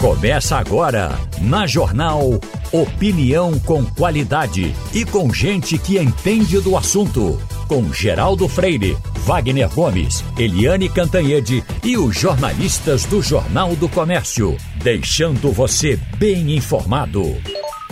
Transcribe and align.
Começa 0.00 0.56
agora, 0.56 1.10
na 1.42 1.66
Jornal 1.66 2.40
Opinião 2.72 3.60
com 3.60 3.84
qualidade 3.84 4.74
e 4.94 5.04
com 5.04 5.30
gente 5.30 5.76
que 5.76 5.98
entende 5.98 6.58
do 6.58 6.74
assunto. 6.74 7.38
Com 7.68 7.92
Geraldo 7.92 8.48
Freire, 8.48 8.96
Wagner 9.26 9.68
Gomes, 9.68 10.24
Eliane 10.38 10.88
Cantanhede 10.88 11.62
e 11.84 11.98
os 11.98 12.18
jornalistas 12.18 13.04
do 13.04 13.20
Jornal 13.20 13.76
do 13.76 13.90
Comércio. 13.90 14.56
Deixando 14.82 15.52
você 15.52 15.98
bem 16.16 16.56
informado. 16.56 17.22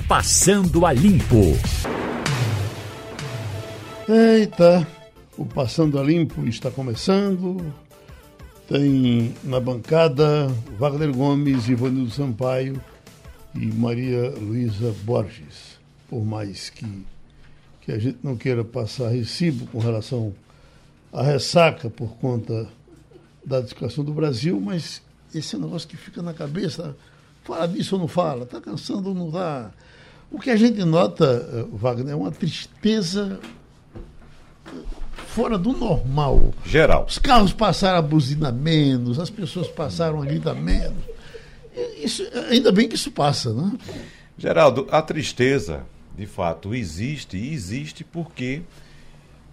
Passando 0.09 0.86
a 0.86 0.95
Limpo. 0.95 1.59
Eita, 4.09 4.86
o 5.36 5.45
Passando 5.45 5.98
a 5.98 6.02
Limpo 6.02 6.46
está 6.46 6.70
começando. 6.70 7.62
Tem 8.69 9.35
na 9.45 9.59
bancada 9.59 10.46
Wagner 10.79 11.11
Gomes, 11.11 11.71
Ivanildo 11.71 12.11
Sampaio 12.11 12.79
e 13.54 13.64
Maria 13.64 14.29
Luísa 14.29 14.95
Borges. 15.04 15.79
Por 16.07 16.22
mais 16.22 16.68
que, 16.68 16.86
que 17.81 17.90
a 17.90 17.99
gente 17.99 18.18
não 18.23 18.36
queira 18.36 18.62
passar 18.62 19.09
recibo 19.09 19.67
com 19.68 19.79
relação 19.79 20.35
à 21.11 21.23
ressaca 21.23 21.89
por 21.89 22.11
conta 22.18 22.68
da 23.43 23.62
discussão 23.62 24.04
do 24.04 24.12
Brasil, 24.12 24.61
mas 24.61 25.00
esse 25.35 25.54
é 25.54 25.59
um 25.59 25.62
negócio 25.62 25.89
que 25.89 25.96
fica 25.96 26.21
na 26.21 26.35
cabeça. 26.35 26.95
Fala 27.45 27.67
disso 27.67 27.95
ou 27.95 28.03
não 28.03 28.09
fala? 28.09 28.45
Está 28.45 28.61
cansando 28.61 29.09
ou 29.09 29.14
não 29.14 29.29
está? 29.29 29.71
O 30.31 30.39
que 30.39 30.50
a 30.50 30.57
gente 30.57 30.85
nota, 30.85 31.25
eh, 31.25 31.67
Wagner, 31.73 32.12
é 32.12 32.14
uma 32.17 32.31
tristeza 32.31 33.41
fora 35.27 35.58
do 35.58 35.72
normal. 35.72 36.53
Geral. 36.64 37.06
Os 37.08 37.19
carros 37.19 37.53
passaram 37.53 37.98
a 37.98 38.03
buzina 38.03 38.50
menos, 38.53 39.19
as 39.19 39.31
pessoas 39.31 39.69
passaram 39.69 40.22
a 40.22 40.25
gritar 40.25 40.55
menos. 40.55 41.05
Isso, 42.03 42.22
ainda 42.50 42.72
bem 42.72 42.89
que 42.89 42.97
isso 42.97 43.11
passa, 43.11 43.53
né? 43.53 43.73
Geraldo, 44.37 44.87
a 44.91 45.03
tristeza, 45.03 45.84
de 46.17 46.27
fato, 46.27 46.75
existe 46.75 47.37
e 47.37 47.53
existe 47.53 48.05
porque 48.05 48.62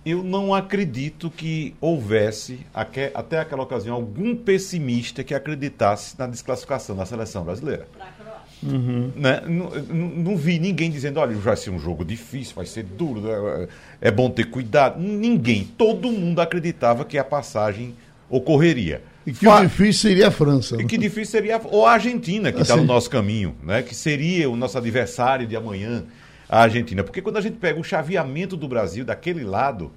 eu 0.05 0.23
não 0.23 0.53
acredito 0.53 1.31
que 1.31 1.75
houvesse, 1.81 2.59
até 2.73 3.39
aquela 3.39 3.63
ocasião, 3.63 3.95
algum 3.95 4.35
pessimista 4.35 5.23
que 5.23 5.33
acreditasse 5.33 6.17
na 6.17 6.27
desclassificação 6.27 6.95
da 6.95 7.05
seleção 7.05 7.43
brasileira. 7.43 7.87
Uhum. 8.63 9.11
Né? 9.15 9.41
Não, 9.47 9.69
não, 9.69 10.37
vi 10.37 10.59
ninguém 10.59 10.89
dizendo, 10.89 11.19
olha, 11.19 11.35
vai 11.35 11.55
ser 11.55 11.69
um 11.69 11.79
jogo 11.79 12.03
difícil, 12.03 12.55
vai 12.55 12.65
ser 12.65 12.83
duro, 12.83 13.23
é, 13.29 13.67
é 14.07 14.11
bom 14.11 14.29
ter 14.29 14.45
cuidado. 14.45 14.99
Ninguém, 14.99 15.69
todo 15.77 16.11
mundo 16.11 16.39
acreditava 16.39 17.05
que 17.05 17.17
a 17.17 17.23
passagem 17.23 17.93
ocorreria. 18.29 19.01
E 19.25 19.31
que 19.31 19.45
Fa... 19.45 19.61
difícil 19.61 20.09
seria 20.09 20.27
a 20.27 20.31
França. 20.31 20.75
E 20.75 20.79
né? 20.79 20.83
que 20.85 20.97
difícil 20.97 21.31
seria 21.31 21.59
ou 21.63 21.85
a 21.85 21.93
Argentina, 21.93 22.51
que 22.51 22.61
está 22.61 22.75
assim. 22.75 22.81
no 22.81 22.87
nosso 22.87 23.09
caminho, 23.09 23.55
né? 23.63 23.81
que 23.81 23.95
seria 23.95 24.49
o 24.49 24.55
nosso 24.55 24.77
adversário 24.77 25.47
de 25.47 25.55
amanhã, 25.55 26.03
a 26.47 26.61
Argentina. 26.61 27.03
Porque 27.03 27.21
quando 27.21 27.37
a 27.37 27.41
gente 27.41 27.57
pega 27.57 27.79
o 27.79 27.83
chaveamento 27.83 28.55
do 28.55 28.67
Brasil 28.67 29.03
daquele 29.03 29.43
lado, 29.43 29.91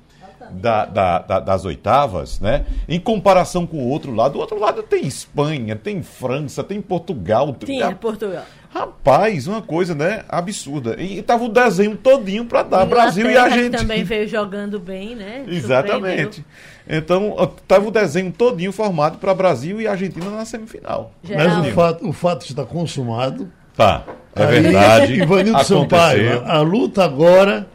da, 0.51 0.85
da, 0.85 1.19
da, 1.19 1.41
das 1.41 1.65
oitavas, 1.65 2.41
né? 2.41 2.65
Em 2.89 2.99
comparação 2.99 3.67
com 3.67 3.79
o 3.79 3.89
outro 3.89 4.15
lado, 4.15 4.37
o 4.37 4.41
outro 4.41 4.59
lado 4.59 4.83
tem 4.83 5.07
Espanha, 5.07 5.77
tem 5.77 6.03
França, 6.03 6.65
tem 6.65 6.81
Portugal. 6.81 7.53
Tem 7.53 7.83
é, 7.83 7.95
Portugal. 7.95 8.45
Rapaz, 8.71 9.47
uma 9.47 9.63
coisa, 9.63 9.95
né? 9.95 10.25
Absurda. 10.29 11.01
E 11.01 11.23
tava 11.23 11.45
o 11.45 11.49
desenho 11.49 11.97
todinho 11.97 12.45
para 12.45 12.63
dar 12.63 12.85
Brasil 12.85 13.31
e 13.31 13.37
a 13.37 13.49
gente. 13.49 13.77
também 13.77 14.05
veio 14.05 14.29
jogando 14.29 14.79
bem, 14.79 15.15
né? 15.15 15.45
Exatamente. 15.49 16.45
Então, 16.87 17.35
tava 17.67 17.89
o 17.89 17.91
desenho 17.91 18.31
todinho 18.31 18.73
formado 18.73 19.19
para 19.19 19.35
Brasil 19.35 19.81
e 19.81 19.87
Argentina 19.87 20.31
na 20.31 20.45
semifinal. 20.45 21.13
Geral. 21.25 21.49
Mas 21.49 21.69
o 21.69 21.75
fato, 21.75 22.09
o 22.09 22.13
fato 22.13 22.47
está 22.47 22.65
consumado. 22.65 23.51
Tá. 23.75 24.05
É 24.37 24.45
Aí, 24.45 24.61
verdade. 24.61 25.15
Ivanildo 25.23 25.65
Sampaio, 25.65 26.45
a 26.45 26.61
luta 26.61 27.05
agora 27.05 27.67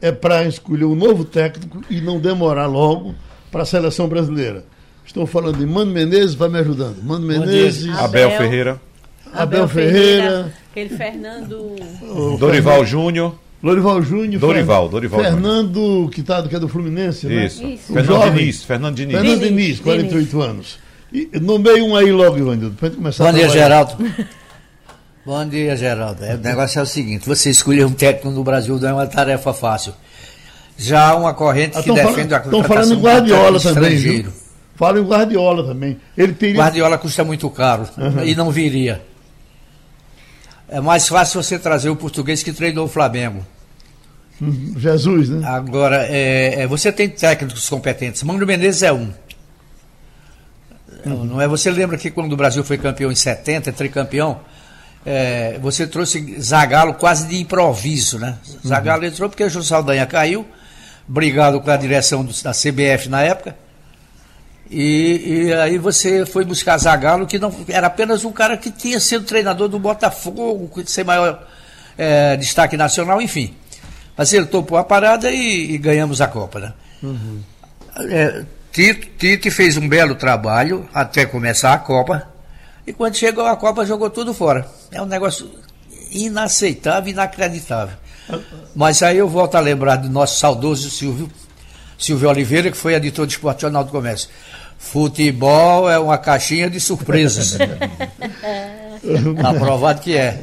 é 0.00 0.10
para 0.10 0.44
escolher 0.44 0.84
um 0.84 0.94
novo 0.94 1.24
técnico 1.24 1.82
e 1.90 2.00
não 2.00 2.18
demorar 2.18 2.66
logo 2.66 3.14
para 3.50 3.62
a 3.62 3.66
seleção 3.66 4.08
brasileira. 4.08 4.64
Estou 5.04 5.26
falando 5.26 5.58
de 5.58 5.66
Mano 5.66 5.92
Menezes, 5.92 6.34
vai 6.34 6.48
me 6.48 6.58
ajudando. 6.58 7.02
Mano 7.02 7.26
Menezes. 7.26 7.88
Abel, 7.90 8.28
Abel 8.28 8.30
Ferreira. 8.30 8.80
Abel, 9.26 9.42
Abel 9.42 9.68
Ferreira, 9.68 9.98
Ferreira. 10.00 10.54
Aquele 10.70 10.96
Fernando. 10.96 11.76
Dorival 12.38 12.86
Júnior. 12.86 13.34
Dorival 13.62 14.02
Júnior. 14.02 14.40
Dorival, 14.40 14.88
Dorival. 14.88 15.20
Fernando, 15.20 16.08
que, 16.12 16.22
tá, 16.22 16.42
que 16.46 16.56
é 16.56 16.58
do 16.58 16.68
Fluminense, 16.68 17.26
né? 17.26 17.46
Isso. 17.46 17.66
Isso. 17.66 17.92
Fernando 17.92 18.06
jovem. 18.06 18.32
Diniz. 18.32 18.64
Fernando 18.64 18.94
Diniz. 18.94 19.16
Fernando 19.16 19.40
Diniz, 19.40 19.80
48 19.80 20.28
Diniz. 20.30 20.46
anos. 20.46 20.78
E 21.12 21.28
nomeie 21.40 21.82
um 21.82 21.96
aí 21.96 22.10
logo, 22.12 22.38
Ivanildo, 22.38 22.76
para 22.76 22.90
começar 22.90 23.24
Bom 23.24 23.32
dia, 23.32 23.48
Geraldo. 23.48 23.96
Bom 25.24 25.46
dia, 25.46 25.76
Geraldo. 25.76 26.24
É, 26.24 26.34
o 26.34 26.38
negócio 26.38 26.78
é 26.78 26.82
o 26.82 26.86
seguinte: 26.86 27.26
você 27.26 27.50
escolher 27.50 27.84
um 27.84 27.92
técnico 27.92 28.30
no 28.30 28.42
Brasil 28.42 28.78
não 28.78 28.88
é 28.88 28.92
uma 28.92 29.06
tarefa 29.06 29.52
fácil. 29.52 29.92
Já 30.76 31.10
há 31.10 31.14
uma 31.14 31.34
corrente 31.34 31.76
ah, 31.76 31.82
que 31.82 31.92
defende 31.92 32.34
a 32.34 32.40
contratação 32.40 32.60
Estão 32.60 32.64
falando 32.64 32.94
em 32.94 33.02
Guardiola 33.02 33.60
também. 33.60 33.96
Viu? 33.96 34.32
Fala 34.76 34.98
em 34.98 35.02
Guardiola 35.02 35.66
também. 35.66 36.00
Ele 36.16 36.32
teria... 36.32 36.56
Guardiola 36.56 36.96
custa 36.96 37.22
muito 37.22 37.50
caro 37.50 37.86
uhum. 37.98 38.24
e 38.24 38.34
não 38.34 38.50
viria. 38.50 39.02
É 40.66 40.80
mais 40.80 41.06
fácil 41.06 41.42
você 41.42 41.58
trazer 41.58 41.90
o 41.90 41.96
português 41.96 42.42
que 42.42 42.50
treinou 42.50 42.86
o 42.86 42.88
Flamengo. 42.88 43.44
Uhum. 44.40 44.72
Jesus, 44.78 45.28
né? 45.28 45.46
Agora, 45.46 46.06
é, 46.08 46.62
é, 46.62 46.66
você 46.66 46.90
tem 46.90 47.10
técnicos 47.10 47.68
competentes. 47.68 48.22
Mano 48.22 48.46
Menezes 48.46 48.82
é 48.82 48.90
um. 48.90 49.10
Uhum. 51.04 51.24
Não 51.24 51.40
é? 51.42 51.46
Você 51.46 51.70
lembra 51.70 51.98
que 51.98 52.10
quando 52.10 52.32
o 52.32 52.36
Brasil 52.36 52.64
foi 52.64 52.78
campeão 52.78 53.12
em 53.12 53.14
70, 53.14 53.70
tricampeão, 53.72 54.40
é, 55.04 55.58
você 55.60 55.86
trouxe 55.86 56.40
Zagallo 56.40 56.94
quase 56.94 57.26
de 57.26 57.40
improviso, 57.40 58.18
né? 58.18 58.36
Zagallo 58.66 59.04
entrou 59.04 59.28
porque 59.28 59.44
o 59.44 59.62
Saldanha 59.62 60.06
caiu, 60.06 60.46
brigado 61.08 61.60
com 61.60 61.70
a 61.70 61.76
direção 61.76 62.24
do, 62.24 62.32
da 62.42 62.52
CBF 62.52 63.08
na 63.08 63.22
época. 63.22 63.56
E, 64.70 65.48
e, 65.48 65.54
aí 65.54 65.78
você 65.78 66.24
foi 66.24 66.44
buscar 66.44 66.78
Zagallo, 66.78 67.26
que 67.26 67.38
não 67.38 67.52
era 67.68 67.88
apenas 67.88 68.24
um 68.24 68.30
cara 68.30 68.56
que 68.56 68.70
tinha 68.70 69.00
sido 69.00 69.24
treinador 69.24 69.68
do 69.68 69.78
Botafogo, 69.78 70.70
sem 70.86 71.02
maior 71.02 71.44
é, 71.98 72.36
destaque 72.36 72.76
nacional, 72.76 73.20
enfim. 73.20 73.54
Mas 74.16 74.32
ele 74.32 74.46
topou 74.46 74.78
a 74.78 74.84
parada 74.84 75.30
e, 75.30 75.72
e 75.72 75.78
ganhamos 75.78 76.20
a 76.20 76.28
Copa, 76.28 76.60
né? 76.60 76.72
Uhum. 77.02 77.40
É, 78.10 78.44
Tite, 78.70 79.10
Tite 79.18 79.50
fez 79.50 79.76
um 79.76 79.88
belo 79.88 80.14
trabalho 80.14 80.88
até 80.94 81.26
começar 81.26 81.72
a 81.72 81.78
Copa. 81.78 82.29
E 82.90 82.92
quando 82.92 83.14
chegou 83.14 83.46
a 83.46 83.56
Copa, 83.56 83.86
jogou 83.86 84.10
tudo 84.10 84.34
fora. 84.34 84.66
É 84.90 85.00
um 85.00 85.06
negócio 85.06 85.48
inaceitável, 86.10 87.12
inacreditável. 87.12 87.96
Mas 88.74 89.00
aí 89.00 89.16
eu 89.16 89.28
volto 89.28 89.54
a 89.54 89.60
lembrar 89.60 89.94
do 89.94 90.10
nosso 90.10 90.40
saudoso 90.40 90.90
Silvio, 90.90 91.30
Silvio 91.96 92.28
Oliveira, 92.28 92.68
que 92.68 92.76
foi 92.76 92.94
editor 92.94 93.28
de 93.28 93.34
Esporte 93.34 93.62
Jornal 93.62 93.84
do 93.84 93.92
Comércio. 93.92 94.28
Futebol 94.76 95.88
é 95.88 96.00
uma 96.00 96.18
caixinha 96.18 96.68
de 96.68 96.80
surpresas. 96.80 97.56
Aprovado 99.44 100.00
que 100.00 100.16
é. 100.16 100.42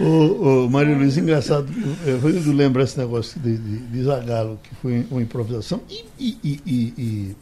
Ô, 0.00 0.64
ô, 0.64 0.70
Maria 0.70 0.96
Luiz, 0.96 1.18
engraçado, 1.18 1.68
eu 2.06 2.52
lembro 2.54 2.82
esse 2.82 2.98
negócio 2.98 3.38
de, 3.38 3.58
de, 3.58 3.78
de 3.80 4.02
Zagalo, 4.02 4.58
que 4.62 4.74
foi 4.76 5.06
uma 5.10 5.20
improvisação, 5.20 5.82
e, 5.90 6.06
e, 6.18 6.38
e, 6.42 6.94
e, 6.96 7.36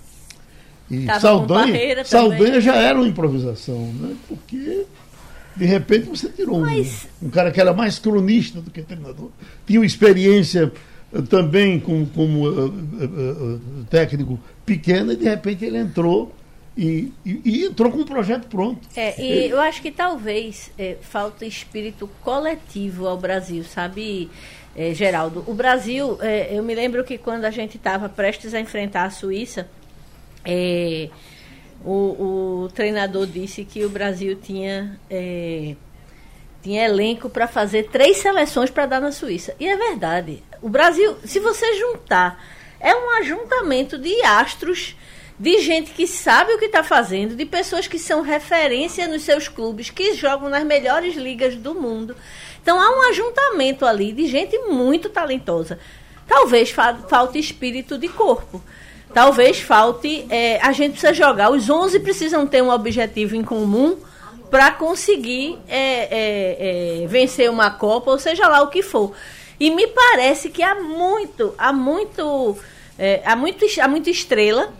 e 0.91 1.07
Saldanha, 1.21 2.05
Saldanha 2.05 2.61
já 2.61 2.77
era 2.77 2.99
uma 2.99 3.09
improvisação, 3.09 3.93
né? 3.95 4.17
porque 4.27 4.87
de 5.57 5.65
repente 5.67 6.07
você 6.07 6.29
tirou 6.29 6.61
Mas... 6.61 7.07
um, 7.21 7.27
um, 7.27 7.31
cara 7.31 7.51
que 7.51 7.61
era 7.61 7.73
mais 7.73 7.99
cronista 7.99 8.61
do 8.61 8.71
que 8.71 8.83
treinador, 8.83 9.31
tinha 9.67 9.85
experiência 9.85 10.73
uh, 11.13 11.23
também 11.23 11.79
com, 11.79 12.07
como 12.07 12.49
uh, 12.49 12.69
uh, 12.69 13.55
uh, 13.55 13.85
técnico 13.91 14.39
pequena 14.65 15.13
e 15.13 15.17
de 15.17 15.25
repente 15.25 15.65
ele 15.65 15.79
entrou 15.79 16.35
e, 16.79 17.13
e, 17.27 17.41
e, 17.45 17.65
entrou 17.65 17.91
com 17.91 17.99
um 17.99 18.05
projeto 18.05 18.47
pronto. 18.47 18.89
É, 18.95 19.21
e 19.21 19.51
eu 19.51 19.61
acho 19.61 19.83
que 19.83 19.91
talvez 19.91 20.71
é, 20.79 20.97
falta 21.01 21.45
espírito 21.45 22.09
coletivo 22.23 23.09
ao 23.09 23.19
Brasil, 23.19 23.65
sabe, 23.65 24.31
é, 24.77 24.95
Geraldo? 24.95 25.43
O 25.49 25.55
Brasil, 25.55 26.17
é, 26.21 26.57
eu 26.57 26.63
me 26.63 26.77
lembro 26.77 27.03
que 27.03 27.19
quando 27.19 27.45
a 27.45 27.51
gente 27.51 27.77
estava 27.77 28.09
prestes 28.09 28.55
a 28.55 28.61
enfrentar 28.61 29.07
a 29.07 29.11
Suíça, 29.11 29.69
é, 30.51 31.11
o, 31.85 32.63
o 32.65 32.69
treinador 32.75 33.27
disse 33.27 33.67
que 33.67 33.85
o 33.85 33.91
Brasil 33.91 34.35
tinha, 34.35 34.99
é, 35.11 35.77
tinha 36.63 36.87
elenco 36.87 37.29
para 37.29 37.47
fazer 37.47 37.91
três 37.91 38.17
seleções 38.17 38.71
para 38.71 38.87
dar 38.87 39.01
na 39.01 39.13
Suíça. 39.13 39.55
E 39.61 39.69
é 39.69 39.77
verdade. 39.77 40.43
O 40.63 40.71
Brasil, 40.71 41.19
se 41.23 41.39
você 41.39 41.75
juntar, 41.75 42.43
é 42.81 42.95
um 42.95 43.11
ajuntamento 43.19 43.99
de 43.99 44.23
astros, 44.23 44.97
de 45.39 45.61
gente 45.61 45.93
que 45.93 46.07
sabe 46.07 46.55
o 46.55 46.59
que 46.59 46.65
está 46.65 46.83
fazendo, 46.83 47.37
de 47.37 47.45
pessoas 47.45 47.87
que 47.87 47.99
são 47.99 48.23
referência 48.23 49.07
nos 49.07 49.23
seus 49.23 49.49
clubes, 49.49 49.91
que 49.91 50.15
jogam 50.15 50.49
nas 50.49 50.65
melhores 50.65 51.15
ligas 51.15 51.55
do 51.57 51.75
mundo. 51.75 52.17
Então 52.63 52.81
há 52.81 52.91
um 52.91 53.11
ajuntamento 53.11 53.85
ali 53.85 54.13
de 54.13 54.27
gente 54.27 54.59
muito 54.61 55.11
talentosa. 55.11 55.79
Talvez 56.27 56.71
fa 56.71 56.95
falte 56.95 57.39
espírito 57.39 57.99
de 57.99 58.09
corpo. 58.09 58.63
Talvez 59.19 59.59
falte. 59.59 60.25
É, 60.31 60.61
a 60.63 60.71
gente 60.71 60.93
precisa 60.93 61.13
jogar. 61.13 61.51
Os 61.51 61.69
11 61.69 61.99
precisam 61.99 62.47
ter 62.47 62.63
um 62.63 62.71
objetivo 62.71 63.35
em 63.35 63.43
comum 63.43 63.97
para 64.49 64.71
conseguir 64.71 65.59
é, 65.69 67.03
é, 67.03 67.03
é, 67.03 67.07
vencer 67.09 67.51
uma 67.51 67.69
Copa, 67.69 68.13
ou 68.13 68.19
seja 68.21 68.47
lá 68.47 68.63
o 68.63 68.69
que 68.69 68.81
for. 68.81 69.13
E 69.59 69.73
me 69.73 69.89
parece 69.89 70.51
que 70.51 70.63
há 70.63 70.77
muito, 70.77 71.53
há 71.59 71.73
muito, 71.73 72.57
é, 72.97 73.21
há 73.25 73.35
muito, 73.35 73.67
há 73.83 73.89
muita 73.89 74.09
estrela, 74.09 74.73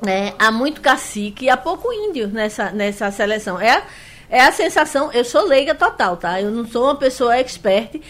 né? 0.00 0.32
há 0.38 0.50
muito 0.50 0.80
cacique 0.80 1.50
há 1.50 1.56
pouco 1.58 1.92
índio 1.92 2.28
nessa, 2.28 2.70
nessa 2.70 3.10
seleção. 3.10 3.60
É, 3.60 3.84
é 4.30 4.40
a 4.40 4.50
sensação, 4.50 5.12
eu 5.12 5.26
sou 5.26 5.44
leiga 5.44 5.74
total, 5.74 6.16
tá? 6.16 6.40
Eu 6.40 6.50
não 6.50 6.66
sou 6.66 6.84
uma 6.84 6.96
pessoa 6.96 7.36
expert, 7.36 8.00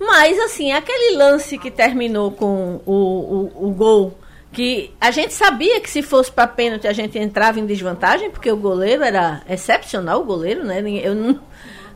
mas 0.00 0.38
assim, 0.38 0.72
aquele 0.72 1.14
lance 1.18 1.58
que 1.58 1.70
terminou 1.70 2.32
com 2.32 2.80
o, 2.86 3.50
o, 3.54 3.68
o 3.68 3.70
gol 3.72 4.16
que 4.52 4.92
a 5.00 5.10
gente 5.10 5.32
sabia 5.32 5.80
que 5.80 5.88
se 5.88 6.02
fosse 6.02 6.30
para 6.30 6.46
pênalti 6.46 6.86
a 6.86 6.92
gente 6.92 7.18
entrava 7.18 7.60
em 7.60 7.66
desvantagem, 7.66 8.30
porque 8.30 8.50
o 8.50 8.56
goleiro 8.56 9.04
era 9.04 9.42
excepcional, 9.48 10.20
o 10.20 10.24
goleiro, 10.24 10.64
né? 10.64 10.82
Eu 11.02 11.14
não, 11.14 11.40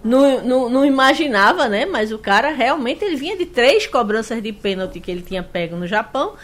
não, 0.03 0.45
não, 0.45 0.69
não, 0.69 0.85
imaginava, 0.85 1.69
né? 1.69 1.85
Mas 1.85 2.13
o 2.13 2.19
cara 2.19 2.51
realmente 2.51 3.05
ele 3.05 3.17
vinha 3.17 3.37
de 3.37 3.47
três 3.47 3.87
cobranças 3.87 4.43
de 4.43 4.53
pênalti 4.53 5.01
que 5.01 5.11
ele 5.11 5.23
tinha 5.23 5.43
pego 5.43 5.77
no 5.77 5.87
Japão. 5.87 6.35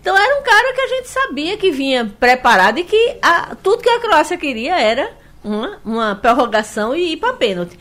Então 0.00 0.16
era 0.16 0.38
um 0.38 0.42
cara 0.44 0.72
que 0.72 0.80
a 0.80 0.88
gente 0.88 1.08
sabia 1.08 1.56
que 1.56 1.72
vinha 1.72 2.12
preparado 2.20 2.78
e 2.78 2.84
que 2.84 3.16
a, 3.20 3.56
tudo 3.56 3.82
que 3.82 3.90
a 3.90 3.98
Croácia 3.98 4.36
queria 4.36 4.80
era 4.80 5.10
uma, 5.42 5.80
uma 5.84 6.14
prorrogação 6.14 6.94
e 6.94 7.14
ir 7.14 7.16
para 7.16 7.32
pênalti. 7.32 7.76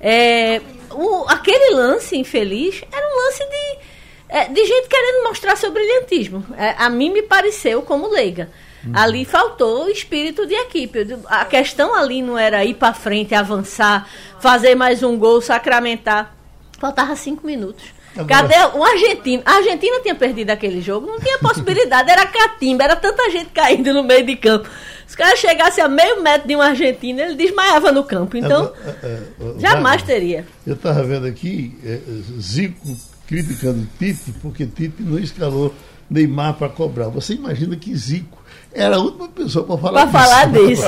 É, 0.00 0.60
o, 0.90 1.26
aquele 1.28 1.74
lance 1.74 2.16
infeliz 2.16 2.82
era 2.90 3.06
um 3.06 3.16
lance 3.24 3.44
de 3.48 3.89
é, 4.30 4.48
de 4.48 4.64
gente 4.64 4.88
querendo 4.88 5.24
mostrar 5.24 5.56
seu 5.56 5.72
brilhantismo. 5.72 6.44
É, 6.56 6.74
a 6.78 6.88
mim 6.88 7.10
me 7.10 7.22
pareceu 7.22 7.82
como 7.82 8.08
leiga. 8.08 8.48
Uhum. 8.84 8.92
Ali 8.94 9.24
faltou 9.24 9.88
espírito 9.88 10.46
de 10.46 10.54
equipe. 10.54 11.18
A 11.26 11.44
questão 11.44 11.94
ali 11.94 12.22
não 12.22 12.38
era 12.38 12.64
ir 12.64 12.74
para 12.74 12.94
frente, 12.94 13.34
avançar, 13.34 14.08
fazer 14.38 14.74
mais 14.74 15.02
um 15.02 15.18
gol, 15.18 15.40
sacramentar. 15.42 16.34
Faltava 16.78 17.14
cinco 17.16 17.44
minutos. 17.44 17.84
Agora... 18.16 18.26
Cadê 18.26 18.76
o 18.76 18.82
argentino? 18.82 19.42
A 19.44 19.56
Argentina 19.56 20.00
tinha 20.00 20.14
perdido 20.14 20.50
aquele 20.50 20.80
jogo, 20.80 21.06
não 21.06 21.20
tinha 21.20 21.38
possibilidade, 21.38 22.10
era 22.10 22.26
catimba, 22.26 22.84
era 22.84 22.96
tanta 22.96 23.30
gente 23.30 23.50
caindo 23.50 23.92
no 23.92 24.02
meio 24.02 24.24
de 24.24 24.36
campo. 24.36 24.68
Se 25.06 25.14
o 25.14 25.18
cara 25.18 25.36
chegasse 25.36 25.80
a 25.80 25.88
meio 25.88 26.22
metro 26.22 26.46
de 26.46 26.54
um 26.54 26.62
argentino, 26.62 27.20
ele 27.20 27.34
desmaiava 27.34 27.90
no 27.90 28.04
campo. 28.04 28.36
Então, 28.36 28.72
é, 28.84 29.06
é, 29.06 29.18
é, 29.56 29.60
jamais 29.60 30.02
teria. 30.02 30.46
Eu 30.64 30.74
estava 30.74 31.02
vendo 31.02 31.26
aqui, 31.26 31.76
Zico 32.40 32.96
criticando 33.30 33.86
Tite 33.96 34.32
porque 34.42 34.66
Tite 34.66 35.00
não 35.04 35.16
escalou 35.16 35.72
Neymar 36.10 36.54
para 36.54 36.68
cobrar. 36.68 37.08
Você 37.10 37.34
imagina 37.34 37.76
que 37.76 37.94
Zico 37.94 38.42
era 38.74 38.96
a 38.96 38.98
última 38.98 39.28
pessoa 39.28 39.64
para 39.64 39.78
falar 39.78 40.06
Para 40.08 40.20
falar 40.20 40.46
disso. 40.50 40.82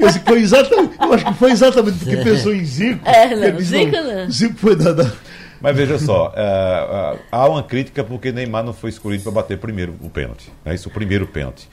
Esse 0.00 0.20
foi 0.20 0.40
exatamente, 0.40 0.96
eu 1.00 1.12
acho 1.12 1.24
que 1.24 1.34
foi 1.34 1.50
exatamente 1.50 1.98
porque 1.98 2.16
pensou 2.18 2.54
em 2.54 2.64
Zico. 2.64 3.00
É, 3.04 3.34
não, 3.34 3.60
Zico 3.60 3.90
não. 3.90 4.30
Zico 4.30 4.54
foi 4.56 4.76
dada. 4.76 5.12
Mas 5.60 5.76
veja 5.76 5.98
só, 5.98 6.32
é, 6.36 6.42
é, 6.42 7.18
há 7.32 7.48
uma 7.48 7.62
crítica 7.64 8.04
porque 8.04 8.30
Neymar 8.30 8.62
não 8.62 8.72
foi 8.72 8.90
escolhido 8.90 9.24
para 9.24 9.32
bater 9.32 9.58
primeiro 9.58 9.96
o 10.00 10.08
pênalti. 10.08 10.52
É 10.64 10.72
isso, 10.72 10.88
o 10.88 10.92
primeiro 10.92 11.26
pênalti. 11.26 11.68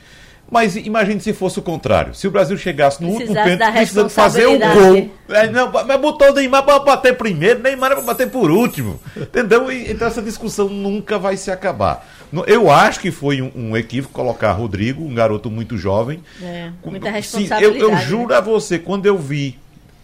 Mas 0.51 0.75
imagine 0.75 1.19
se 1.19 1.33
fosse 1.33 1.57
o 1.57 1.61
contrário. 1.61 2.13
Se 2.13 2.27
o 2.27 2.31
Brasil 2.31 2.55
chegasse 2.57 3.01
no 3.01 3.09
último 3.09 3.33
pênalti, 3.33 3.73
precisando 3.73 4.09
fazer 4.09 4.45
o 4.45 4.59
gol. 4.59 5.09
É, 5.29 5.49
não, 5.49 5.71
mas 5.71 5.99
botou 5.99 6.29
o 6.29 6.33
Neymar 6.33 6.63
para 6.63 6.79
bater 6.79 7.17
primeiro, 7.17 7.61
Neymar 7.61 7.91
para 7.91 8.01
bater 8.01 8.29
por 8.29 8.51
último. 8.51 8.99
Entendeu? 9.17 9.71
Então 9.71 10.07
essa 10.07 10.21
discussão 10.21 10.69
nunca 10.69 11.17
vai 11.17 11.37
se 11.37 11.49
acabar. 11.49 12.07
Eu 12.47 12.69
acho 12.69 12.99
que 12.99 13.11
foi 13.11 13.41
um, 13.41 13.51
um 13.55 13.77
equívoco 13.77 14.13
colocar 14.13 14.51
Rodrigo, 14.53 15.03
um 15.03 15.13
garoto 15.13 15.49
muito 15.51 15.77
jovem. 15.77 16.23
É, 16.41 16.69
muita 16.83 17.09
responsabilidade. 17.09 17.73
Sim, 17.73 17.79
eu, 17.79 17.89
eu 17.91 17.97
juro 17.97 18.29
né? 18.29 18.37
a 18.37 18.41
você, 18.41 18.79
quando 18.79 19.05
eu 19.05 19.17
vi 19.17 19.57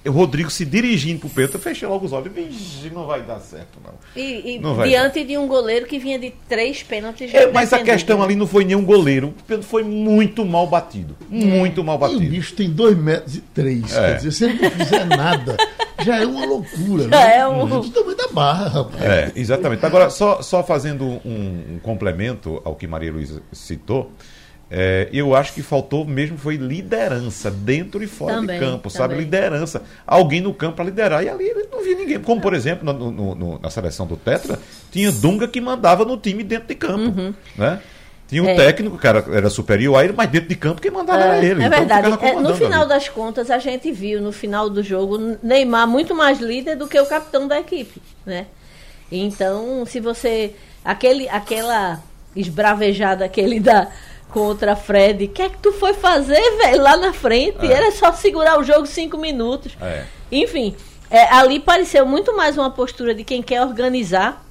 o 0.06 0.12
Rodrigo 0.12 0.50
se 0.50 0.64
dirigindo 0.64 1.20
pro 1.20 1.30
Pedro, 1.30 1.58
eu 1.58 1.60
fechei 1.60 1.88
logo 1.88 2.06
os 2.06 2.14
olhos. 2.14 2.32
Vixe, 2.32 2.90
não 2.90 3.06
vai 3.06 3.22
dar 3.22 3.40
certo, 3.40 3.80
não. 3.84 3.94
E, 4.16 4.56
e 4.56 4.60
não 4.60 4.82
diante 4.84 5.24
de 5.26 5.38
um 5.38 5.46
goleiro 5.46 5.86
que 5.86 6.00
vinha 6.00 6.18
de 6.18 6.34
três 6.48 6.82
pênaltis. 6.82 7.34
É, 7.34 7.52
mas 7.52 7.74
a 7.74 7.80
questão 7.80 8.24
ali 8.24 8.36
não 8.36 8.48
foi 8.48 8.64
nenhum 8.64 8.86
goleiro. 8.86 9.30
O 9.40 9.44
Pedro 9.44 9.66
foi 9.66 9.84
muito 9.84 10.46
mal 10.46 10.68
batido. 10.68 11.18
Muito 11.30 11.84
mal 11.84 11.98
batido. 11.98 12.24
E 12.24 12.28
o 12.28 12.30
bicho 12.30 12.56
tem 12.56 12.70
dois 12.70 12.98
metros 12.98 13.36
e 13.36 13.42
três. 13.42 13.94
É. 13.96 14.12
Quer 14.12 14.18
dizer, 14.18 14.32
se 14.32 14.46
ele 14.46 14.62
não 14.62 14.72
fizer 14.72 15.06
nada, 15.06 15.58
já 16.02 16.22
é 16.22 16.26
uma 16.26 16.46
loucura. 16.46 17.04
Já 17.04 17.10
né? 17.10 17.38
é 17.38 17.48
um. 17.48 17.68
Do 17.68 17.90
tamanho 17.90 18.18
da 18.18 18.28
barra, 18.30 18.68
rapaz. 18.70 19.04
É, 19.04 19.32
exatamente. 19.36 19.86
Agora, 19.86 20.10
só, 20.10 20.42
só 20.42 20.64
fazendo 20.64 21.06
um, 21.06 21.76
um 21.76 21.80
complemento 21.84 22.62
ao 22.64 22.76
que 22.76 22.88
Maria 22.88 23.12
Luísa 23.12 23.42
citou. 23.52 24.12
É, 24.72 25.10
eu 25.12 25.36
acho 25.36 25.54
que 25.54 25.64
faltou 25.64 26.06
mesmo 26.06 26.38
foi 26.38 26.56
liderança 26.56 27.50
dentro 27.50 28.04
e 28.04 28.08
fora 28.08 28.36
também, 28.36 28.60
de 28.60 28.66
campo, 28.66 28.90
sabe? 28.90 29.16
Liderança. 29.16 29.82
Alguém 30.06 30.42
no 30.42 30.54
campo 30.54 30.76
para 30.76 30.86
liderar. 30.86 31.24
E 31.24 31.30
ali 31.30 31.46
ele 31.46 31.68
não 31.72 31.84
via 31.84 31.96
ninguém. 31.96 32.20
Como, 32.20 32.40
por 32.40 32.54
exemplo, 32.54 32.86
no, 32.86 33.12
no, 33.12 33.36
no, 33.36 33.60
na 33.60 33.70
seleção 33.72 34.06
do 34.06 34.16
Tetra, 34.16 34.60
tinha 34.92 35.12
Dunga 35.12 35.48
que 35.48 35.60
mandava 35.60 36.06
no 36.06 36.18
time 36.18 36.44
dentro 36.44 36.68
de 36.68 36.76
campo. 36.76 37.20
Uhum. 37.20 37.34
Né? 37.58 37.80
Tinha 38.28 38.44
um 38.44 38.48
é. 38.48 38.56
técnico, 38.56 38.96
que 39.00 39.08
era, 39.08 39.26
era 39.34 39.50
superior 39.50 39.96
a 39.96 40.04
ele, 40.04 40.14
mas 40.16 40.30
dentro 40.30 40.50
de 40.50 40.56
campo 40.56 40.80
quem 40.80 40.92
mandava 40.92 41.20
é, 41.20 41.28
era 41.28 41.38
ele. 41.40 41.64
É 41.64 41.66
então 41.66 41.80
verdade. 41.80 42.08
É, 42.28 42.40
no 42.40 42.56
final 42.56 42.82
ali. 42.82 42.90
das 42.90 43.10
contas, 43.10 43.50
a 43.50 43.58
gente 43.58 43.92
viu 43.92 44.22
no 44.22 44.32
final 44.32 44.70
do 44.70 44.84
jogo 44.84 45.18
Neymar 45.42 45.88
muito 45.88 46.14
mais 46.14 46.40
líder 46.40 46.76
do 46.76 46.88
que 46.88 47.00
o 47.00 47.08
capitão 47.08 47.48
da 47.48 47.60
equipe. 47.60 48.00
Né? 48.24 48.46
Então, 49.12 49.84
se 49.88 50.00
você. 50.00 50.54
Aquele, 50.86 51.28
aquela 51.28 52.02
esbravejada 52.36 53.28
que 53.28 53.42
ele 53.42 53.60
dá 53.60 53.90
contra 54.30 54.76
Fred. 54.76 55.26
O 55.26 55.30
que 55.30 55.42
é 55.42 55.50
que 55.50 55.58
tu 55.58 55.72
foi 55.74 55.94
fazer, 55.94 56.58
velho, 56.58 56.82
lá 56.82 56.98
na 56.98 57.14
frente? 57.14 57.66
É. 57.66 57.74
Era 57.74 57.92
só 57.92 58.14
segurar 58.14 58.60
o 58.60 58.64
jogo 58.64 58.86
cinco 58.86 59.18
minutos. 59.18 59.76
É. 59.82 60.06
Enfim, 60.32 60.76
é, 61.10 61.24
ali 61.34 61.60
pareceu 61.60 62.06
muito 62.06 62.36
mais 62.36 62.58
uma 62.58 62.70
postura 62.70 63.14
de 63.14 63.24
quem 63.24 63.42
quer 63.42 63.62
organizar 63.62 64.46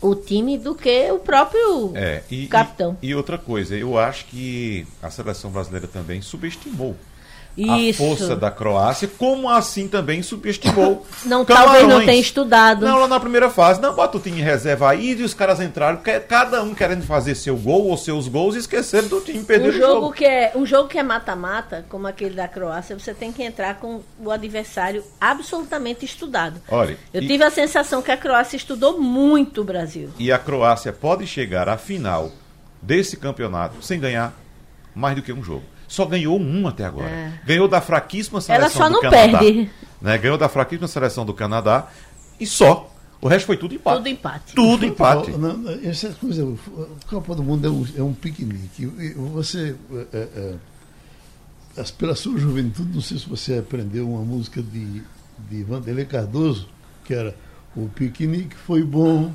o 0.00 0.14
time 0.14 0.58
do 0.58 0.74
que 0.74 1.10
o 1.10 1.18
próprio 1.18 1.92
é, 1.94 2.22
e, 2.30 2.46
capitão. 2.46 2.96
E, 3.02 3.08
e 3.08 3.14
outra 3.14 3.38
coisa, 3.38 3.76
eu 3.76 3.98
acho 3.98 4.26
que 4.26 4.86
a 5.02 5.10
seleção 5.10 5.50
brasileira 5.50 5.86
também 5.86 6.20
subestimou 6.20 6.94
isso. 7.56 8.02
a 8.02 8.06
força 8.06 8.36
da 8.36 8.50
Croácia, 8.50 9.08
como 9.18 9.48
assim 9.48 9.88
também 9.88 10.22
subestimou. 10.22 11.06
Não, 11.24 11.44
talvez 11.44 11.88
não 11.88 12.04
tenha 12.04 12.20
estudado. 12.20 12.84
Não, 12.84 12.98
lá 12.98 13.08
na 13.08 13.18
primeira 13.18 13.50
fase, 13.50 13.80
não, 13.80 13.94
bota 13.94 14.18
o 14.18 14.20
time 14.20 14.40
em 14.40 14.42
reserva 14.42 14.90
aí 14.90 15.12
e 15.12 15.22
os 15.22 15.34
caras 15.34 15.60
entraram, 15.60 16.00
cada 16.28 16.62
um 16.62 16.74
querendo 16.74 17.04
fazer 17.04 17.34
seu 17.34 17.56
gol 17.56 17.86
ou 17.86 17.96
seus 17.96 18.28
gols 18.28 18.54
e 18.54 18.58
esqueceram 18.58 19.08
do 19.08 19.20
time 19.20 19.42
perder 19.42 19.70
um 19.70 19.72
jogo, 19.72 19.92
jogo. 19.92 20.12
Que 20.12 20.24
é, 20.24 20.52
um 20.54 20.66
jogo 20.66 20.88
que 20.88 20.98
é 20.98 21.02
mata-mata, 21.02 21.84
como 21.88 22.06
aquele 22.06 22.34
da 22.34 22.46
Croácia, 22.46 22.98
você 22.98 23.14
tem 23.14 23.32
que 23.32 23.42
entrar 23.42 23.76
com 23.76 24.02
o 24.18 24.30
adversário 24.30 25.02
absolutamente 25.20 26.04
estudado. 26.04 26.60
Olha, 26.68 26.98
Eu 27.12 27.22
e, 27.22 27.26
tive 27.26 27.44
a 27.44 27.50
sensação 27.50 28.02
que 28.02 28.10
a 28.10 28.16
Croácia 28.16 28.56
estudou 28.56 29.00
muito 29.00 29.62
o 29.62 29.64
Brasil. 29.64 30.10
E 30.18 30.30
a 30.30 30.38
Croácia 30.38 30.92
pode 30.92 31.26
chegar 31.26 31.68
à 31.68 31.76
final 31.76 32.30
desse 32.80 33.16
campeonato 33.16 33.82
sem 33.82 33.98
ganhar 33.98 34.34
mais 34.94 35.16
do 35.16 35.22
que 35.22 35.32
um 35.32 35.42
jogo 35.42 35.64
só 35.88 36.04
ganhou 36.04 36.38
um 36.40 36.66
até 36.66 36.84
agora. 36.84 37.08
É. 37.08 37.32
Ganhou 37.44 37.68
da 37.68 37.80
fraquíssima 37.80 38.40
seleção 38.40 38.90
do 38.90 39.00
Canadá. 39.00 39.38
Perde. 39.38 39.70
Né? 40.00 40.18
Ganhou 40.18 40.38
da 40.38 40.48
fraquíssima 40.48 40.88
seleção 40.88 41.24
do 41.24 41.34
Canadá 41.34 41.88
e 42.38 42.46
só. 42.46 42.92
O 43.20 43.28
resto 43.28 43.46
foi 43.46 43.56
tudo 43.56 43.74
empate. 43.74 43.96
Tudo 43.96 44.08
empate. 44.08 44.54
Tudo 44.54 44.86
empate. 44.86 45.30
Não, 45.32 45.70
essa 45.82 46.10
coisa, 46.10 46.44
o 46.44 46.58
Copa 47.08 47.34
do 47.34 47.42
Mundo 47.42 47.66
é 47.66 47.70
um, 47.70 47.86
é 47.98 48.02
um 48.02 48.12
piquenique. 48.12 48.86
Você, 49.32 49.74
é, 50.12 50.54
é, 51.76 51.82
pela 51.96 52.14
sua 52.14 52.38
juventude, 52.38 52.94
não 52.94 53.00
sei 53.00 53.18
se 53.18 53.28
você 53.28 53.58
aprendeu 53.58 54.08
uma 54.08 54.22
música 54.22 54.62
de, 54.62 55.02
de 55.48 55.64
Vanderlei 55.64 56.04
Cardoso, 56.04 56.68
que 57.04 57.14
era 57.14 57.34
O 57.74 57.88
piquenique 57.88 58.54
foi 58.54 58.82
bom, 58.82 59.32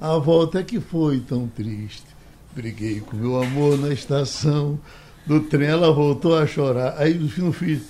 a 0.00 0.16
volta 0.18 0.60
é 0.60 0.62
que 0.62 0.80
foi 0.80 1.20
tão 1.20 1.48
triste. 1.48 2.06
Briguei 2.54 3.00
com 3.00 3.16
meu 3.16 3.42
amor 3.42 3.76
na 3.78 3.92
estação 3.92 4.78
do 5.26 5.40
trem, 5.40 5.68
ela 5.68 5.92
voltou 5.92 6.36
a 6.36 6.46
chorar. 6.46 6.94
Aí 6.98 7.14
no 7.14 7.28
fim, 7.28 7.42
no 7.42 7.52
fim 7.52 7.80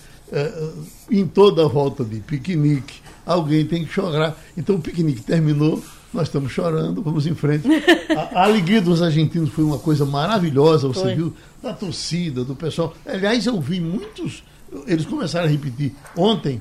em 1.11 1.27
toda 1.27 1.65
a 1.65 1.69
volta 1.69 2.05
de 2.05 2.21
piquenique, 2.21 3.01
alguém 3.25 3.65
tem 3.65 3.85
que 3.85 3.93
chorar. 3.93 4.37
Então 4.57 4.77
o 4.77 4.81
piquenique 4.81 5.23
terminou, 5.23 5.83
nós 6.13 6.29
estamos 6.29 6.51
chorando, 6.53 7.03
vamos 7.03 7.27
em 7.27 7.35
frente. 7.35 7.67
A, 8.17 8.41
a 8.41 8.45
alegria 8.45 8.81
dos 8.81 9.03
argentinos 9.03 9.51
foi 9.51 9.65
uma 9.65 9.79
coisa 9.79 10.05
maravilhosa, 10.05 10.89
você 10.89 11.01
foi. 11.01 11.15
viu, 11.15 11.35
da 11.63 11.73
torcida, 11.73 12.45
do 12.45 12.55
pessoal. 12.57 12.95
Aliás, 13.05 13.47
eu 13.47 13.61
vi 13.61 13.81
muitos, 13.81 14.43
eles 14.87 15.05
começaram 15.05 15.47
a 15.47 15.51
repetir 15.51 15.95
ontem, 16.17 16.61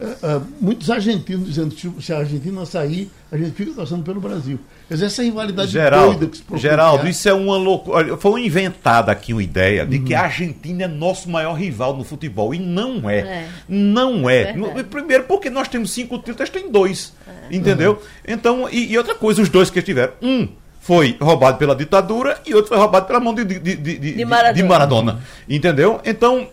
uh, 0.00 0.46
muitos 0.60 0.90
argentinos 0.90 1.46
dizendo 1.46 1.74
que 1.74 2.02
se 2.02 2.12
a 2.12 2.18
Argentina 2.18 2.64
sair, 2.66 3.10
a 3.30 3.36
gente 3.36 3.52
fica 3.52 3.72
torcendo 3.72 4.02
pelo 4.02 4.20
Brasil. 4.20 4.58
Quer 4.88 4.94
dizer, 4.94 5.06
essa 5.06 5.22
rivalidade 5.22 5.70
Geraldo, 5.70 6.18
doida 6.18 6.26
que 6.26 6.36
se 6.36 6.42
propõe. 6.42 6.60
Geraldo, 6.60 7.08
isso 7.08 7.28
é 7.28 7.32
uma 7.32 7.56
loucura. 7.56 8.16
Foi 8.16 8.44
inventada 8.44 9.12
aqui 9.12 9.32
uma 9.32 9.42
ideia 9.42 9.86
de 9.86 9.98
uhum. 9.98 10.04
que 10.04 10.14
a 10.14 10.22
Argentina 10.22 10.84
é 10.84 10.88
nosso 10.88 11.30
maior 11.30 11.54
rival 11.54 11.96
no 11.96 12.04
futebol. 12.04 12.54
E 12.54 12.58
não 12.58 13.08
é. 13.08 13.18
é. 13.18 13.48
Não 13.68 14.28
é. 14.28 14.42
é 14.42 14.82
Primeiro, 14.82 15.24
porque 15.24 15.48
nós 15.48 15.68
temos 15.68 15.90
cinco 15.92 16.18
títulos, 16.18 16.40
eles 16.40 16.50
têm 16.50 16.70
dois. 16.70 17.12
É. 17.26 17.56
Entendeu? 17.56 17.92
Uhum. 17.92 17.98
Então, 18.26 18.68
e, 18.70 18.92
e, 18.92 18.98
outra 18.98 19.14
coisa, 19.14 19.40
os 19.42 19.48
dois 19.48 19.70
que 19.70 19.80
tiveram. 19.80 20.12
Um 20.20 20.48
foi 20.84 21.16
roubado 21.20 21.56
pela 21.56 21.74
ditadura 21.74 22.38
e 22.46 22.54
outro 22.54 22.68
foi 22.68 22.76
roubado 22.78 23.06
pela 23.06 23.18
mão 23.18 23.34
de, 23.34 23.42
de, 23.42 23.58
de, 23.58 23.74
de, 23.76 23.98
De 24.12 24.24
Maradona. 24.24 24.54
de 24.54 24.62
Maradona. 24.62 25.20
Entendeu? 25.48 25.98
Então, 26.04 26.46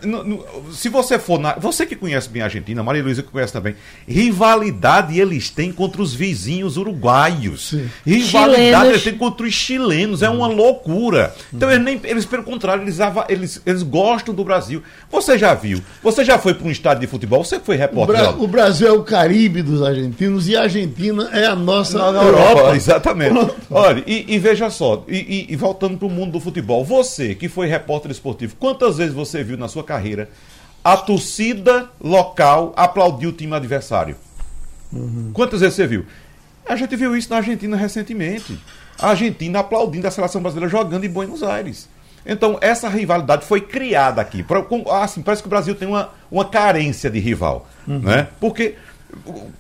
se 0.72 0.88
você 0.88 1.20
for 1.20 1.38
na. 1.38 1.54
Você 1.56 1.86
que 1.86 1.96
conhece 1.98 2.30
bem 2.30 2.42
a 2.42 2.46
Argentina, 2.46 2.82
Maria 2.82 3.04
Luísa 3.04 3.22
que 3.22 3.30
conhece 3.30 3.52
também, 3.52 3.76
rivalidade 4.08 5.20
eles 5.20 5.50
têm 5.50 5.72
contra 5.72 6.02
os 6.02 6.14
vizinhos 6.14 6.78
uruguaios. 6.78 7.70
Sim. 7.70 7.90
Rivalidade 8.06 8.56
Chilenos. 8.62 8.88
eles 8.90 9.04
têm 9.04 9.18
contra 9.18 9.46
os 9.46 9.54
chilenos. 9.54 10.22
É 10.22 10.30
uma 10.30 10.48
loucura. 10.48 11.34
Então, 11.54 11.70
eles, 11.70 11.84
nem, 11.84 12.00
eles 12.06 12.26
pelo 12.26 12.44
contrário, 12.44 12.84
eles, 12.84 12.98
eles, 13.28 13.62
eles 13.66 13.84
gostam 13.84 14.34
do 14.34 14.44
Brasil. 14.44 14.82
Você 15.12 15.38
já 15.38 15.54
viu? 15.54 15.82
Você 16.02 16.24
já 16.24 16.38
foi 16.40 16.54
para 16.54 16.68
um 16.68 16.72
estádio 16.72 17.02
de 17.02 17.08
futebol? 17.08 17.44
Você 17.44 17.60
foi 17.60 17.76
O, 17.76 17.80
repórter 17.80 18.16
Bra- 18.16 18.30
lá? 18.30 18.36
o 18.38 18.48
Brasil 18.48 18.88
é 18.88 18.92
o 18.92 19.04
Caribe 19.04 19.62
dos 19.62 19.82
argentinos 19.82 20.48
e 20.48 20.56
a 20.56 20.62
Argentina 20.64 21.30
é 21.34 21.46
a 21.46 21.56
nossa 21.56 21.98
Na- 21.98 22.12
na 22.12 22.24
Europa. 22.24 22.50
Europa, 22.52 22.76
exatamente. 22.76 23.52
Olha, 23.70 24.04
e, 24.08 24.21
e 24.28 24.40
veja 24.40 24.70
só, 24.70 25.04
e, 25.08 25.48
e- 25.50 25.56
voltando 25.56 25.98
para 25.98 26.08
o 26.08 26.10
mundo 26.10 26.34
do 26.34 26.40
futebol, 26.40 26.84
você 26.84 27.36
que 27.36 27.48
foi 27.50 27.68
repórter 27.68 28.12
esportivo, 28.12 28.56
quantas 28.58 28.98
vezes 28.98 29.14
você 29.14 29.44
viu 29.44 29.58
na 29.58 29.68
sua 29.68 29.84
carreira 29.84 30.30
a 30.84 30.98
torcida 30.98 31.90
local 32.02 32.74
aplaudir 32.76 33.28
o 33.28 33.32
time 33.32 33.54
adversário? 33.56 34.16
Quantas 35.34 35.62
vezes 35.62 35.76
você 35.76 35.88
viu? 35.88 36.06
A 36.68 36.76
gente 36.76 36.96
viu 36.96 37.16
isso 37.16 37.30
na 37.30 37.38
Argentina 37.38 37.78
recentemente. 37.78 38.60
A 39.00 39.10
Argentina 39.10 39.60
aplaudindo 39.60 40.08
a 40.08 40.12
seleção 40.12 40.42
brasileira 40.42 40.70
jogando 40.70 41.04
em 41.06 41.10
Buenos 41.10 41.44
Aires. 41.44 41.88
Então, 42.26 42.58
essa 42.62 42.88
rivalidade 42.88 43.46
foi 43.46 43.62
criada 43.62 44.22
aqui. 44.22 44.46
Assim, 44.92 45.22
parece 45.22 45.42
que 45.42 45.48
o 45.48 45.50
Brasil 45.50 45.74
tem 45.74 45.88
uma, 45.88 46.10
uma 46.30 46.46
carência 46.46 47.10
de 47.10 47.20
rival. 47.20 47.68
Né? 47.88 48.28
Porque 48.40 48.76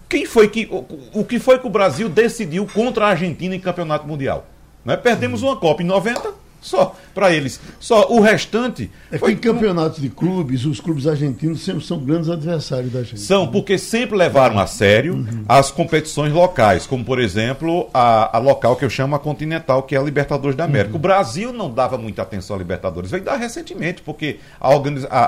quem 0.07 0.25
foi 0.25 0.47
que. 0.47 0.67
O, 0.71 1.21
o 1.21 1.25
que 1.25 1.39
foi 1.39 1.57
que 1.59 1.67
o 1.67 1.69
Brasil 1.69 2.07
decidiu 2.07 2.67
contra 2.67 3.05
a 3.05 3.09
Argentina 3.09 3.55
em 3.55 3.59
campeonato 3.59 4.07
mundial? 4.07 4.47
Né? 4.83 4.97
Perdemos 4.97 5.41
uma 5.41 5.55
Copa 5.55 5.83
em 5.83 5.85
90, 5.85 6.33
só 6.61 6.95
para 7.13 7.31
eles. 7.33 7.59
Só 7.79 8.07
o 8.09 8.21
restante. 8.21 8.89
É 9.11 9.15
que 9.15 9.19
foi 9.19 9.33
em 9.33 9.37
campeonatos 9.37 9.99
de 10.01 10.07
clubes, 10.09 10.63
os 10.63 10.79
clubes 10.79 11.07
argentinos 11.07 11.61
sempre 11.63 11.83
são 11.83 11.99
grandes 11.99 12.29
adversários 12.29 12.91
da 12.93 13.03
gente. 13.03 13.19
São, 13.19 13.47
porque 13.47 13.77
sempre 13.77 14.15
levaram 14.15 14.57
a 14.59 14.67
sério 14.67 15.25
as 15.49 15.71
competições 15.71 16.31
locais, 16.31 16.85
como 16.87 17.03
por 17.03 17.19
exemplo 17.19 17.89
a, 17.93 18.37
a 18.37 18.39
local 18.39 18.75
que 18.75 18.85
eu 18.85 18.89
chamo 18.89 19.15
a 19.15 19.19
Continental, 19.19 19.83
que 19.83 19.95
é 19.95 19.97
a 19.99 20.01
Libertadores 20.03 20.55
da 20.55 20.63
América. 20.63 20.95
O 20.95 20.99
Brasil 20.99 21.51
não 21.51 21.69
dava 21.69 21.97
muita 21.97 22.21
atenção 22.21 22.55
à 22.55 22.59
Libertadores, 22.59 23.09
veio 23.11 23.23
dar 23.23 23.35
recentemente, 23.37 24.01
porque 24.01 24.39
a, 24.59 24.69
organiza- 24.69 25.07
a, 25.09 25.19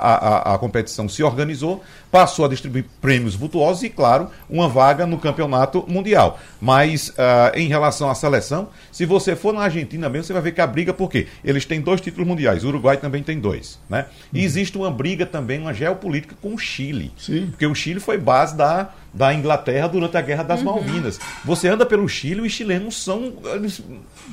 a, 0.51 0.53
a- 0.53 0.57
competição 0.59 1.09
se 1.09 1.23
organizou, 1.23 1.83
passou 2.11 2.45
a 2.45 2.47
distribuir 2.47 2.85
prêmios 3.01 3.35
vultuosos 3.35 3.81
e, 3.83 3.89
claro, 3.89 4.29
uma 4.49 4.69
vaga 4.69 5.05
no 5.05 5.17
campeonato 5.17 5.83
mundial. 5.87 6.39
Mas 6.61 7.11
ah, 7.17 7.51
em 7.55 7.67
relação 7.67 8.09
à 8.09 8.15
seleção, 8.15 8.69
se 8.91 9.05
você 9.05 9.35
for 9.35 9.51
na 9.53 9.61
Argentina 9.61 10.07
mesmo, 10.07 10.25
você 10.25 10.33
vai 10.33 10.41
ver 10.41 10.51
que 10.53 10.61
a 10.61 10.67
briga, 10.67 10.93
por 10.93 11.09
quê? 11.09 11.22
Eles 11.43 11.65
têm 11.65 11.81
dois 11.81 11.99
títulos 12.01 12.27
mundiais, 12.27 12.63
o 12.63 12.67
Uruguai 12.67 12.97
também 12.97 13.21
tem 13.23 13.39
dois. 13.39 13.79
Né? 13.89 14.05
E 14.33 14.43
existe 14.43 14.77
uma 14.77 14.89
briga 14.91 15.25
também, 15.25 15.59
uma 15.59 15.73
geopolítica 15.73 16.35
com 16.41 16.53
o 16.53 16.57
Chile. 16.57 17.11
Sim. 17.17 17.47
Porque 17.51 17.65
o 17.65 17.73
Chile 17.75 17.99
foi 17.99 18.17
base 18.17 18.55
da, 18.55 18.89
da 19.13 19.33
Inglaterra 19.33 19.87
durante 19.87 20.17
a 20.17 20.21
Guerra 20.21 20.43
das 20.43 20.61
Malvinas. 20.63 21.19
Você 21.45 21.67
anda 21.67 21.85
pelo 21.85 22.07
Chile, 22.07 22.41
os 22.41 22.51
chilenos 22.51 23.03
são. 23.03 23.33
Eles, 23.53 23.81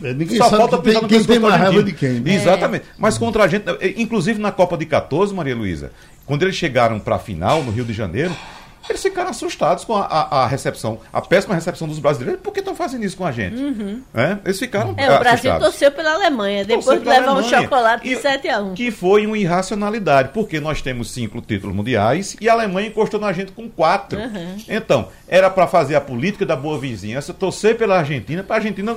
É, 0.03 0.13
ninguém 0.15 0.37
só 0.39 0.45
sabe 0.45 0.57
falta 0.57 0.79
que 0.79 0.85
tem- 0.85 0.95
no 1.03 1.09
quem 1.09 1.25
tem 1.25 1.39
mais 1.39 1.55
raiva 1.57 1.83
de 1.83 1.93
quem, 1.93 2.21
né? 2.21 2.35
Exatamente. 2.35 2.85
Mas 2.99 3.19
contra 3.19 3.45
a 3.45 3.49
gente, 3.49 3.65
eh, 3.81 3.95
inclusive 3.97 4.41
na 4.41 4.51
Copa 4.53 4.77
de 4.77 4.87
14, 4.87 5.35
Maria 5.35 5.55
Luísa, 5.57 5.93
quando 6.27 6.43
eles 6.43 6.55
chegaram 6.57 6.99
para 7.01 7.17
a 7.17 7.19
final 7.19 7.63
no 7.63 7.71
Rio 7.73 7.85
de 7.85 7.93
Janeiro, 7.93 8.35
eles 8.91 9.03
ficaram 9.03 9.31
assustados 9.31 9.85
com 9.85 9.95
a, 9.97 10.05
a- 10.07 10.43
a 10.43 10.47
recepção, 10.47 10.99
a 11.13 11.21
péssima 11.21 11.55
recepção 11.55 11.89
dos 11.89 11.99
brasileiros. 11.99 12.41
Por 12.43 12.53
que 12.53 12.61
estão 12.61 12.75
fazendo 12.75 13.05
isso 13.05 13.17
com 13.17 13.25
a 13.25 13.33
gente? 13.33 13.57
É? 14.15 14.37
Eles 14.45 14.59
ficaram 14.59 14.95
É, 14.97 15.07
o 15.07 15.19
Brasil 15.19 15.51
assustados. 15.53 15.67
torceu 15.67 15.93
pela 15.93 16.13
Alemanha, 16.15 16.65
depois 16.65 17.01
de 17.03 17.09
levar 17.09 17.33
um 17.35 17.43
chocolate 17.43 18.05
de 18.09 18.15
E- 18.15 18.17
7 18.17 18.49
a 18.49 18.61
1 18.61 18.75
Que 18.75 18.91
foi 18.91 19.27
uma 19.27 19.39
irracionalidade, 19.39 20.31
porque 20.35 20.61
nós 20.61 20.83
temos 20.83 21.11
cinco 21.11 21.41
títulos 21.41 21.75
mundiais 21.75 22.37
e 22.41 22.49
a 22.49 22.53
Alemanha 22.53 22.89
encostou 22.89 23.21
na 23.21 23.33
gente 23.33 23.53
com 23.53 23.69
quatro. 23.69 24.19
Uhum. 24.19 24.57
Então, 24.69 25.09
era 25.29 25.49
para 25.49 25.67
fazer 25.67 25.95
a 25.95 26.01
política 26.01 26.45
da 26.45 26.57
boa 26.57 26.79
vizinhança, 26.79 27.33
torcer 27.33 27.77
pela 27.77 27.99
Argentina, 27.99 28.43
para 28.43 28.57
a 28.57 28.59
Argentina 28.59 28.97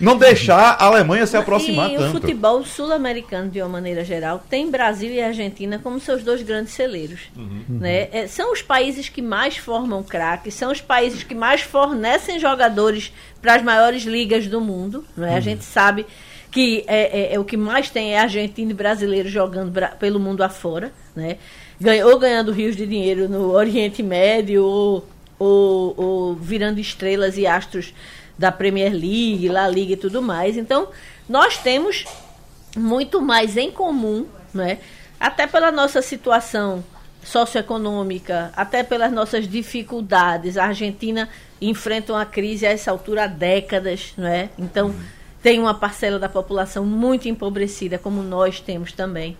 não 0.00 0.16
deixar 0.16 0.76
a 0.78 0.84
Alemanha 0.86 1.26
se 1.26 1.36
aproximar 1.36 1.90
e 1.90 1.96
tanto. 1.96 2.08
o 2.08 2.10
futebol 2.20 2.64
sul-americano, 2.64 3.50
de 3.50 3.60
uma 3.60 3.68
maneira 3.68 4.04
geral, 4.04 4.42
tem 4.48 4.70
Brasil 4.70 5.10
e 5.12 5.20
Argentina 5.20 5.78
como 5.82 6.00
seus 6.00 6.22
dois 6.22 6.42
grandes 6.42 6.72
celeiros. 6.72 7.20
Uhum. 7.36 7.62
Né? 7.68 8.08
É, 8.12 8.26
são 8.26 8.52
os 8.52 8.62
países 8.62 9.08
que 9.08 9.20
mais 9.22 9.56
formam 9.56 10.02
craques, 10.02 10.54
são 10.54 10.72
os 10.72 10.80
países 10.80 11.22
que 11.22 11.34
mais 11.34 11.60
fornecem 11.60 12.38
jogadores 12.38 13.12
para 13.42 13.54
as 13.56 13.62
maiores 13.62 14.02
ligas 14.04 14.46
do 14.46 14.60
mundo. 14.60 15.04
Não 15.16 15.26
Uhum. 15.26 15.32
é? 15.34 15.36
A 15.36 15.40
gente 15.40 15.64
sabe 15.64 16.06
que 16.50 16.82
é, 16.86 17.20
é- 17.32 17.34
é 17.34 17.38
o 17.38 17.44
que 17.44 17.56
mais 17.56 17.90
tem 17.90 18.14
é 18.14 18.18
argentino 18.20 18.70
e 18.72 18.74
brasileiro 18.74 19.28
jogando 19.28 19.70
bra- 19.70 19.88
pelo 19.98 20.18
mundo 20.18 20.42
afora. 20.42 20.92
Né? 21.14 21.36
Ganha- 21.80 22.06
ou 22.06 22.18
ganhando 22.18 22.52
rios 22.52 22.74
de 22.76 22.86
dinheiro 22.86 23.28
no 23.28 23.50
Oriente 23.52 24.02
Médio, 24.02 24.64
ou, 24.64 25.06
ou- 25.38 25.94
ou 25.96 26.34
virando 26.34 26.78
estrelas 26.80 27.38
e 27.38 27.46
astros 27.46 27.94
da 28.40 28.50
Premier 28.50 28.90
League, 28.90 29.50
La 29.50 29.68
Liga 29.68 29.92
e 29.92 29.96
tudo 29.98 30.22
mais. 30.22 30.56
Então, 30.56 30.88
nós 31.28 31.58
temos 31.58 32.06
muito 32.74 33.20
mais 33.20 33.58
em 33.58 33.70
comum, 33.70 34.26
né? 34.54 34.78
até 35.20 35.46
pela 35.46 35.70
nossa 35.70 36.00
situação 36.00 36.82
socioeconômica, 37.22 38.50
até 38.56 38.82
pelas 38.82 39.12
nossas 39.12 39.46
dificuldades. 39.46 40.56
A 40.56 40.64
Argentina 40.64 41.28
enfrenta 41.60 42.14
uma 42.14 42.24
crise 42.24 42.66
a 42.66 42.70
essa 42.70 42.90
altura 42.90 43.24
há 43.24 43.26
décadas, 43.26 44.14
não 44.16 44.26
é? 44.26 44.48
Então, 44.58 44.94
tem 45.42 45.60
uma 45.60 45.74
parcela 45.74 46.18
da 46.18 46.28
população 46.28 46.86
muito 46.86 47.28
empobrecida, 47.28 47.98
como 47.98 48.22
nós 48.22 48.58
temos 48.58 48.90
também. 48.90 49.36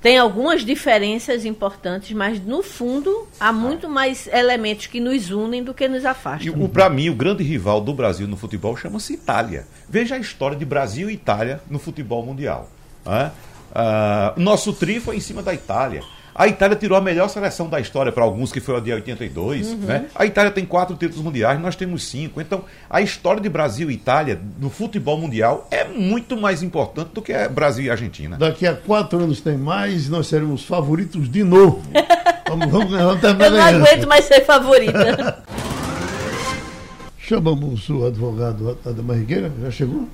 Tem 0.00 0.16
algumas 0.16 0.64
diferenças 0.64 1.44
importantes, 1.44 2.12
mas 2.12 2.40
no 2.40 2.62
fundo 2.62 3.26
há 3.40 3.52
muito 3.52 3.88
mais 3.88 4.28
elementos 4.28 4.86
que 4.86 5.00
nos 5.00 5.30
unem 5.30 5.62
do 5.64 5.74
que 5.74 5.88
nos 5.88 6.04
E 6.04 6.06
afastam. 6.06 6.54
o, 6.62 6.68
para 6.68 6.88
mim, 6.88 7.08
o 7.08 7.14
grande 7.14 7.42
rival 7.42 7.80
do 7.80 7.92
Brasil 7.92 8.28
no 8.28 8.36
futebol 8.36 8.76
chama-se 8.76 9.14
Itália. 9.14 9.66
Veja 9.88 10.14
a 10.14 10.18
história 10.18 10.56
de 10.56 10.64
Brasil 10.64 11.10
e 11.10 11.14
Itália 11.14 11.60
no 11.68 11.78
futebol 11.80 12.24
mundial. 12.24 12.68
né? 13.04 13.32
Ah, 13.74 14.34
o 14.36 14.40
nosso 14.40 14.72
tri 14.72 15.00
foi 15.00 15.16
em 15.16 15.20
cima 15.20 15.42
da 15.42 15.52
Itália. 15.52 16.02
A 16.38 16.46
Itália 16.46 16.76
tirou 16.76 16.96
a 16.96 17.00
melhor 17.00 17.26
seleção 17.28 17.68
da 17.68 17.80
história 17.80 18.12
para 18.12 18.22
alguns, 18.22 18.52
que 18.52 18.60
foi 18.60 18.76
a 18.76 18.80
de 18.80 18.92
82. 18.92 19.74
Né? 19.74 20.06
A 20.14 20.24
Itália 20.24 20.52
tem 20.52 20.64
quatro 20.64 20.94
títulos 20.94 21.24
mundiais, 21.24 21.60
nós 21.60 21.74
temos 21.74 22.04
cinco. 22.04 22.40
Então, 22.40 22.64
a 22.88 23.02
história 23.02 23.42
de 23.42 23.48
Brasil 23.48 23.90
e 23.90 23.94
Itália 23.94 24.40
no 24.60 24.70
futebol 24.70 25.18
mundial 25.18 25.66
é 25.68 25.82
muito 25.82 26.36
mais 26.36 26.62
importante 26.62 27.10
do 27.12 27.20
que 27.20 27.32
a 27.32 27.48
Brasil 27.48 27.86
e 27.86 27.90
Argentina. 27.90 28.36
Daqui 28.36 28.68
a 28.68 28.74
quatro 28.76 29.18
anos 29.18 29.40
tem 29.40 29.58
mais 29.58 30.06
e 30.06 30.10
nós 30.10 30.28
seremos 30.28 30.64
favoritos 30.64 31.28
de 31.28 31.42
novo. 31.42 31.82
vamos, 32.46 32.70
vamos, 32.70 32.92
vamos 32.92 33.20
terminar 33.20 33.72
Eu 33.72 33.80
não 33.80 33.86
aguento 33.86 34.06
mais 34.06 34.24
ser 34.24 34.44
favorita. 34.44 35.42
Chamamos 37.18 37.88
o 37.90 38.06
advogado 38.06 38.78
Ademar 38.86 39.16
Rigueira, 39.16 39.50
já 39.60 39.72
chegou? 39.72 40.08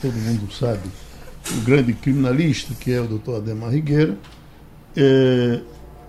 Todo 0.00 0.14
mundo 0.14 0.52
sabe. 0.52 0.88
O 1.50 1.60
grande 1.62 1.92
criminalista, 1.94 2.72
que 2.78 2.92
é 2.92 3.00
o 3.00 3.08
doutor 3.08 3.38
Ademar 3.38 3.70
Rigueira. 3.70 4.16
É, 4.96 5.60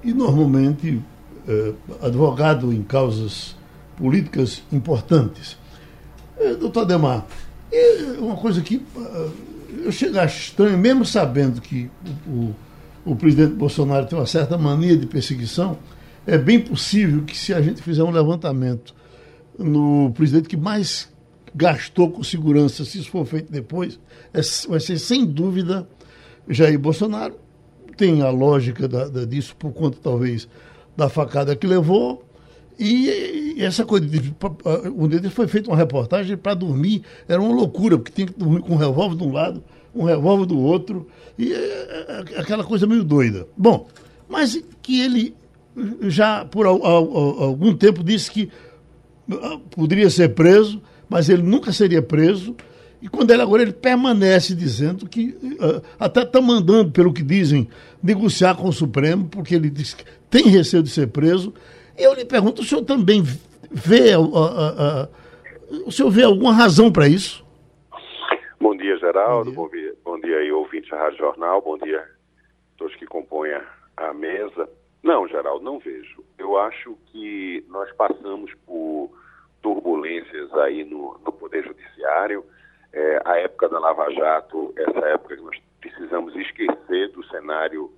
e 0.03 0.13
normalmente 0.13 1.01
é, 1.47 1.73
advogado 2.01 2.71
em 2.71 2.83
causas 2.83 3.55
políticas 3.97 4.61
importantes. 4.71 5.57
É, 6.37 6.53
doutor 6.55 6.81
Ademar, 6.81 7.25
é 7.71 8.17
uma 8.19 8.35
coisa 8.35 8.61
que 8.61 8.81
ah, 8.97 9.29
eu 9.83 9.91
chego 9.91 10.19
a 10.19 10.25
estranho, 10.25 10.77
mesmo 10.77 11.05
sabendo 11.05 11.61
que 11.61 11.89
o, 12.27 12.31
o, 12.31 12.55
o 13.05 13.15
presidente 13.15 13.53
Bolsonaro 13.53 14.05
tem 14.05 14.17
uma 14.17 14.25
certa 14.25 14.57
mania 14.57 14.97
de 14.97 15.05
perseguição, 15.05 15.77
é 16.27 16.37
bem 16.37 16.59
possível 16.59 17.23
que 17.23 17.37
se 17.37 17.53
a 17.53 17.61
gente 17.61 17.81
fizer 17.81 18.03
um 18.03 18.11
levantamento 18.11 18.93
no 19.57 20.11
presidente 20.13 20.49
que 20.49 20.57
mais 20.57 21.07
gastou 21.53 22.11
com 22.11 22.23
segurança, 22.23 22.83
se 22.83 22.99
isso 22.99 23.09
for 23.09 23.25
feito 23.25 23.51
depois, 23.51 23.99
é- 24.33 24.41
vai 24.67 24.79
ser 24.79 24.97
sem 24.97 25.25
dúvida 25.25 25.87
Jair 26.49 26.77
Bolsonaro. 26.77 27.44
Tem 27.97 28.21
a 28.21 28.29
lógica 28.29 28.87
da- 28.87 29.07
da- 29.07 29.25
disso 29.25 29.55
por 29.57 29.71
conta, 29.71 29.97
talvez, 30.01 30.47
da 30.97 31.09
facada 31.09 31.55
que 31.55 31.65
levou. 31.67 32.23
E, 32.77 33.55
e 33.57 33.63
essa 33.63 33.85
coisa 33.85 34.05
de. 34.05 34.35
Um 34.97 35.07
deles 35.07 35.31
foi 35.31 35.47
feita 35.47 35.69
uma 35.69 35.77
reportagem 35.77 36.35
para 36.35 36.53
dormir, 36.53 37.03
era 37.27 37.41
uma 37.41 37.55
loucura, 37.55 37.97
porque 37.97 38.11
tinha 38.11 38.27
que 38.27 38.37
dormir 38.37 38.59
com 38.61 38.73
um 38.73 38.77
revólver 38.77 39.15
de 39.15 39.23
um 39.23 39.31
lado, 39.31 39.63
um 39.95 40.03
revólver 40.03 40.45
do 40.45 40.59
outro, 40.59 41.07
e 41.37 41.53
é, 41.53 42.25
é, 42.35 42.39
aquela 42.39 42.65
coisa 42.65 42.85
meio 42.85 43.01
doida. 43.03 43.47
Bom, 43.55 43.87
mas 44.27 44.61
que 44.81 44.99
ele 44.99 45.33
já 46.01 46.43
por 46.43 46.65
al- 46.65 46.85
al- 46.85 47.17
al- 47.17 47.43
algum 47.43 47.73
tempo 47.73 48.03
disse 48.03 48.29
que 48.29 48.49
ah, 49.31 49.57
poderia 49.71 50.09
ser 50.09 50.33
preso, 50.35 50.81
mas 51.07 51.29
ele 51.29 51.43
nunca 51.43 51.71
seria 51.71 52.01
preso. 52.01 52.55
E 53.05 53.07
quando 53.07 53.29
ele 53.29 53.43
agora 53.43 53.61
ele 53.61 53.71
permanece 53.71 54.55
dizendo 54.55 55.07
que 55.07 55.37
ah, 55.61 55.79
até 55.99 56.23
está 56.23 56.41
mandando, 56.41 56.89
pelo 56.91 57.13
que 57.13 57.21
dizem, 57.21 57.69
negociar 58.01 58.55
com 58.55 58.67
o 58.67 58.73
Supremo, 58.73 59.29
porque 59.29 59.53
ele 59.53 59.69
diz 59.69 59.93
que 59.93 60.03
tem 60.27 60.47
receio 60.47 60.81
de 60.81 60.89
ser 60.89 61.09
preso. 61.09 61.53
Eu 61.95 62.15
lhe 62.15 62.25
pergunto, 62.25 62.63
o 62.63 62.65
senhor 62.65 62.83
também 62.83 63.21
vê, 63.69 64.13
ah, 64.13 64.17
ah, 64.17 64.75
ah, 64.79 65.09
o 65.85 65.91
senhor 65.91 66.09
vê 66.09 66.23
alguma 66.23 66.51
razão 66.51 66.91
para 66.91 67.07
isso? 67.07 67.45
Bom 68.59 68.75
Geraldo. 68.97 69.51
Bom 69.51 69.69
dia, 69.69 69.93
bom 70.03 70.19
dia 70.19 70.37
aí, 70.37 70.51
ouvintes 70.51 70.89
da 70.89 70.97
Rádio 70.97 71.19
Jornal. 71.19 71.61
Bom 71.61 71.77
dia 71.77 71.99
a 71.99 72.77
todos 72.79 72.95
que 72.95 73.05
compõem 73.05 73.51
a 73.97 74.13
mesa. 74.15 74.67
Não, 75.03 75.27
Geraldo, 75.27 75.63
não 75.63 75.77
vejo. 75.77 76.23
Eu 76.39 76.57
acho 76.57 76.97
que 77.11 77.63
nós 77.69 77.91
passamos 77.91 78.51
por 78.65 79.11
turbulências 79.61 80.51
aí 80.55 80.83
no, 80.83 81.19
no 81.23 81.31
Poder 81.31 81.63
Judiciário. 81.63 82.43
É, 82.95 83.21
a 83.25 83.37
época 83.39 83.67
da 83.67 83.77
Lava 83.77 84.09
Jato, 84.13 84.73
essa 84.77 85.05
época 85.07 85.35
que 85.35 85.41
nós 85.43 85.57
precisamos 85.81 86.33
esquecer 86.33 87.11
do 87.11 87.25
cenário 87.25 87.91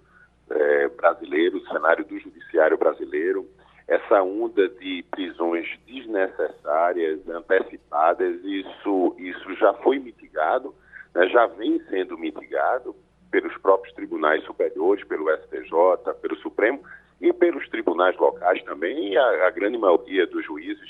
é, 0.49 0.87
brasileiro, 0.87 1.59
do 1.59 1.67
cenário 1.67 2.03
do 2.03 2.17
Judiciário 2.17 2.79
brasileiro. 2.79 3.47
Essa 3.87 4.23
onda 4.23 4.67
de 4.67 5.05
prisões 5.11 5.67
desnecessárias, 5.85 7.19
antecipadas, 7.29 8.43
isso, 8.43 9.15
isso 9.19 9.55
já 9.55 9.71
foi 9.75 9.99
mitigado, 9.99 10.73
né, 11.13 11.27
já 11.29 11.45
vem 11.45 11.79
sendo 11.89 12.17
mitigado 12.17 12.95
pelos 13.29 13.55
próprios 13.59 13.93
tribunais 13.93 14.43
superiores, 14.45 15.03
pelo 15.05 15.29
STJ, 15.29 16.13
pelo 16.21 16.35
Supremo 16.37 16.81
e 17.21 17.31
pelos 17.31 17.69
tribunais 17.69 18.17
locais 18.17 18.63
também, 18.63 19.13
e 19.13 19.17
a, 19.17 19.47
a 19.47 19.51
grande 19.51 19.77
maioria 19.77 20.25
dos 20.25 20.43
juízes. 20.43 20.89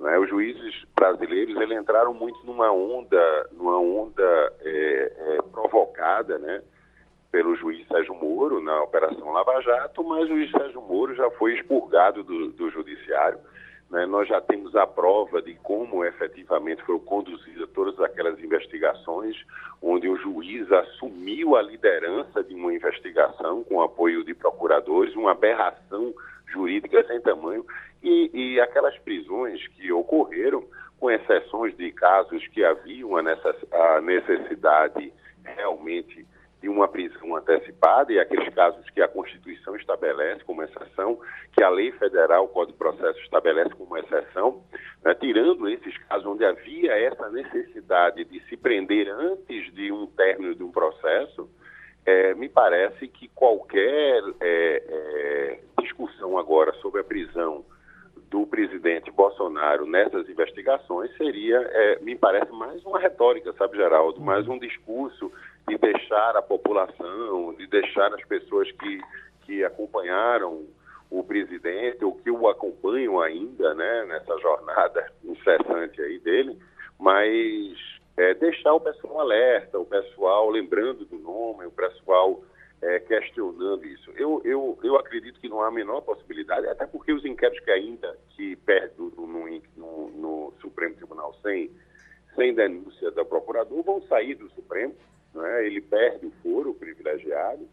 Né? 0.00 0.18
Os 0.18 0.28
juízes 0.28 0.84
brasileiros 0.94 1.56
eles 1.56 1.78
entraram 1.78 2.14
muito 2.14 2.44
numa 2.44 2.70
onda, 2.70 3.48
numa 3.52 3.78
onda 3.78 4.52
é, 4.60 5.12
é, 5.16 5.42
provocada, 5.50 6.38
né? 6.38 6.62
pelo 7.30 7.54
juiz 7.56 7.86
Sérgio 7.88 8.14
Moro 8.14 8.60
na 8.60 8.82
Operação 8.82 9.32
Lava 9.32 9.60
Jato, 9.60 10.02
mas 10.02 10.24
o 10.24 10.28
juiz 10.28 10.50
Sérgio 10.50 10.80
Moro 10.80 11.14
já 11.14 11.30
foi 11.32 11.54
expurgado 11.54 12.22
do, 12.22 12.48
do 12.52 12.70
judiciário. 12.70 13.38
Né? 13.90 14.06
Nós 14.06 14.28
já 14.28 14.40
temos 14.40 14.74
a 14.76 14.86
prova 14.86 15.42
de 15.42 15.54
como 15.56 16.04
efetivamente 16.04 16.82
foram 16.84 17.00
conduzidas 17.00 17.68
todas 17.70 17.98
aquelas 18.00 18.38
investigações, 18.38 19.36
onde 19.82 20.08
o 20.08 20.16
juiz 20.16 20.70
assumiu 20.72 21.56
a 21.56 21.62
liderança 21.62 22.42
de 22.42 22.54
uma 22.54 22.72
investigação 22.72 23.62
com 23.64 23.82
apoio 23.82 24.24
de 24.24 24.34
procuradores, 24.34 25.14
uma 25.14 25.32
aberração 25.32 26.14
jurídica 26.50 27.04
sem 27.06 27.20
tamanho, 27.20 27.64
e, 28.02 28.30
e 28.32 28.60
aquelas 28.60 28.96
prisões 28.98 29.66
que 29.68 29.92
ocorreram, 29.92 30.64
com 30.98 31.10
exceções 31.10 31.76
de 31.76 31.92
casos 31.92 32.46
que 32.48 32.64
haviam 32.64 33.16
a 33.16 34.00
necessidade 34.00 35.12
realmente 35.44 36.26
de 36.60 36.68
uma 36.68 36.88
prisão 36.88 37.36
antecipada 37.36 38.12
e 38.12 38.18
aqueles 38.18 38.52
casos 38.52 38.88
que 38.90 39.00
a 39.00 39.06
Constituição 39.06 39.76
estabelece 39.76 40.42
como 40.44 40.62
exceção, 40.62 41.18
que 41.52 41.62
a 41.62 41.68
lei 41.68 41.92
federal, 41.92 42.44
o 42.44 42.48
Código 42.48 42.72
de 42.72 42.78
Processo 42.78 43.20
estabelece 43.20 43.70
como 43.70 43.96
exceção, 43.96 44.62
né, 45.04 45.14
tirando 45.14 45.68
esses 45.68 45.96
casos 45.98 46.26
onde 46.26 46.44
havia 46.44 46.92
essa 46.98 47.30
necessidade 47.30 48.24
de 48.24 48.40
se 48.48 48.56
prender 48.56 49.08
antes 49.08 49.72
de 49.72 49.92
um 49.92 50.06
término 50.08 50.54
de 50.54 50.64
um 50.64 50.72
processo, 50.72 51.48
é, 52.08 52.34
me 52.34 52.48
parece 52.48 53.06
que 53.06 53.28
qualquer 53.28 54.22
é, 54.40 54.82
é, 54.88 55.60
discussão 55.82 56.38
agora 56.38 56.72
sobre 56.80 57.02
a 57.02 57.04
prisão 57.04 57.62
do 58.30 58.46
presidente 58.46 59.10
Bolsonaro 59.10 59.84
nessas 59.84 60.26
investigações 60.26 61.14
seria, 61.18 61.58
é, 61.58 61.98
me 61.98 62.16
parece, 62.16 62.50
mais 62.50 62.82
uma 62.86 62.98
retórica, 62.98 63.52
sabe, 63.58 63.76
Geraldo? 63.76 64.22
Mais 64.22 64.48
um 64.48 64.58
discurso 64.58 65.30
de 65.68 65.76
deixar 65.76 66.34
a 66.34 66.40
população, 66.40 67.54
de 67.58 67.66
deixar 67.66 68.10
as 68.14 68.24
pessoas 68.24 68.72
que, 68.72 69.00
que 69.42 69.62
acompanharam 69.62 70.64
o 71.10 71.22
presidente 71.22 72.02
ou 72.06 72.14
que 72.14 72.30
o 72.30 72.48
acompanham 72.48 73.20
ainda, 73.20 73.74
né, 73.74 74.06
nessa 74.06 74.34
jornada 74.38 75.12
incessante 75.22 76.00
aí 76.00 76.18
dele, 76.20 76.58
mas 76.98 77.97
é, 78.18 78.34
deixar 78.34 78.74
o 78.74 78.80
pessoal 78.80 79.20
alerta, 79.20 79.78
o 79.78 79.86
pessoal 79.86 80.50
lembrando 80.50 81.04
do 81.04 81.16
nome, 81.16 81.66
o 81.66 81.70
pessoal 81.70 82.42
é, 82.82 82.98
questionando 82.98 83.86
isso. 83.86 84.10
Eu, 84.16 84.42
eu, 84.44 84.76
eu 84.82 84.96
acredito 84.96 85.38
que 85.40 85.48
não 85.48 85.62
há 85.62 85.68
a 85.68 85.70
menor 85.70 86.00
possibilidade, 86.00 86.66
até 86.66 86.84
porque 86.84 87.12
os 87.12 87.24
inquéritos 87.24 87.64
que 87.64 87.70
ainda 87.70 88.18
que 88.30 88.56
perdem 88.56 89.12
no, 89.16 89.36
no, 89.76 90.10
no, 90.10 90.54
Supremo 90.60 90.96
Tribunal 90.96 91.32
sem, 91.42 91.70
sem 92.34 92.52
denúncia 92.52 93.12
da 93.12 93.24
procurador 93.24 93.84
vão 93.84 94.02
sair 94.02 94.34
do 94.34 94.50
Supremo, 94.50 94.96
né? 95.32 95.64
ele 95.64 95.80
perde 95.80 96.26
o 96.26 96.32
foro 96.42 96.74
privilegiado, 96.74 97.68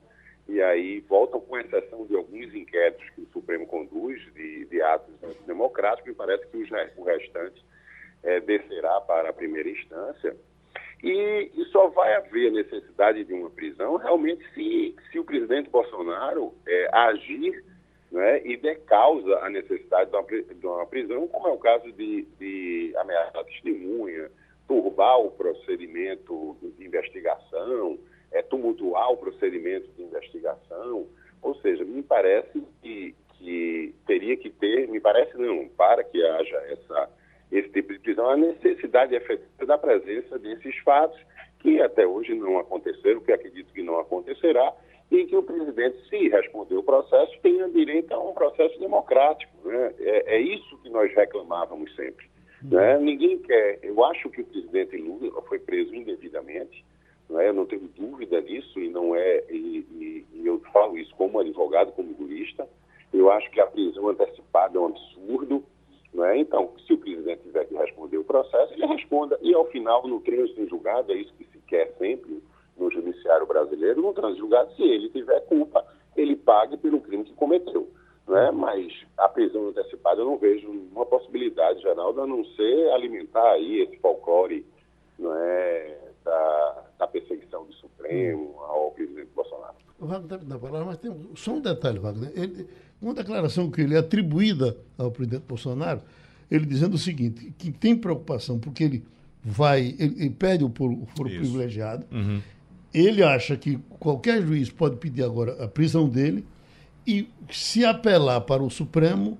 e 0.48 0.62
aí 0.62 1.00
voltam 1.10 1.42
com 1.42 1.58
exceção 1.58 2.06
de 2.06 2.16
alguns 2.16 2.54
inquéritos 2.54 3.10
que 3.16 3.22
o 3.22 3.30
Supremo 3.34 3.66
conduz 3.66 4.22
de, 4.36 4.66
de 4.66 4.80
atos 4.80 5.16
democráticos, 5.48 6.12
e 6.12 6.16
parece 6.16 6.46
que 6.46 6.58
o 6.98 7.04
restante 7.04 7.66
é, 8.26 8.40
descerá 8.42 9.00
para 9.02 9.30
a 9.30 9.34
primeira 9.34 9.70
instância. 9.70 10.36
E, 11.04 11.52
e, 11.54 11.66
só 11.66 11.88
vai 11.90 12.16
haver 12.16 12.52
necessidade 12.52 13.24
de 13.24 13.34
uma 13.34 13.50
prisão 13.50 13.96
realmente 13.96 14.44
se, 14.54 14.96
se 15.12 15.20
o 15.20 15.24
presidente 15.24 15.70
Bolsonaro 15.70 16.54
é, 16.68 16.90
agir 16.92 17.64
né, 18.12 18.42
e 18.44 18.58
der 18.58 18.80
causa 18.86 19.38
à 19.40 19.50
necessidade 19.50 20.10
de 20.10 20.18
uma, 20.18 20.24
de 20.24 20.68
uma 20.68 20.86
prisão, 20.88 21.28
como 21.28 21.48
é 21.48 21.52
o 21.52 21.60
caso 21.60 21.92
de, 21.92 22.24
de 22.40 22.94
ameaçar 22.98 23.44
testemunha, 23.46 24.32
turbar 24.68 25.20
o 25.20 25.32
procedimento 25.32 26.58
de 26.62 26.86
investigação, 26.86 28.00
é, 28.32 28.42
tumultuar 28.42 29.12
o 29.12 29.18
procedimento 29.18 29.88
de 29.92 30.04
investigação. 30.04 31.08
Ou 31.42 31.56
seja, 31.56 31.84
me 31.84 32.02
parece 32.02 32.64
que, 32.82 33.14
que 33.38 33.94
teria 34.08 34.36
que 34.38 34.50
ter, 34.50 34.88
me 34.88 35.00
parece 35.00 35.38
não, 35.38 35.68
para 35.70 36.04
que 36.04 36.26
haja 36.26 36.58
essa, 36.72 37.10
esse 37.52 37.70
tipo 37.70 37.94
de 37.94 38.00
prisão, 38.00 38.30
a 38.30 38.38
necessidade 38.38 39.16
efetiva 39.16 39.66
da 39.66 39.78
presença 39.78 40.38
desses 40.40 40.78
fatos, 40.80 41.20
que 41.60 41.82
até 41.82 42.06
hoje 42.06 42.34
não 42.36 42.60
aconteceram, 42.60 43.22
que 43.22 43.32
acredito 43.32 43.74
que 43.74 43.82
não 43.82 44.00
acontecerá, 44.00 44.74
e 45.12 45.26
que 45.26 45.36
o 45.36 45.44
presidente, 45.44 45.98
se 46.10 46.30
responder 46.30 46.76
o 46.76 46.84
processo, 46.84 47.32
tenha 47.42 47.70
direito 47.70 48.12
a 48.14 48.20
um 48.20 48.34
processo 48.34 48.80
democrático. 48.80 49.52
Né? 49.64 49.94
É, 50.00 50.36
é 50.36 50.40
isso 50.40 50.78
que 50.80 50.90
nós 50.90 51.14
reclamávamos 51.14 51.96
sempre. 51.96 52.28
Né? 52.64 52.98
Ninguém 52.98 53.38
quer. 53.40 53.80
Eu 53.84 54.04
acho 54.06 54.30
que 54.30 54.42
o 54.42 54.46
presidente 54.46 54.98
Lula 54.98 55.42
foi 55.44 55.60
preso 55.60 55.94
indevidamente. 55.94 56.84
Não 57.30 57.40
é? 57.40 57.50
Eu 57.50 57.54
não 57.54 57.66
tenho 57.66 57.88
dúvida 57.96 58.42
disso 58.42 58.80
e 58.80 58.90
não 58.90 59.16
é. 59.16 59.44
E, 59.50 59.86
e, 59.92 60.26
e, 60.34 60.48
eu 60.48 60.60
falo 60.72 60.98
isso 60.98 61.14
como 61.16 61.40
advogado, 61.40 61.92
como 61.92 62.16
jurista. 62.16 62.68
Eu 63.14 63.32
acho 63.32 63.50
que 63.52 63.60
a 63.60 63.68
prisão 63.68 64.10
antecipada 64.10 64.78
é 64.78 64.82
um 64.82 64.88
absurdo. 64.88 65.64
Não 66.16 66.26
é? 66.26 66.40
Então, 66.40 66.72
se 66.88 66.94
o 66.94 66.98
presidente 66.98 67.44
tiver 67.44 67.66
que 67.66 67.76
responder 67.76 68.18
o 68.18 68.24
processo, 68.24 68.74
ele 68.74 68.86
responda. 68.86 69.38
E 69.42 69.54
ao 69.54 69.66
final, 69.66 70.08
no 70.08 70.22
trânsito 70.22 70.62
em 70.62 70.68
julgado, 70.68 71.12
é 71.12 71.16
isso 71.16 71.34
que 71.38 71.46
se 71.46 71.60
quer 71.68 71.94
sempre 71.98 72.42
no 72.78 72.90
judiciário 72.90 73.46
brasileiro, 73.46 74.02
no 74.02 74.14
trânsito 74.14 74.38
em 74.38 74.40
julgado, 74.40 74.74
se 74.76 74.84
ele 74.84 75.10
tiver 75.10 75.42
culpa, 75.42 75.86
ele 76.16 76.36
pague 76.36 76.78
pelo 76.78 77.02
crime 77.02 77.26
que 77.26 77.34
cometeu 77.34 77.88
né? 78.28 78.52
mas 78.52 78.92
a 79.18 79.30
prisão 79.30 79.70
antecipada 79.70 80.22
eu 80.22 80.26
não 80.26 80.38
vejo 80.38 80.70
uma 80.70 81.06
possibilidade, 81.06 81.82
Geraldo, 81.82 82.22
a 82.22 82.28
não 82.28 82.44
ser 82.44 82.92
alimentar 82.92 83.52
aí 83.52 83.82
esse 83.82 83.98
folclore 83.98 84.66
não 85.18 85.34
é, 85.36 85.98
da, 86.24 86.84
da 86.98 87.08
perseguição 87.08 87.66
do 87.66 87.74
Supremo. 87.74 88.55
O 90.06 90.08
Wagner 90.08 90.40
da 90.40 90.60
palavra, 90.60 90.86
mas 90.86 90.98
tem 90.98 91.12
só 91.36 91.56
um 91.56 91.62
detalhe, 91.62 91.98
Wagner. 91.98 92.32
Ele, 92.36 92.68
uma 93.02 93.14
declaração 93.14 93.72
que 93.72 93.82
ele 93.82 93.96
é 93.96 93.98
atribuída 93.98 94.78
ao 94.98 95.12
presidente 95.12 95.44
Bolsonaro, 95.48 96.02
ele 96.50 96.66
dizendo 96.66 96.94
o 96.94 96.98
seguinte, 96.98 97.52
que 97.58 97.72
tem 97.72 97.96
preocupação 97.96 98.60
porque 98.60 98.84
ele 98.84 99.04
vai, 99.44 99.96
ele, 99.98 100.16
ele 100.18 100.30
pede 100.30 100.64
o 100.64 100.72
foro, 100.72 101.08
privilegiado, 101.16 102.06
uhum. 102.12 102.40
ele 102.94 103.24
acha 103.24 103.58
que 103.58 103.80
qualquer 104.00 104.44
juiz 104.44 104.70
pode 104.70 104.98
pedir 104.98 105.24
agora 105.24 105.64
a 105.64 105.68
prisão 105.68 106.08
dele, 106.08 106.46
e 107.08 107.28
se 107.52 107.84
apelar 107.84 108.42
para 108.42 108.62
o 108.62 108.70
Supremo, 108.70 109.38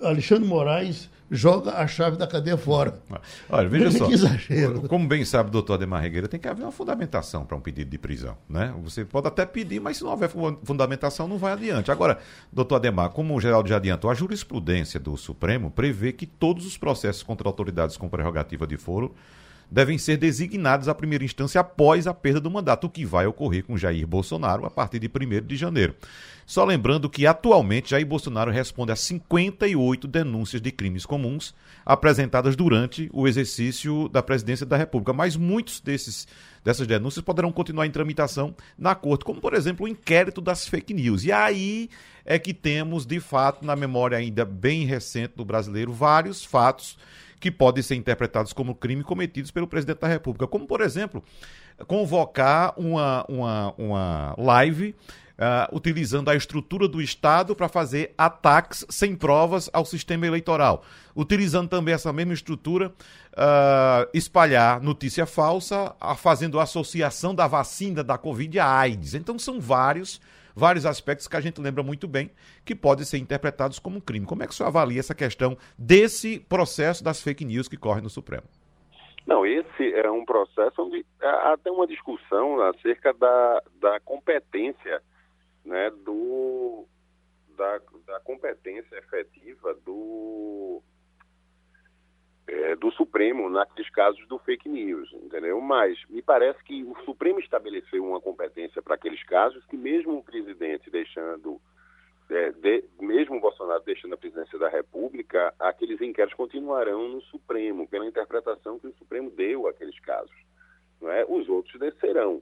Alexandre 0.00 0.46
Moraes 0.46 1.10
joga 1.30 1.72
a 1.72 1.86
chave 1.86 2.16
da 2.16 2.26
cadeia 2.26 2.56
fora. 2.56 3.00
Olha, 3.48 3.68
veja 3.68 3.90
só. 3.90 4.06
Que 4.06 4.14
exagero. 4.14 4.82
Como 4.88 5.06
bem 5.06 5.24
sabe 5.24 5.48
o 5.48 5.52
doutor 5.52 5.74
Ademar 5.74 6.02
Regueira, 6.02 6.28
tem 6.28 6.38
que 6.38 6.48
haver 6.48 6.62
uma 6.62 6.72
fundamentação 6.72 7.44
para 7.44 7.56
um 7.56 7.60
pedido 7.60 7.90
de 7.90 7.98
prisão. 7.98 8.36
Né? 8.48 8.74
Você 8.82 9.04
pode 9.04 9.26
até 9.26 9.44
pedir, 9.44 9.80
mas 9.80 9.96
se 9.96 10.04
não 10.04 10.10
houver 10.10 10.30
fundamentação, 10.62 11.26
não 11.26 11.38
vai 11.38 11.52
adiante. 11.52 11.90
Agora, 11.90 12.18
doutor 12.52 12.76
Ademar, 12.76 13.10
como 13.10 13.34
o 13.34 13.40
Geraldo 13.40 13.68
já 13.68 13.76
adiantou, 13.76 14.10
a 14.10 14.14
jurisprudência 14.14 15.00
do 15.00 15.16
Supremo 15.16 15.70
prevê 15.70 16.12
que 16.12 16.26
todos 16.26 16.66
os 16.66 16.76
processos 16.76 17.22
contra 17.22 17.48
autoridades 17.48 17.96
com 17.96 18.08
prerrogativa 18.08 18.66
de 18.66 18.76
foro 18.76 19.14
devem 19.70 19.98
ser 19.98 20.16
designados 20.16 20.88
à 20.88 20.94
primeira 20.94 21.24
instância 21.24 21.60
após 21.60 22.06
a 22.06 22.14
perda 22.14 22.40
do 22.40 22.50
mandato, 22.50 22.86
o 22.86 22.90
que 22.90 23.04
vai 23.04 23.26
ocorrer 23.26 23.64
com 23.64 23.76
Jair 23.76 24.06
Bolsonaro 24.06 24.64
a 24.64 24.70
partir 24.70 24.98
de 24.98 25.08
1 25.08 25.46
de 25.46 25.56
janeiro. 25.56 25.94
Só 26.46 26.64
lembrando 26.64 27.10
que 27.10 27.26
atualmente 27.26 27.90
Jair 27.90 28.06
Bolsonaro 28.06 28.52
responde 28.52 28.92
a 28.92 28.96
58 28.96 30.06
denúncias 30.06 30.62
de 30.62 30.70
crimes 30.70 31.04
comuns 31.04 31.52
apresentadas 31.84 32.54
durante 32.54 33.10
o 33.12 33.26
exercício 33.26 34.08
da 34.08 34.22
presidência 34.22 34.64
da 34.64 34.76
República, 34.76 35.12
mas 35.12 35.36
muitos 35.36 35.80
desses 35.80 36.28
dessas 36.62 36.86
denúncias 36.86 37.24
poderão 37.24 37.52
continuar 37.52 37.86
em 37.86 37.92
tramitação 37.92 38.52
na 38.76 38.92
corte, 38.92 39.24
como 39.24 39.40
por 39.40 39.54
exemplo 39.54 39.86
o 39.86 39.88
inquérito 39.88 40.40
das 40.40 40.66
fake 40.66 40.92
news. 40.92 41.24
E 41.24 41.30
aí 41.30 41.88
é 42.24 42.40
que 42.40 42.52
temos 42.52 43.06
de 43.06 43.20
fato 43.20 43.64
na 43.64 43.76
memória 43.76 44.18
ainda 44.18 44.44
bem 44.44 44.84
recente 44.84 45.34
do 45.36 45.44
brasileiro 45.44 45.92
vários 45.92 46.44
fatos 46.44 46.98
que 47.46 47.50
podem 47.52 47.80
ser 47.80 47.94
interpretados 47.94 48.52
como 48.52 48.74
crime 48.74 49.04
cometidos 49.04 49.52
pelo 49.52 49.68
presidente 49.68 50.00
da 50.00 50.08
República, 50.08 50.48
como 50.48 50.66
por 50.66 50.80
exemplo 50.80 51.22
convocar 51.86 52.74
uma, 52.76 53.24
uma, 53.28 53.74
uma 53.78 54.34
live 54.36 54.96
uh, 55.36 55.76
utilizando 55.76 56.28
a 56.28 56.34
estrutura 56.34 56.88
do 56.88 57.00
Estado 57.00 57.54
para 57.54 57.68
fazer 57.68 58.12
ataques 58.18 58.84
sem 58.88 59.14
provas 59.14 59.70
ao 59.72 59.84
sistema 59.84 60.26
eleitoral. 60.26 60.82
Utilizando 61.14 61.68
também 61.68 61.94
essa 61.94 62.12
mesma 62.12 62.34
estrutura, 62.34 62.88
uh, 62.88 64.10
espalhar 64.12 64.80
notícia 64.80 65.24
falsa, 65.24 65.94
uh, 66.02 66.16
fazendo 66.16 66.58
associação 66.58 67.32
da 67.32 67.46
vacina 67.46 68.02
da 68.02 68.18
Covid 68.18 68.58
à 68.58 68.68
AIDS. 68.68 69.14
Então 69.14 69.38
são 69.38 69.60
vários 69.60 70.20
vários 70.56 70.86
aspectos 70.86 71.28
que 71.28 71.36
a 71.36 71.40
gente 71.40 71.60
lembra 71.60 71.82
muito 71.82 72.08
bem 72.08 72.30
que 72.64 72.74
podem 72.74 73.04
ser 73.04 73.18
interpretados 73.18 73.78
como 73.78 74.00
crime. 74.00 74.24
Como 74.24 74.42
é 74.42 74.46
que 74.46 74.52
o 74.52 74.56
senhor 74.56 74.68
avalia 74.68 74.98
essa 74.98 75.14
questão 75.14 75.56
desse 75.78 76.40
processo 76.40 77.04
das 77.04 77.22
fake 77.22 77.44
news 77.44 77.68
que 77.68 77.76
corre 77.76 78.00
no 78.00 78.08
Supremo? 78.08 78.44
Não, 79.26 79.44
esse 79.44 79.92
é 79.92 80.10
um 80.10 80.24
processo 80.24 80.82
onde 80.82 81.04
há 81.20 81.52
até 81.52 81.70
uma 81.70 81.86
discussão 81.86 82.60
acerca 82.62 83.12
da, 83.12 83.62
da 83.80 84.00
competência 84.00 85.02
né, 85.64 85.90
do, 86.04 86.86
da, 87.56 87.80
da 88.06 88.20
competência 88.20 88.96
efetiva 88.96 89.74
do, 89.84 90.80
é, 92.48 92.76
do 92.76 92.90
Supremo 92.92 93.50
naqueles 93.50 93.90
casos 93.90 94.26
do 94.28 94.38
fake 94.38 94.68
news, 94.68 95.12
entendeu? 95.12 95.60
Mas 95.60 95.98
me 96.08 96.22
parece 96.22 96.62
que 96.62 96.84
o 96.84 96.96
Supremo 97.04 97.40
estabeleceu 97.40 98.04
uma 98.04 98.20
competência 98.20 98.80
para 98.80 98.94
aqueles 98.94 99.22
casos 99.24 99.64
que 99.66 99.76
mesmo 99.76 100.18
o 100.18 100.22
presidente 100.22 100.88
deixando, 100.90 101.60
é, 102.30 102.52
de, 102.52 102.84
mesmo 103.00 103.36
o 103.36 103.40
Bolsonaro 103.40 103.82
deixando 103.84 104.14
a 104.14 104.18
presidência 104.18 104.58
da 104.58 104.68
República, 104.68 105.52
aqueles 105.58 106.00
inquéritos 106.00 106.36
continuarão 106.36 107.08
no 107.08 107.20
Supremo, 107.22 107.88
pela 107.88 108.06
interpretação 108.06 108.78
que 108.78 108.86
o 108.86 108.94
Supremo 108.94 109.30
deu 109.30 109.66
àqueles 109.66 109.98
casos. 110.00 110.36
Não 111.00 111.10
é? 111.10 111.24
Os 111.28 111.48
outros 111.48 111.78
descerão 111.80 112.40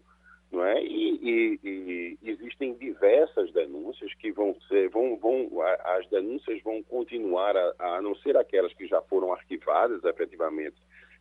não 0.54 0.64
é? 0.64 0.82
E, 0.82 1.18
e, 1.22 1.60
e, 1.62 2.18
existem 2.22 2.74
diversas 2.74 3.52
denúncias 3.52 4.14
que 4.14 4.32
vão 4.32 4.56
ser, 4.68 4.88
vão, 4.88 5.16
vão, 5.16 5.48
as 5.84 6.06
denúncias 6.08 6.62
vão 6.62 6.82
continuar 6.82 7.56
a, 7.56 7.74
a 7.78 8.02
não 8.02 8.14
ser 8.16 8.36
aquelas 8.36 8.72
que 8.72 8.86
já 8.86 9.02
foram 9.02 9.32
arquivadas 9.32 10.02
efetivamente 10.04 10.76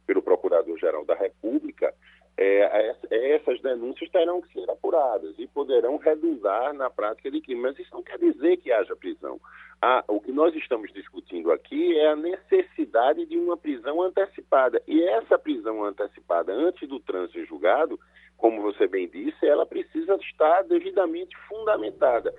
pelo 0.05 0.21
Procurador-Geral 0.21 1.05
da 1.05 1.15
República, 1.15 1.93
é, 2.35 2.95
essas 3.11 3.61
denúncias 3.61 4.09
terão 4.09 4.41
que 4.41 4.51
ser 4.53 4.69
apuradas 4.69 5.35
e 5.37 5.47
poderão 5.47 5.97
redundar 5.97 6.73
na 6.73 6.89
prática 6.89 7.29
de 7.29 7.39
crime. 7.41 7.61
Mas 7.61 7.77
isso 7.77 7.93
não 7.93 8.01
quer 8.01 8.17
dizer 8.17 8.57
que 8.57 8.71
haja 8.71 8.95
prisão. 8.95 9.39
Ah, 9.81 10.03
o 10.07 10.19
que 10.19 10.31
nós 10.31 10.55
estamos 10.55 10.91
discutindo 10.93 11.51
aqui 11.51 11.97
é 11.99 12.07
a 12.07 12.15
necessidade 12.15 13.25
de 13.25 13.37
uma 13.37 13.55
prisão 13.55 14.01
antecipada. 14.01 14.81
E 14.87 15.03
essa 15.03 15.37
prisão 15.37 15.83
antecipada 15.83 16.51
antes 16.53 16.87
do 16.87 16.99
trânsito 16.99 17.45
julgado 17.45 17.99
como 18.43 18.61
você 18.61 18.87
bem 18.87 19.07
disse, 19.07 19.47
ela 19.47 19.65
precisa 19.65 20.15
estar 20.15 20.63
devidamente 20.63 21.33
fundamentada. 21.47 22.35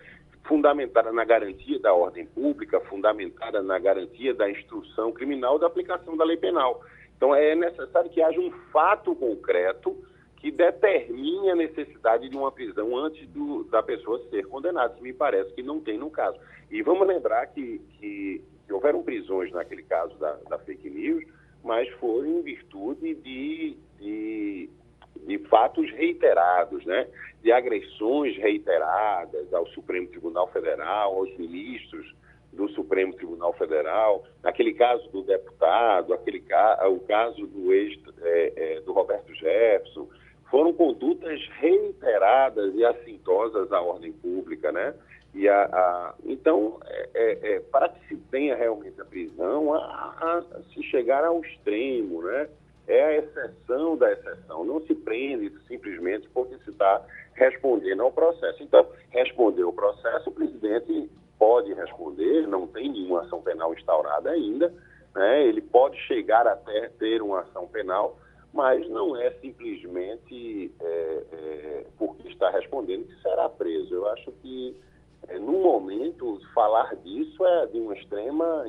Fundamentada 0.46 1.10
na 1.10 1.24
garantia 1.24 1.80
da 1.80 1.94
ordem 1.94 2.26
pública, 2.26 2.78
fundamentada 2.78 3.62
na 3.62 3.78
garantia 3.78 4.34
da 4.34 4.50
instrução 4.50 5.10
criminal 5.12 5.58
da 5.58 5.66
aplicação 5.66 6.14
da 6.14 6.22
lei 6.22 6.36
penal. 6.36 6.82
Então, 7.16 7.34
é 7.34 7.54
necessário 7.54 8.10
que 8.10 8.20
haja 8.20 8.38
um 8.38 8.50
fato 8.70 9.16
concreto 9.16 9.96
que 10.36 10.50
determine 10.50 11.48
a 11.48 11.56
necessidade 11.56 12.28
de 12.28 12.36
uma 12.36 12.52
prisão 12.52 12.94
antes 12.98 13.26
do, 13.30 13.64
da 13.64 13.82
pessoa 13.82 14.22
ser 14.28 14.46
condenada. 14.48 15.00
Me 15.00 15.14
parece 15.14 15.54
que 15.54 15.62
não 15.62 15.80
tem 15.80 15.96
no 15.96 16.10
caso. 16.10 16.38
E 16.70 16.82
vamos 16.82 17.08
lembrar 17.08 17.46
que, 17.46 17.80
que, 17.98 18.44
que 18.66 18.72
houveram 18.74 19.02
prisões 19.02 19.50
naquele 19.52 19.82
caso 19.84 20.14
da, 20.18 20.34
da 20.50 20.58
fake 20.58 20.90
news, 20.90 21.24
mas 21.62 21.88
foram 21.94 22.26
em 22.26 22.42
virtude 22.42 23.14
de, 23.14 23.78
de 23.98 24.68
de 25.26 25.38
fatos 25.48 25.90
reiterados, 25.92 26.84
né? 26.84 27.06
de 27.42 27.52
agressões 27.52 28.36
reiteradas 28.38 29.52
ao 29.52 29.66
Supremo 29.68 30.08
Tribunal 30.08 30.48
Federal, 30.48 31.14
aos 31.14 31.36
ministros 31.36 32.14
do 32.54 32.68
Supremo 32.70 33.12
Tribunal 33.14 33.52
Federal, 33.54 34.24
naquele 34.42 34.72
caso 34.72 35.06
do 35.10 35.22
deputado, 35.22 36.14
aquele 36.14 36.40
ca... 36.40 36.88
o 36.88 37.00
caso 37.00 37.46
do 37.46 37.72
ex 37.72 37.98
é, 38.22 38.52
é, 38.56 38.80
do 38.80 38.92
Roberto 38.92 39.34
Jefferson, 39.34 40.08
foram 40.50 40.72
condutas 40.72 41.40
reiteradas 41.58 42.74
e 42.74 42.84
assintosas 42.84 43.72
à 43.72 43.80
ordem 43.80 44.12
pública, 44.12 44.70
né? 44.70 44.94
E 45.34 45.48
a, 45.48 45.64
a 45.64 46.14
então, 46.24 46.78
é, 46.86 47.10
é, 47.14 47.54
é 47.54 47.60
para 47.60 47.88
que 47.88 48.06
se 48.06 48.16
tenha 48.30 48.54
realmente 48.54 49.00
a 49.00 49.04
prisão, 49.04 49.74
a, 49.74 49.80
a, 49.80 50.62
se 50.72 50.82
chegar 50.84 51.24
ao 51.24 51.40
extremo, 51.40 52.22
né? 52.22 52.48
É 52.86 53.02
a 53.04 53.16
exceção 53.18 53.96
da 53.96 54.12
exceção. 54.12 54.64
Não 54.64 54.80
se 54.86 54.94
prende 54.94 55.52
simplesmente 55.66 56.28
porque 56.30 56.56
se 56.64 56.70
está 56.70 57.02
respondendo 57.34 58.02
ao 58.02 58.12
processo. 58.12 58.62
Então, 58.62 58.86
responder 59.10 59.64
o 59.64 59.72
processo, 59.72 60.30
o 60.30 60.32
presidente 60.32 61.10
pode 61.38 61.72
responder, 61.74 62.46
não 62.46 62.66
tem 62.66 62.90
nenhuma 62.90 63.22
ação 63.22 63.42
penal 63.42 63.74
instaurada 63.74 64.30
ainda, 64.30 64.72
né? 65.14 65.46
ele 65.46 65.60
pode 65.60 65.98
chegar 66.06 66.46
até 66.46 66.88
ter 66.98 67.22
uma 67.22 67.40
ação 67.40 67.66
penal, 67.66 68.18
mas 68.52 68.88
não 68.88 69.16
é 69.16 69.30
simplesmente 69.40 70.72
é, 70.80 71.24
é, 71.32 71.86
porque 71.98 72.28
está 72.28 72.50
respondendo 72.50 73.06
que 73.06 73.20
será 73.20 73.48
preso. 73.48 73.94
Eu 73.94 74.08
acho 74.10 74.30
que, 74.40 74.76
é, 75.28 75.38
no 75.38 75.54
momento, 75.54 76.40
falar 76.54 76.94
disso 76.96 77.44
é 77.44 77.66
de 77.66 77.80
uma 77.80 77.94
extrema 77.94 78.64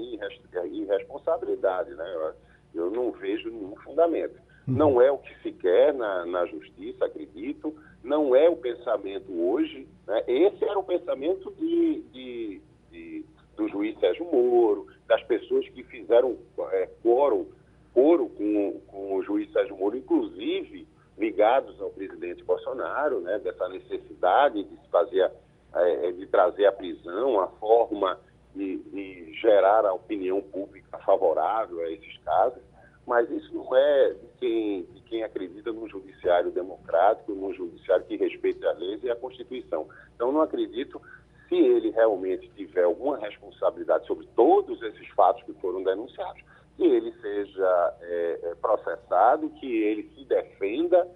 irresponsabilidade. 0.72 1.94
Né? 1.94 2.12
Eu 2.16 2.34
não 2.76 3.12
vejo 3.12 3.50
nenhum 3.50 3.76
fundamento. 3.78 4.40
Não 4.68 5.00
é 5.00 5.12
o 5.12 5.20
que 5.20 5.34
se 5.44 5.52
quer 5.52 5.94
na, 5.94 6.26
na 6.26 6.46
justiça, 6.48 7.06
acredito, 7.06 7.76
não 8.04 8.36
é 8.36 8.50
o 8.50 8.56
pensamento 8.56 9.32
hoje. 9.32 9.88
Né? 10.08 10.24
Esse 10.28 10.66
era 10.66 10.80
o 10.80 10.84
pensamento 10.84 11.52
de, 11.52 12.02
de, 12.12 12.62
de, 12.92 13.26
do 13.56 13.68
juiz 13.68 13.98
Sérgio 14.00 14.26
Moro, 14.26 14.88
das 15.08 15.22
pessoas 15.24 15.68
que 15.70 15.84
fizeram 15.84 16.36
é, 16.72 16.90
coro, 17.04 17.48
coro 17.94 18.28
com, 18.30 18.82
com 18.88 19.16
o 19.16 19.24
juiz 19.24 19.52
Sérgio 19.52 19.78
Moro, 19.78 19.98
inclusive 19.98 20.88
ligados 21.16 21.80
ao 21.80 21.92
presidente 21.92 22.44
Bolsonaro, 22.44 23.22
né? 23.22 23.38
dessa 23.38 23.70
necessidade 23.70 24.64
de 24.64 24.76
se 24.82 24.90
fazer, 24.90 25.32
é, 25.76 26.12
de 26.12 26.26
trazer 26.26 26.66
a 26.66 26.72
prisão, 26.72 27.40
a 27.40 27.48
forma 27.48 28.20
de, 28.56 29.34
gerar 29.42 29.86
a 29.86 29.94
opinião 29.94 30.42
pública 30.42 30.98
favorável 31.00 31.80
a 31.82 31.92
esses 31.92 32.18
casos, 32.20 32.62
mas 33.06 33.30
isso 33.30 33.54
não 33.54 33.76
é 33.76 34.10
de 34.14 34.28
quem, 34.40 34.84
de 34.84 35.02
quem 35.02 35.24
acredita 35.24 35.72
num 35.72 35.88
judiciário 35.88 36.52
democrático, 36.52 37.34
num 37.34 37.54
judiciário 37.54 38.06
que 38.06 38.16
respeita 38.16 38.72
as 38.72 38.80
leis 38.80 39.04
e 39.04 39.12
a 39.12 39.16
Constituição. 39.16 39.88
Então, 40.16 40.32
não 40.32 40.42
acredito, 40.42 41.00
se 41.48 41.56
ele 41.56 41.92
realmente 41.92 42.50
tiver 42.56 42.84
alguma 42.84 43.18
responsabilidade 43.18 44.08
sobre 44.08 44.28
todos 44.36 44.82
esses 44.82 45.08
fatos 45.10 45.44
que 45.44 45.54
foram 45.54 45.84
denunciados, 45.84 46.42
que 46.76 46.84
ele 46.84 47.14
seja 47.22 47.94
é, 48.02 48.40
é 48.44 48.56
processado, 48.56 49.50
que 49.60 49.84
ele 49.84 50.10
se 50.16 50.26
defenda, 50.26 51.08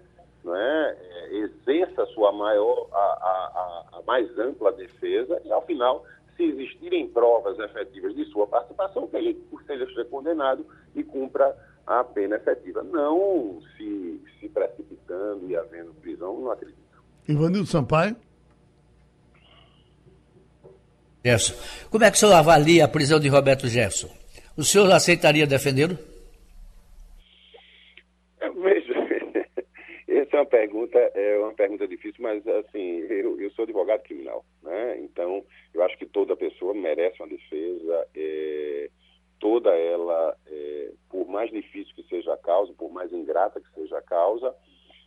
é? 0.46 0.96
é 0.96 1.36
exerça 1.38 2.02
a 2.02 2.06
sua 2.06 2.32
maior, 2.32 2.88
a, 2.92 2.96
a, 2.96 3.98
a 3.98 4.02
mais 4.06 4.38
ampla 4.38 4.72
defesa 4.72 5.40
e, 5.44 5.52
ao 5.52 5.62
final, 5.66 6.04
se 6.40 6.44
existirem 6.44 7.06
provas 7.08 7.58
efetivas 7.58 8.14
de 8.14 8.24
sua 8.26 8.46
participação, 8.46 9.06
que 9.06 9.16
ele 9.16 9.36
seja 9.66 10.04
condenado 10.06 10.64
e 10.94 11.04
cumpra 11.04 11.54
a 11.86 12.02
pena 12.02 12.36
efetiva. 12.36 12.82
Não 12.82 13.60
se, 13.76 14.20
se 14.38 14.48
precipitando 14.48 15.50
e 15.50 15.54
havendo 15.54 15.92
prisão, 15.94 16.40
não 16.40 16.50
acredito. 16.50 16.78
Ivanildo 17.28 17.66
Sampaio? 17.66 18.16
Jefferson. 21.22 21.54
Como 21.90 22.04
é 22.04 22.10
que 22.10 22.16
o 22.16 22.20
senhor 22.20 22.32
avalia 22.32 22.86
a 22.86 22.88
prisão 22.88 23.20
de 23.20 23.28
Roberto 23.28 23.68
Jefferson? 23.68 24.08
O 24.56 24.64
senhor 24.64 24.90
aceitaria 24.90 25.46
defendê-lo? 25.46 25.98
Veja, 28.62 28.94
essa 30.08 30.29
é 30.29 30.29
uma 30.40 30.46
pergunta, 30.46 30.98
é 30.98 31.38
uma 31.38 31.54
pergunta 31.54 31.86
difícil, 31.86 32.22
mas 32.22 32.46
assim, 32.46 32.98
eu, 33.08 33.40
eu 33.40 33.50
sou 33.52 33.64
advogado 33.64 34.02
criminal, 34.02 34.44
né? 34.62 34.98
Então, 35.00 35.44
eu 35.72 35.82
acho 35.82 35.96
que 35.98 36.06
toda 36.06 36.36
pessoa 36.36 36.74
merece 36.74 37.22
uma 37.22 37.28
defesa. 37.28 38.08
É, 38.14 38.90
toda 39.38 39.70
ela, 39.74 40.36
é, 40.46 40.92
por 41.08 41.26
mais 41.26 41.50
difícil 41.50 41.94
que 41.94 42.02
seja 42.04 42.34
a 42.34 42.38
causa, 42.38 42.72
por 42.74 42.92
mais 42.92 43.12
ingrata 43.12 43.60
que 43.60 43.70
seja 43.72 43.98
a 43.98 44.02
causa, 44.02 44.54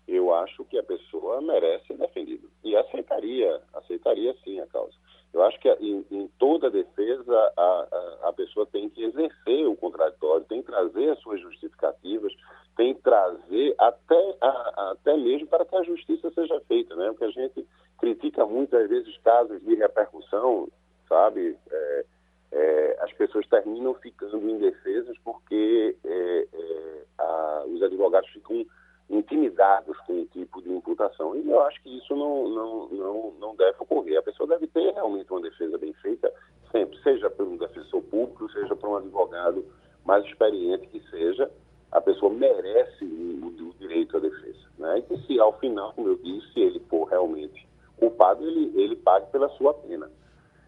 eu 0.07 0.33
acho 0.33 0.65
que 0.65 0.77
a 0.77 0.83
pessoa 0.83 1.41
merece 1.41 1.87
ser 1.87 1.97
defendida. 1.97 2.47
E 2.63 2.75
aceitaria, 2.75 3.61
aceitaria 3.73 4.35
sim 4.43 4.59
a 4.59 4.67
causa. 4.67 4.95
Eu 5.33 5.43
acho 5.43 5.59
que 5.59 5.67
em, 5.67 6.05
em 6.11 6.27
toda 6.37 6.69
defesa 6.69 7.53
a, 7.57 7.87
a, 7.91 8.29
a, 8.29 8.33
pessoa 8.33 8.67
tem 8.67 8.87
que 8.87 9.03
exercer 9.03 9.67
o 9.67 9.75
contraditório, 9.75 10.45
tem 10.45 10.61
que 10.61 10.67
trazer 10.67 11.09
as 11.09 11.19
suas 11.19 11.41
justificativas, 11.41 12.31
tem 12.77 12.93
que 12.93 13.01
trazer 13.01 13.73
até, 13.79 14.37
a, 14.39 14.91
até 14.91 15.17
mesmo 15.17 15.47
para 15.47 15.65
que 15.65 15.75
a 15.75 15.83
justiça 15.83 16.29
seja 16.31 16.61
feita, 16.67 16.95
né? 16.95 17.07
Porque 17.07 17.25
a 17.25 17.31
gente 17.31 17.65
critica 17.99 18.45
muitas 18.45 18.87
vezes 18.87 19.17
casos 19.23 19.59
de 19.63 19.73
repercussão, 19.73 20.69
sabe? 21.09 21.57
É, 21.71 22.05
é, 22.51 22.97
as 23.01 23.11
pessoas 23.13 23.47
terminam 23.47 23.95
ficando 23.95 24.47
indefesas 24.47 25.17
porque 25.23 25.95
é, 26.05 26.47
é, 26.53 27.63
os 27.65 27.81
advogados 27.81 28.29
ficam 28.29 28.63
intimidados 29.09 29.97
com 30.01 30.13
um 30.13 30.25
tipo 30.25 30.61
de 30.61 30.71
imputação. 30.71 31.35
E 31.35 31.49
eu 31.49 31.61
acho 31.63 31.81
que 31.83 31.97
isso 31.97 32.15
não, 32.15 32.49
não, 32.49 32.87
não, 32.89 33.33
não 33.39 33.55
deve 33.55 33.77
ocorrer. 33.79 34.17
A 34.17 34.23
pessoa 34.23 34.47
deve 34.47 34.67
ter 34.67 34.93
realmente 34.93 35.31
uma 35.31 35.41
defesa 35.41 35.77
bem 35.77 35.93
feita, 35.93 36.31
sempre, 36.71 36.97
seja 37.01 37.29
por 37.29 37.47
um 37.47 37.57
defensor 37.57 38.01
público, 38.03 38.51
seja 38.51 38.75
por 38.75 38.89
um 38.89 38.97
advogado 38.97 39.65
mais 40.05 40.25
experiente 40.25 40.87
que 40.87 40.99
seja, 41.09 41.49
a 41.91 42.01
pessoa 42.01 42.33
merece 42.33 43.05
o, 43.05 43.47
o 43.47 43.73
direito 43.79 44.17
à 44.17 44.19
defesa. 44.19 44.67
Né? 44.77 45.03
E 45.09 45.17
se 45.25 45.39
ao 45.39 45.57
final, 45.59 45.93
como 45.93 46.09
eu 46.09 46.15
disse, 46.17 46.59
ele 46.59 46.79
for 46.89 47.05
realmente 47.05 47.67
culpado, 47.97 48.45
ele, 48.45 48.71
ele 48.75 48.95
pague 48.95 49.27
pela 49.31 49.49
sua 49.49 49.73
pena. 49.73 50.09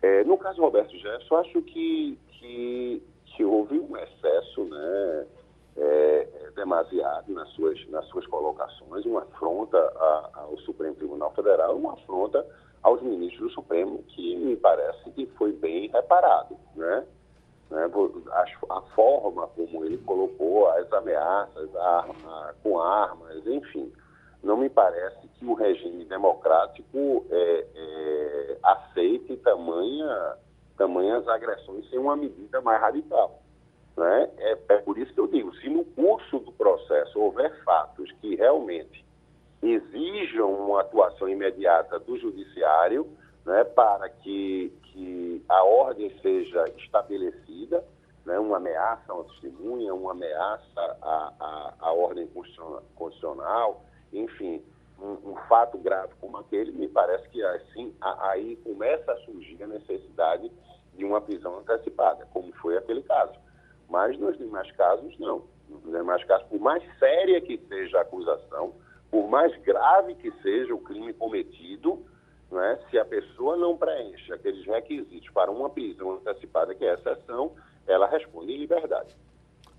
É, 0.01 0.23
no 0.23 0.37
caso 0.37 0.57
do 0.57 0.61
Roberto 0.61 0.95
Jefferson, 0.97 1.35
acho 1.37 1.61
que, 1.63 2.17
que, 2.33 3.01
que 3.25 3.43
houve 3.43 3.79
um 3.79 3.97
excesso, 3.97 4.63
né? 4.65 5.27
É, 5.77 6.29
é, 6.33 6.51
demasiado 6.51 7.33
nas 7.33 7.49
suas, 7.49 7.85
nas 7.89 8.05
suas 8.05 8.25
colocações, 8.27 9.05
uma 9.05 9.23
afronta 9.23 9.77
a, 9.77 10.29
ao 10.35 10.57
Supremo 10.59 10.95
Tribunal 10.95 11.33
Federal, 11.33 11.75
uma 11.75 11.93
afronta 11.93 12.45
aos 12.81 13.01
ministros 13.01 13.49
do 13.49 13.53
Supremo, 13.55 14.01
que 14.03 14.37
me 14.37 14.55
parece 14.55 15.11
que 15.11 15.25
foi 15.37 15.51
bem 15.51 15.89
reparado. 15.89 16.55
Né? 16.75 17.05
né? 17.69 17.91
A, 18.31 18.77
a 18.77 18.81
forma 18.95 19.47
como 19.47 19.83
ele 19.83 19.97
colocou 19.97 20.69
as 20.69 20.91
ameaças 20.93 21.75
a, 21.75 21.99
a, 21.99 22.53
com 22.63 22.79
armas, 22.79 23.45
enfim, 23.45 23.91
não 24.41 24.55
me 24.55 24.69
parece 24.69 25.27
que 25.27 25.45
o 25.45 25.55
regime 25.55 26.05
democrático 26.05 27.25
é, 27.31 27.67
é, 27.75 28.57
aceite 28.63 29.35
tamanha, 29.37 30.37
tamanhas 30.77 31.27
agressões 31.27 31.89
sem 31.89 31.99
uma 31.99 32.15
medida 32.15 32.61
mais 32.61 32.79
radical. 32.79 33.41
Né? 33.97 34.29
É, 34.37 34.57
é 34.69 34.77
por 34.79 34.97
isso 34.97 35.13
que 35.13 35.19
eu 35.19 35.27
digo, 35.27 35.55
se 35.55 35.69
no 35.69 35.85
curso 35.85 36.39
do 36.39 36.51
processo 36.51 37.19
houver 37.19 37.63
fatos 37.63 38.11
que 38.21 38.35
realmente 38.35 39.05
exijam 39.61 40.51
uma 40.51 40.81
atuação 40.81 41.29
imediata 41.29 41.97
do 41.99 42.17
judiciário 42.17 43.07
né, 43.45 43.63
para 43.63 44.09
que, 44.09 44.73
que 44.83 45.43
a 45.47 45.63
ordem 45.63 46.13
seja 46.21 46.65
estabelecida, 46.77 47.83
né, 48.25 48.39
uma 48.39 48.57
ameaça 48.57 49.03
a 49.07 49.13
uma 49.13 49.23
testemunha, 49.25 49.93
uma 49.93 50.11
ameaça 50.11 50.97
à, 51.01 51.33
à, 51.39 51.73
à 51.79 51.91
ordem 51.93 52.27
constitucional, 52.27 53.83
enfim, 54.11 54.61
um, 54.99 55.31
um, 55.31 55.35
fato 55.47 55.77
grave 55.77 56.13
como 56.19 56.37
aquele, 56.37 56.71
me 56.71 56.87
parece 56.87 57.27
que 57.29 57.43
assim 57.43 57.93
aí 58.01 58.55
começa 58.57 59.11
a 59.11 59.17
surgir 59.21 59.61
a 59.61 59.67
necessidade 59.67 60.51
de 60.93 61.05
uma 61.05 61.21
prisão 61.21 61.59
antecipada, 61.59 62.25
como 62.33 62.51
foi 62.53 62.77
aquele 62.77 63.03
caso. 63.03 63.33
Mas 63.89 64.17
nos 64.17 64.37
demais 64.37 64.71
casos, 64.71 65.17
não. 65.19 65.43
Nos 65.69 65.83
demais 65.83 66.23
casos, 66.25 66.47
por 66.47 66.59
mais 66.59 66.83
séria 66.97 67.41
que 67.41 67.57
seja 67.67 67.97
a 67.97 68.01
acusação, 68.01 68.73
por 69.09 69.27
mais 69.29 69.55
grave 69.63 70.15
que 70.15 70.31
seja 70.41 70.73
o 70.73 70.79
crime 70.79 71.13
cometido, 71.13 72.05
não 72.51 72.61
é? 72.61 72.79
se 72.89 72.97
a 72.97 73.05
pessoa 73.05 73.57
não 73.57 73.77
preenche 73.77 74.31
aqueles 74.33 74.65
requisitos 74.65 75.29
para 75.29 75.51
uma 75.51 75.69
prisão 75.69 76.13
antecipada, 76.13 76.75
que 76.75 76.85
é 76.85 76.91
a 76.91 76.93
exceção, 76.95 77.53
ela 77.87 78.07
responde 78.07 78.51
em 78.51 78.57
liberdade. 78.57 79.15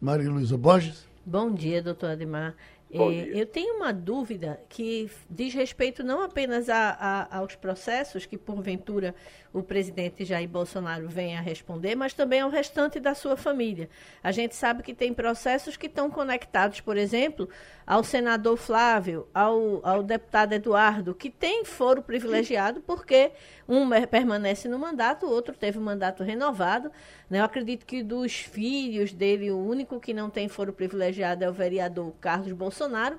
Maria 0.00 0.30
Luísa 0.30 0.56
Borges. 0.56 1.08
Bom 1.24 1.50
dia, 1.52 1.82
doutor 1.82 2.10
Ademar. 2.10 2.54
É, 2.90 3.40
eu 3.40 3.46
tenho 3.46 3.76
uma 3.76 3.92
dúvida 3.92 4.60
que 4.68 5.10
diz 5.28 5.52
respeito 5.52 6.04
não 6.04 6.22
apenas 6.22 6.68
a, 6.68 6.90
a, 6.90 7.38
aos 7.38 7.56
processos 7.56 8.24
que, 8.26 8.38
porventura, 8.38 9.12
o 9.56 9.62
presidente 9.62 10.22
Jair 10.22 10.46
Bolsonaro 10.46 11.08
venha 11.08 11.40
responder, 11.40 11.94
mas 11.94 12.12
também 12.12 12.40
ao 12.40 12.50
restante 12.50 13.00
da 13.00 13.14
sua 13.14 13.38
família. 13.38 13.88
A 14.22 14.30
gente 14.30 14.54
sabe 14.54 14.82
que 14.82 14.92
tem 14.92 15.14
processos 15.14 15.78
que 15.78 15.86
estão 15.86 16.10
conectados, 16.10 16.82
por 16.82 16.98
exemplo, 16.98 17.48
ao 17.86 18.04
senador 18.04 18.58
Flávio, 18.58 19.26
ao, 19.32 19.80
ao 19.82 20.02
deputado 20.02 20.52
Eduardo, 20.52 21.14
que 21.14 21.30
tem 21.30 21.64
foro 21.64 22.02
privilegiado 22.02 22.82
porque 22.82 23.32
um 23.66 23.88
permanece 24.06 24.68
no 24.68 24.78
mandato, 24.78 25.24
o 25.24 25.30
outro 25.30 25.54
teve 25.54 25.78
o 25.78 25.82
mandato 25.82 26.22
renovado. 26.22 26.92
Né? 27.30 27.40
Eu 27.40 27.44
acredito 27.44 27.86
que 27.86 28.02
dos 28.02 28.34
filhos 28.34 29.10
dele, 29.14 29.50
o 29.50 29.58
único 29.58 29.98
que 29.98 30.12
não 30.12 30.28
tem 30.28 30.48
foro 30.48 30.70
privilegiado 30.70 31.42
é 31.42 31.48
o 31.48 31.52
vereador 31.54 32.12
Carlos 32.20 32.52
Bolsonaro. 32.52 33.18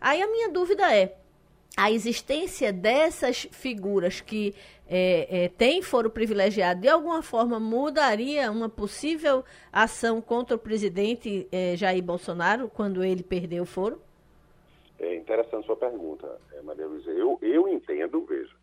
Aí 0.00 0.22
a 0.22 0.26
minha 0.26 0.50
dúvida 0.50 0.94
é, 0.94 1.14
a 1.76 1.90
existência 1.90 2.72
dessas 2.72 3.48
figuras 3.50 4.20
que 4.20 4.54
é, 4.86 5.44
é, 5.44 5.48
têm 5.48 5.82
foro 5.82 6.10
privilegiado, 6.10 6.80
de 6.80 6.88
alguma 6.88 7.22
forma 7.22 7.58
mudaria 7.58 8.50
uma 8.50 8.68
possível 8.68 9.44
ação 9.72 10.20
contra 10.20 10.56
o 10.56 10.58
presidente 10.58 11.48
é, 11.50 11.74
Jair 11.76 12.02
Bolsonaro 12.02 12.68
quando 12.68 13.02
ele 13.02 13.22
perdeu 13.22 13.64
o 13.64 13.66
foro? 13.66 14.00
É 15.00 15.16
interessante 15.16 15.66
sua 15.66 15.76
pergunta, 15.76 16.38
é, 16.52 16.62
Maria 16.62 16.86
Luísa. 16.86 17.10
Eu, 17.10 17.38
eu 17.42 17.68
entendo, 17.68 18.24
veja, 18.24 18.54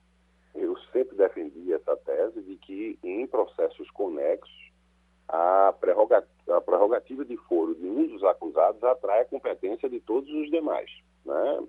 eu 0.55 0.77
sempre 0.93 1.17
defendi 1.17 1.73
essa 1.73 1.95
tese 1.97 2.41
de 2.41 2.55
que 2.55 2.97
em 3.03 3.27
processos 3.27 3.89
conexos 3.91 4.71
a 5.27 5.73
prerrogativa, 5.79 6.57
a 6.57 6.61
prerrogativa 6.61 7.25
de 7.25 7.37
foro 7.37 7.73
de 7.75 7.85
um 7.85 8.07
dos 8.07 8.23
acusados 8.23 8.83
atrai 8.83 9.21
a 9.21 9.25
competência 9.25 9.89
de 9.89 9.99
todos 9.99 10.29
os 10.29 10.49
demais. 10.49 10.89
Né? 11.25 11.59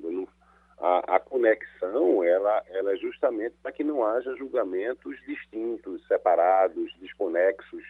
A, 0.78 1.16
a, 1.16 1.20
conexão 1.20 2.24
ela, 2.24 2.62
ela 2.68 2.92
é 2.92 2.96
justamente 2.96 3.54
para 3.62 3.72
que 3.72 3.84
não 3.84 4.04
haja 4.04 4.34
julgamentos 4.36 5.16
distintos, 5.26 6.06
separados, 6.06 6.92
desconexos. 7.00 7.84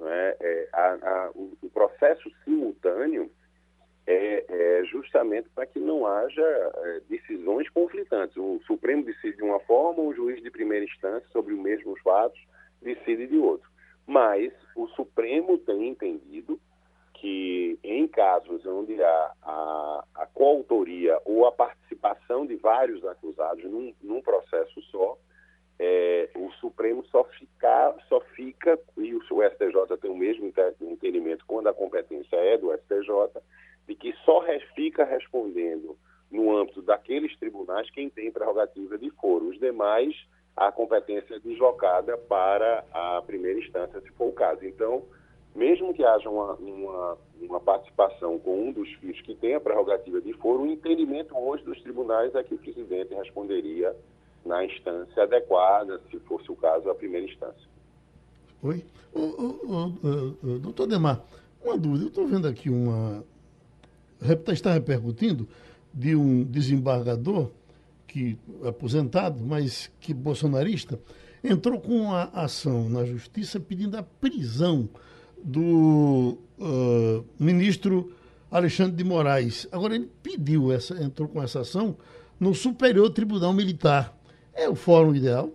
Né? 0.00 0.34
É, 0.40 0.68
a, 0.72 0.92
a, 0.92 1.30
o, 1.34 1.56
o, 1.62 1.70
processo 1.70 2.30
simultâneo 2.44 3.30
é, 4.06 4.44
é 4.48 4.84
justamente 4.86 5.48
para 5.50 5.66
que 5.66 5.78
não 5.78 6.06
haja 6.06 6.42
é, 6.42 7.00
decisões 7.08 7.68
conflitantes. 7.70 8.36
O 8.36 8.60
Supremo 8.66 9.04
decide 9.04 9.36
de 9.36 9.44
uma 9.44 9.60
forma, 9.60 10.02
o 10.02 10.14
juiz 10.14 10.42
de 10.42 10.50
primeira 10.50 10.84
instância, 10.84 11.28
sobre 11.30 11.54
os 11.54 11.60
mesmos 11.60 12.00
fatos, 12.00 12.40
decide 12.80 13.28
de 13.28 13.38
outro. 13.38 13.70
Mas 14.06 14.52
o 14.74 14.88
Supremo 14.88 15.58
tem 15.58 15.88
entendido 15.88 16.60
que 17.22 17.78
em 17.84 18.08
casos 18.08 18.66
onde 18.66 19.00
há 19.00 19.32
a, 19.42 20.04
a 20.16 20.26
coautoria 20.26 21.20
ou 21.24 21.46
a 21.46 21.52
participação 21.52 22.44
de 22.44 22.56
vários 22.56 23.04
acusados 23.04 23.62
num, 23.62 23.94
num 24.02 24.20
processo 24.20 24.82
só, 24.90 25.16
é, 25.78 26.28
o 26.34 26.50
Supremo 26.54 27.04
só 27.06 27.22
fica, 27.22 27.94
só 28.08 28.20
fica, 28.34 28.76
e 28.96 29.14
o, 29.14 29.18
o 29.18 29.42
STJ 29.44 29.96
tem 30.00 30.10
o 30.10 30.16
mesmo 30.16 30.52
entendimento 30.80 31.44
quando 31.46 31.68
a 31.68 31.72
competência 31.72 32.34
é 32.34 32.58
do 32.58 32.72
STJ, 32.72 33.40
de 33.86 33.94
que 33.94 34.12
só 34.24 34.42
fica 34.74 35.04
respondendo 35.04 35.96
no 36.28 36.56
âmbito 36.56 36.82
daqueles 36.82 37.38
tribunais 37.38 37.88
quem 37.92 38.10
tem 38.10 38.32
prerrogativa 38.32 38.98
de 38.98 39.10
foro. 39.10 39.46
Os 39.46 39.60
demais, 39.60 40.12
a 40.56 40.72
competência 40.72 41.36
é 41.36 41.38
deslocada 41.38 42.18
para 42.18 42.84
a 42.92 43.22
primeira 43.24 43.60
instância, 43.60 44.00
se 44.00 44.10
for 44.10 44.26
o 44.26 44.32
caso. 44.32 44.64
Então, 44.64 45.04
mesmo 45.54 45.92
que 45.92 46.04
haja 46.04 46.28
uma, 46.28 46.54
uma, 46.54 47.18
uma, 47.40 47.60
participação 47.60 48.38
com 48.38 48.68
um 48.68 48.72
dos 48.72 48.88
filhos 48.94 49.20
que 49.20 49.34
tem 49.34 49.54
a 49.54 49.60
prerrogativa 49.60 50.20
de 50.20 50.32
foro, 50.34 50.62
o 50.62 50.66
entendimento 50.66 51.36
hoje 51.36 51.62
dos 51.64 51.80
tribunais 51.82 52.34
é 52.34 52.42
que 52.42 52.54
o 52.54 52.58
presidente 52.58 53.14
responderia 53.14 53.94
na 54.44 54.64
instância 54.64 55.22
adequada, 55.22 56.00
se 56.10 56.18
fosse 56.20 56.50
o 56.50 56.56
caso, 56.56 56.88
a 56.88 56.94
primeira 56.94 57.26
instância. 57.26 57.68
Oi? 58.62 58.84
O, 59.12 59.20
o, 59.20 60.38
o, 60.42 60.58
doutor 60.58 60.86
Demar, 60.86 61.22
uma 61.62 61.76
dúvida. 61.76 62.04
Eu 62.04 62.08
estou 62.08 62.26
vendo 62.26 62.48
aqui 62.48 62.70
uma. 62.70 63.22
Está 64.48 64.72
repercutindo 64.72 65.46
de 65.92 66.16
um 66.16 66.44
desembargador 66.44 67.50
que 68.06 68.38
aposentado, 68.64 69.42
mas 69.44 69.90
que 70.00 70.14
bolsonarista, 70.14 70.98
entrou 71.42 71.80
com 71.80 71.92
uma 71.92 72.24
ação 72.32 72.88
na 72.88 73.04
justiça 73.04 73.58
pedindo 73.58 73.96
a 73.96 74.02
prisão 74.02 74.88
do 75.42 76.38
uh, 76.58 77.24
ministro 77.38 78.12
Alexandre 78.50 78.96
de 78.96 79.04
Moraes. 79.04 79.66
Agora, 79.72 79.94
ele 79.94 80.10
pediu, 80.22 80.72
essa, 80.72 81.02
entrou 81.02 81.28
com 81.28 81.42
essa 81.42 81.60
ação 81.60 81.96
no 82.38 82.54
Superior 82.54 83.10
Tribunal 83.10 83.52
Militar. 83.52 84.14
É 84.54 84.68
o 84.68 84.74
fórum 84.74 85.14
ideal? 85.14 85.50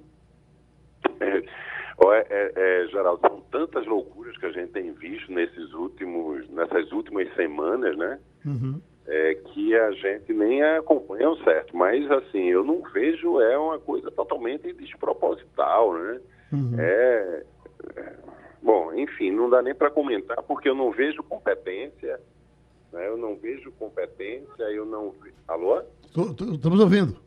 É, 1.19 2.26
é, 2.30 2.52
é, 2.56 2.88
Geraldo, 2.88 3.21
são 3.21 3.41
tantas 3.52 3.86
loucuras 3.86 4.36
que 4.38 4.45
a 4.45 4.52
gente 4.52 4.71
tem 4.71 4.91
visto 4.93 5.32
nesses 5.32 5.71
últimos, 5.73 6.50
nessas 6.50 6.91
últimas 6.91 7.32
semanas, 7.36 7.95
né? 7.97 8.19
Uhum. 8.45 8.82
É, 9.06 9.36
que 9.36 9.76
a 9.76 9.91
gente 9.91 10.34
nem 10.34 10.63
acompanha 10.63 11.30
o 11.30 11.38
certo. 11.43 11.76
Mas, 11.78 12.10
assim, 12.12 12.50
eu 12.50 12.63
não 12.63 12.82
vejo, 12.91 13.39
é 13.39 13.58
uma 13.58 13.80
coisa 13.80 14.10
totalmente 14.12 14.73
desproposital, 14.73 15.93
né? 15.93 16.19
Uhum. 16.52 16.76
É, 16.80 17.43
é 17.95 18.13
Bom, 18.67 18.93
enfim, 18.93 19.32
não 19.32 19.49
dá 19.49 19.62
nem 19.62 19.73
para 19.73 19.89
comentar 19.89 20.43
porque 20.43 20.67
eu 20.67 20.75
não 20.75 20.91
vejo 20.91 21.23
competência, 21.23 22.19
né? 22.91 23.08
eu 23.08 23.15
não 23.15 23.34
vejo 23.38 23.71
competência, 23.71 24.63
eu 24.63 24.86
não. 24.86 25.15
Alô? 25.47 25.82
Estamos 26.03 26.77
ouvindo. 26.82 27.17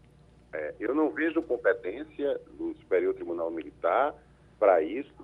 É, 0.52 0.74
eu 0.78 0.94
não 0.94 1.08
vejo 1.08 1.40
competência 1.40 2.38
do 2.58 2.74
Superior 2.74 3.14
Tribunal 3.14 3.50
Militar 3.50 4.14
para 4.58 4.82
isso, 4.82 5.14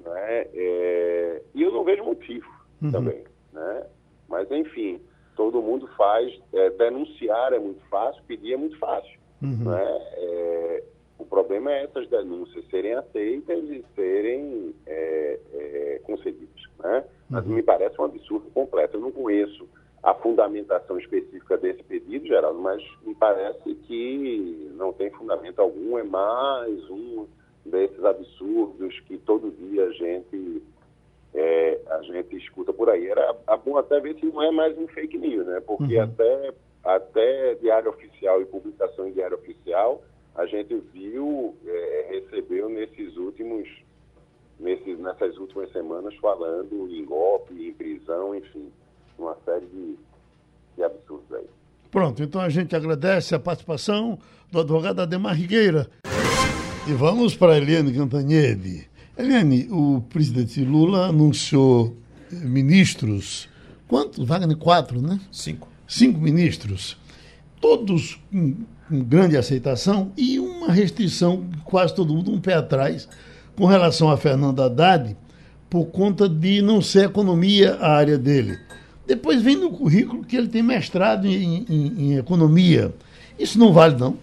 né? 0.00 0.46
É, 0.52 1.42
e 1.54 1.62
eu 1.62 1.72
não 1.72 1.84
vejo 1.84 2.04
motivo 2.04 2.50
uhum. 2.82 2.92
também. 2.92 3.24
Né? 3.50 3.86
Mas, 4.28 4.50
enfim, 4.50 5.00
todo 5.36 5.62
mundo 5.62 5.88
faz. 5.96 6.38
É, 6.52 6.68
denunciar 6.68 7.54
é 7.54 7.58
muito 7.58 7.80
fácil, 7.88 8.22
pedir 8.28 8.52
é 8.52 8.56
muito 8.58 8.78
fácil. 8.78 9.18
Uhum. 9.40 9.70
Né? 9.70 10.82
O 11.18 11.24
problema 11.24 11.72
é 11.72 11.84
essas 11.84 12.08
denúncias 12.08 12.64
serem 12.68 12.94
aceitas 12.94 13.64
e 13.64 13.84
serem 13.94 14.74
é, 14.86 15.38
é, 15.54 16.00
concedidas. 16.04 16.62
Né? 16.78 17.04
Mas 17.30 17.46
Uhum. 17.46 17.54
me 17.54 17.62
parece 17.62 18.00
um 18.00 18.04
absurdo 18.04 18.50
completo. 18.50 18.96
Eu 18.96 19.00
não 19.00 19.12
conheço 19.12 19.68
a 20.02 20.14
fundamentação 20.14 20.98
específica 20.98 21.56
desse 21.56 21.82
pedido, 21.82 22.26
Geraldo, 22.26 22.60
mas 22.60 22.82
me 23.02 23.14
parece 23.14 23.74
que 23.74 24.70
não 24.76 24.92
tem 24.92 25.10
fundamento 25.10 25.58
algum. 25.60 25.98
É 25.98 26.04
mais 26.04 26.90
um 26.90 27.26
desses 27.64 28.04
absurdos 28.04 29.00
que 29.00 29.18
todo 29.18 29.50
dia 29.50 29.84
a 29.84 29.90
gente 29.90 30.62
é, 31.34 31.80
a 31.90 32.02
gente 32.02 32.36
escuta 32.36 32.72
por 32.72 32.88
aí. 32.88 33.08
Era 33.08 33.36
é 33.48 33.56
bom 33.58 33.76
até 33.76 34.00
ver 34.00 34.14
se 34.14 34.26
não 34.26 34.42
é 34.42 34.50
mais 34.50 34.76
um 34.78 34.86
fake 34.88 35.18
news, 35.18 35.46
né? 35.46 35.60
Porque 35.66 35.96
Uhum. 35.96 36.04
até, 36.04 36.52
até 36.84 37.54
diário 37.56 37.90
oficial 37.90 38.40
e 38.40 38.46
publicação 38.46 39.08
em 39.08 39.12
diário 39.12 39.36
oficial, 39.36 40.02
a 40.36 40.46
gente 40.46 40.74
viu, 40.92 41.54
é, 41.66 42.20
recebeu 42.20 42.68
nesses 42.68 43.16
últimos, 43.16 43.68
nesses, 44.60 44.98
nessas 44.98 45.36
últimas 45.38 45.72
semanas 45.72 46.14
falando 46.16 46.88
em 46.90 47.04
golpe, 47.04 47.54
em 47.54 47.72
prisão, 47.72 48.34
enfim, 48.34 48.70
uma 49.18 49.36
série 49.44 49.66
de, 49.66 49.96
de 50.76 50.82
absurdos 50.82 51.32
aí. 51.32 51.46
Pronto, 51.90 52.22
então 52.22 52.40
a 52.40 52.48
gente 52.48 52.76
agradece 52.76 53.34
a 53.34 53.38
participação 53.38 54.18
do 54.52 54.60
advogado 54.60 55.00
Ademar 55.00 55.34
Rigueira. 55.34 55.88
E 56.86 56.92
vamos 56.92 57.34
para 57.34 57.54
a 57.54 57.56
Eliane 57.56 57.94
Cantanhede. 57.94 58.88
Eliane, 59.16 59.66
o 59.70 60.02
presidente 60.02 60.62
Lula 60.62 61.06
anunciou 61.06 61.96
eh, 62.30 62.36
ministros, 62.36 63.48
quantos? 63.88 64.26
Wagner, 64.26 64.56
quatro, 64.58 65.00
né? 65.00 65.18
Cinco. 65.32 65.68
Cinco 65.88 66.20
ministros, 66.20 66.98
todos 67.60 68.20
com, 68.90 69.02
grande 69.04 69.36
aceitação 69.36 70.12
e 70.16 70.38
uma 70.38 70.72
restrição, 70.72 71.48
quase 71.64 71.94
todo 71.94 72.14
mundo 72.14 72.30
um 72.32 72.40
pé 72.40 72.54
atrás, 72.54 73.08
com 73.56 73.64
relação 73.66 74.10
a 74.10 74.16
Fernando 74.16 74.62
Haddad, 74.62 75.16
por 75.70 75.86
conta 75.86 76.28
de 76.28 76.62
não 76.62 76.80
ser 76.80 77.06
economia 77.06 77.74
a 77.80 77.92
área 77.96 78.16
dele. 78.18 78.58
Depois 79.06 79.42
vem 79.42 79.56
no 79.56 79.70
currículo 79.70 80.24
que 80.24 80.36
ele 80.36 80.48
tem 80.48 80.62
mestrado 80.62 81.26
em, 81.26 81.64
em- 81.68 81.94
em 81.98 82.18
economia. 82.18 82.92
Isso 83.38 83.58
não 83.58 83.72
vale, 83.72 83.96
não? 83.96 84.18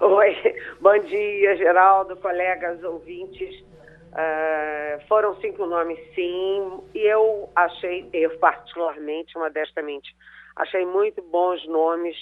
Oi, 0.00 0.36
bom 0.80 0.98
dia, 1.04 1.56
Geraldo, 1.56 2.16
colegas, 2.16 2.82
ouvintes. 2.84 3.64
Ah, 4.12 4.98
foram 5.08 5.38
cinco 5.40 5.66
nomes, 5.66 5.98
sim, 6.14 6.80
e 6.94 6.98
eu 7.00 7.50
achei, 7.54 8.08
eu 8.14 8.30
particularmente, 8.38 9.36
modestamente, 9.36 10.14
achei 10.56 10.86
muito 10.86 11.22
bons 11.30 11.66
nomes, 11.68 12.16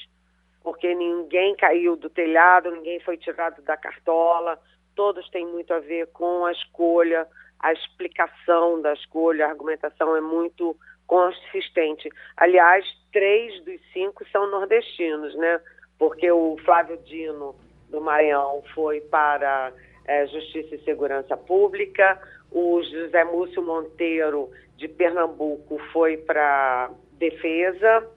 porque 0.64 0.94
ninguém 0.94 1.55
caiu 1.55 1.94
do 1.94 2.09
telhado, 2.09 2.70
ninguém 2.70 2.98
foi 3.00 3.18
tirado 3.18 3.61
da 3.62 3.77
cartola, 3.77 4.59
todos 4.96 5.29
têm 5.29 5.46
muito 5.46 5.74
a 5.74 5.79
ver 5.79 6.07
com 6.07 6.46
a 6.46 6.53
escolha, 6.53 7.29
a 7.61 7.70
explicação 7.72 8.81
da 8.81 8.94
escolha, 8.94 9.46
a 9.46 9.50
argumentação 9.50 10.16
é 10.16 10.22
muito 10.22 10.74
consistente. 11.07 12.09
Aliás, 12.38 12.83
três 13.12 13.62
dos 13.62 13.79
cinco 13.92 14.27
são 14.31 14.50
nordestinos, 14.50 15.37
né? 15.37 15.61
Porque 15.98 16.31
o 16.33 16.57
Flávio 16.64 16.96
Dino, 17.05 17.55
do 17.90 18.00
Maranhão, 18.00 18.62
foi 18.74 19.03
para 19.03 19.70
eh, 20.07 20.27
Justiça 20.29 20.77
e 20.77 20.85
Segurança 20.85 21.37
Pública, 21.37 22.18
o 22.50 22.83
José 22.83 23.22
Múcio 23.24 23.62
Monteiro, 23.62 24.50
de 24.77 24.88
Pernambuco, 24.88 25.79
foi 25.92 26.16
para 26.16 26.90
Defesa, 27.12 28.09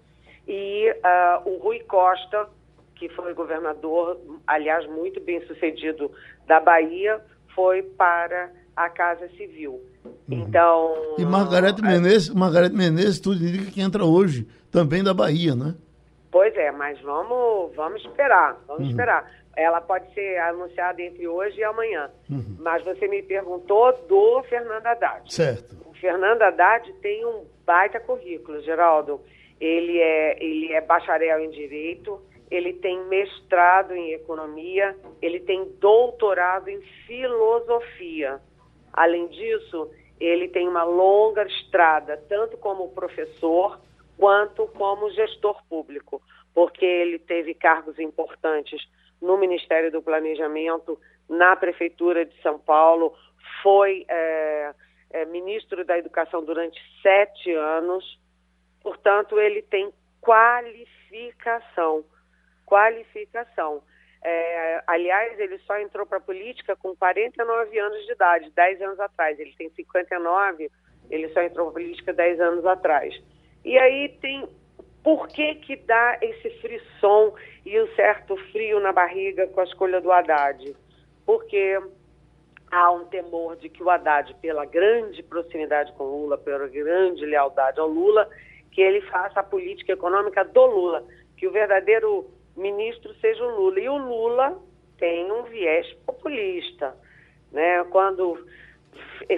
e 0.47 0.95
ah, 1.03 1.41
o 1.45 1.57
Rui 1.57 1.79
Costa, 1.81 2.47
que 2.95 3.09
foi 3.09 3.33
governador, 3.33 4.19
aliás, 4.45 4.87
muito 4.87 5.19
bem 5.19 5.45
sucedido 5.45 6.11
da 6.47 6.59
Bahia, 6.59 7.21
foi 7.53 7.83
para 7.83 8.51
a 8.75 8.89
Casa 8.89 9.27
Civil. 9.29 9.81
Então. 10.29 11.15
E 11.17 11.25
Margarete 11.25 11.81
ah, 11.83 11.87
Menezes, 11.87 12.29
Margarete 12.33 12.75
Menezes, 12.75 13.19
tudo 13.19 13.43
indica 13.43 13.71
que 13.71 13.81
entra 13.81 14.05
hoje, 14.05 14.47
também 14.71 15.03
da 15.03 15.13
Bahia, 15.13 15.55
né? 15.55 15.75
Pois 16.31 16.55
é, 16.55 16.71
mas 16.71 16.99
vamos, 17.01 17.75
vamos 17.75 18.01
esperar, 18.05 18.57
vamos 18.67 18.89
esperar. 18.89 19.29
Ela 19.55 19.81
pode 19.81 20.13
ser 20.13 20.37
anunciada 20.39 21.01
entre 21.01 21.27
hoje 21.27 21.57
e 21.57 21.63
amanhã. 21.63 22.11
Mas 22.59 22.83
você 22.83 23.07
me 23.07 23.23
perguntou 23.23 23.91
do 24.07 24.43
Fernando 24.43 24.85
Haddad. 24.85 25.33
Certo. 25.33 25.75
O 25.89 25.93
Fernando 25.95 26.43
Haddad 26.43 26.93
tem 27.01 27.25
um 27.25 27.43
baita 27.65 27.99
currículo, 27.99 28.61
Geraldo. 28.61 29.19
Ele 29.59 29.99
é, 29.99 30.43
ele 30.43 30.71
é 30.73 30.81
bacharel 30.81 31.39
em 31.39 31.49
Direito, 31.49 32.21
ele 32.49 32.73
tem 32.73 33.03
mestrado 33.05 33.93
em 33.93 34.13
Economia, 34.13 34.95
ele 35.21 35.39
tem 35.39 35.65
doutorado 35.79 36.69
em 36.69 36.81
Filosofia. 37.05 38.39
Além 38.93 39.27
disso, 39.27 39.91
ele 40.19 40.47
tem 40.47 40.67
uma 40.67 40.83
longa 40.83 41.43
estrada, 41.43 42.17
tanto 42.29 42.57
como 42.57 42.89
professor 42.89 43.79
quanto 44.17 44.67
como 44.69 45.11
gestor 45.11 45.61
público, 45.69 46.21
porque 46.53 46.85
ele 46.85 47.19
teve 47.19 47.53
cargos 47.53 47.99
importantes 47.99 48.81
no 49.21 49.37
Ministério 49.37 49.91
do 49.91 50.01
Planejamento, 50.01 50.99
na 51.29 51.55
Prefeitura 51.55 52.25
de 52.25 52.39
São 52.41 52.57
Paulo, 52.57 53.13
foi 53.61 54.05
é, 54.07 54.73
é, 55.11 55.25
ministro 55.25 55.83
da 55.85 55.97
Educação 55.97 56.43
durante 56.43 56.79
sete 57.01 57.51
anos, 57.51 58.19
portanto, 58.87 59.37
ele 59.37 59.61
tem 59.63 59.91
qualificação. 60.21 62.05
Qualificação. 62.65 63.83
É, 64.23 64.81
aliás, 64.87 65.37
ele 65.37 65.57
só 65.59 65.77
entrou 65.77 66.05
para 66.05 66.19
a 66.19 66.21
política 66.21 66.73
com 66.77 66.95
49 66.95 67.77
anos 67.77 68.05
de 68.05 68.13
idade, 68.13 68.49
10 68.51 68.81
anos 68.81 68.99
atrás. 69.01 69.37
Ele 69.37 69.53
tem 69.57 69.69
59, 69.71 70.71
ele 71.09 71.27
só 71.33 71.41
entrou 71.41 71.65
para 71.65 71.81
a 71.81 71.83
política 71.83 72.13
10 72.13 72.39
anos 72.39 72.65
atrás. 72.65 73.13
E 73.65 73.77
aí 73.77 74.07
tem. 74.21 74.47
Por 75.03 75.27
que, 75.27 75.55
que 75.55 75.75
dá 75.75 76.17
esse 76.21 76.49
frisson 76.61 77.33
e 77.65 77.81
um 77.81 77.87
certo 77.93 78.37
frio 78.53 78.79
na 78.79 78.93
barriga 78.93 79.47
com 79.47 79.59
a 79.59 79.65
escolha 79.65 79.99
do 79.99 80.11
Haddad? 80.11 80.75
Porque 81.25 81.77
há 82.71 82.91
um 82.91 83.05
temor 83.05 83.57
de 83.57 83.67
que 83.69 83.83
o 83.83 83.89
Haddad, 83.89 84.33
pela 84.35 84.65
grande 84.65 85.23
proximidade 85.23 85.91
com 85.93 86.05
Lula, 86.05 86.37
pela 86.37 86.67
grande 86.67 87.25
lealdade 87.25 87.79
ao 87.79 87.87
Lula, 87.87 88.29
que 88.77 88.81
ele 88.83 89.01
faça 89.01 89.39
a 89.39 89.43
política 89.43 89.93
econômica 89.93 90.45
do 90.45 90.63
Lula, 90.63 91.03
que 91.35 91.47
o 91.47 91.51
verdadeiro 91.51 92.29
ministro 92.55 93.11
seja 93.15 93.43
o 93.43 93.59
Lula. 93.59 93.79
E 93.79 93.89
o 93.89 93.97
Lula 93.97 94.55
tem 94.99 95.31
um 95.31 95.41
viés 95.45 95.91
populista, 96.05 96.95
né? 97.51 97.83
Quando, 97.85 98.45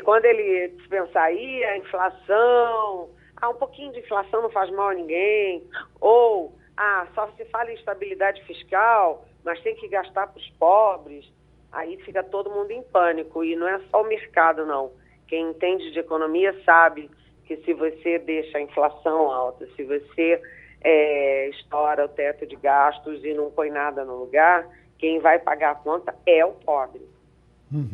quando 0.03 0.25
ele 0.25 0.75
pensar 0.89 1.23
aí 1.23 1.63
a 1.63 1.77
inflação, 1.77 3.11
ah, 3.37 3.47
um 3.47 3.53
pouquinho 3.53 3.93
de 3.93 3.99
inflação 3.99 4.41
não 4.41 4.49
faz 4.49 4.69
mal 4.71 4.89
a 4.89 4.93
ninguém, 4.93 5.63
ou 6.01 6.53
ah, 6.75 7.07
só 7.15 7.31
se 7.37 7.45
fala 7.45 7.71
em 7.71 7.75
estabilidade 7.75 8.43
fiscal, 8.43 9.23
mas 9.45 9.61
tem 9.61 9.73
que 9.75 9.87
gastar 9.87 10.27
para 10.27 10.37
os 10.37 10.49
pobres, 10.59 11.31
aí 11.71 11.95
fica 12.03 12.21
todo 12.25 12.51
mundo 12.51 12.71
em 12.71 12.83
pânico. 12.83 13.41
E 13.41 13.55
não 13.55 13.69
é 13.69 13.79
só 13.89 14.01
o 14.01 14.07
mercado, 14.09 14.65
não. 14.65 14.91
Quem 15.29 15.51
entende 15.51 15.91
de 15.91 15.99
economia 15.99 16.53
sabe 16.65 17.09
que 17.49 17.57
se 17.65 17.73
você 17.73 18.19
deixa 18.19 18.59
a 18.59 18.61
inflação 18.61 19.31
alta, 19.31 19.65
se 19.75 19.83
você 19.83 20.39
é, 20.81 21.49
estoura 21.49 22.05
o 22.05 22.09
teto 22.09 22.45
de 22.45 22.55
gastos 22.55 23.25
e 23.25 23.33
não 23.33 23.49
põe 23.49 23.71
nada 23.71 24.05
no 24.05 24.17
lugar, 24.17 24.69
quem 24.99 25.19
vai 25.19 25.39
pagar 25.39 25.71
a 25.71 25.75
conta 25.75 26.13
é 26.27 26.45
o 26.45 26.51
pobre. 26.51 27.01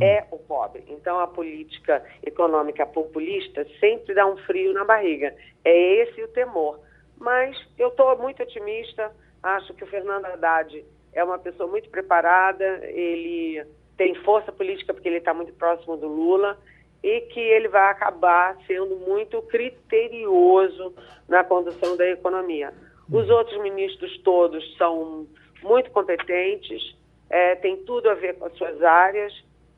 É 0.01 0.25
o 0.29 0.37
pobre. 0.39 0.83
Então 0.89 1.17
a 1.19 1.27
política 1.27 2.03
econômica 2.21 2.85
populista 2.85 3.65
sempre 3.79 4.13
dá 4.13 4.27
um 4.27 4.35
frio 4.39 4.73
na 4.73 4.83
barriga. 4.83 5.33
É 5.63 5.77
esse 6.01 6.21
o 6.21 6.27
temor. 6.27 6.81
Mas 7.17 7.57
eu 7.77 7.87
estou 7.87 8.17
muito 8.17 8.43
otimista, 8.43 9.09
acho 9.41 9.73
que 9.73 9.85
o 9.85 9.87
Fernando 9.87 10.25
Haddad 10.25 10.85
é 11.13 11.23
uma 11.23 11.39
pessoa 11.39 11.69
muito 11.69 11.89
preparada, 11.89 12.85
ele 12.89 13.65
tem 13.95 14.13
força 14.15 14.51
política 14.51 14.93
porque 14.93 15.07
ele 15.07 15.19
está 15.19 15.33
muito 15.33 15.53
próximo 15.53 15.95
do 15.95 16.09
Lula 16.09 16.57
e 17.05 17.21
que 17.21 17.39
ele 17.39 17.67
vai 17.67 17.91
acabar 17.91 18.57
sendo 18.65 18.95
muito 18.95 19.39
criterioso 19.43 20.91
na 21.29 21.43
condução 21.43 21.95
da 21.95 22.09
economia. 22.09 22.73
Os 23.11 23.29
outros 23.29 23.61
ministros 23.61 24.17
todos 24.23 24.75
são 24.75 25.27
muito 25.61 25.91
competentes, 25.91 26.97
é, 27.29 27.53
tem 27.57 27.77
tudo 27.85 28.09
a 28.09 28.15
ver 28.15 28.39
com 28.39 28.45
as 28.45 28.53
suas 28.57 28.81
áreas 28.81 29.31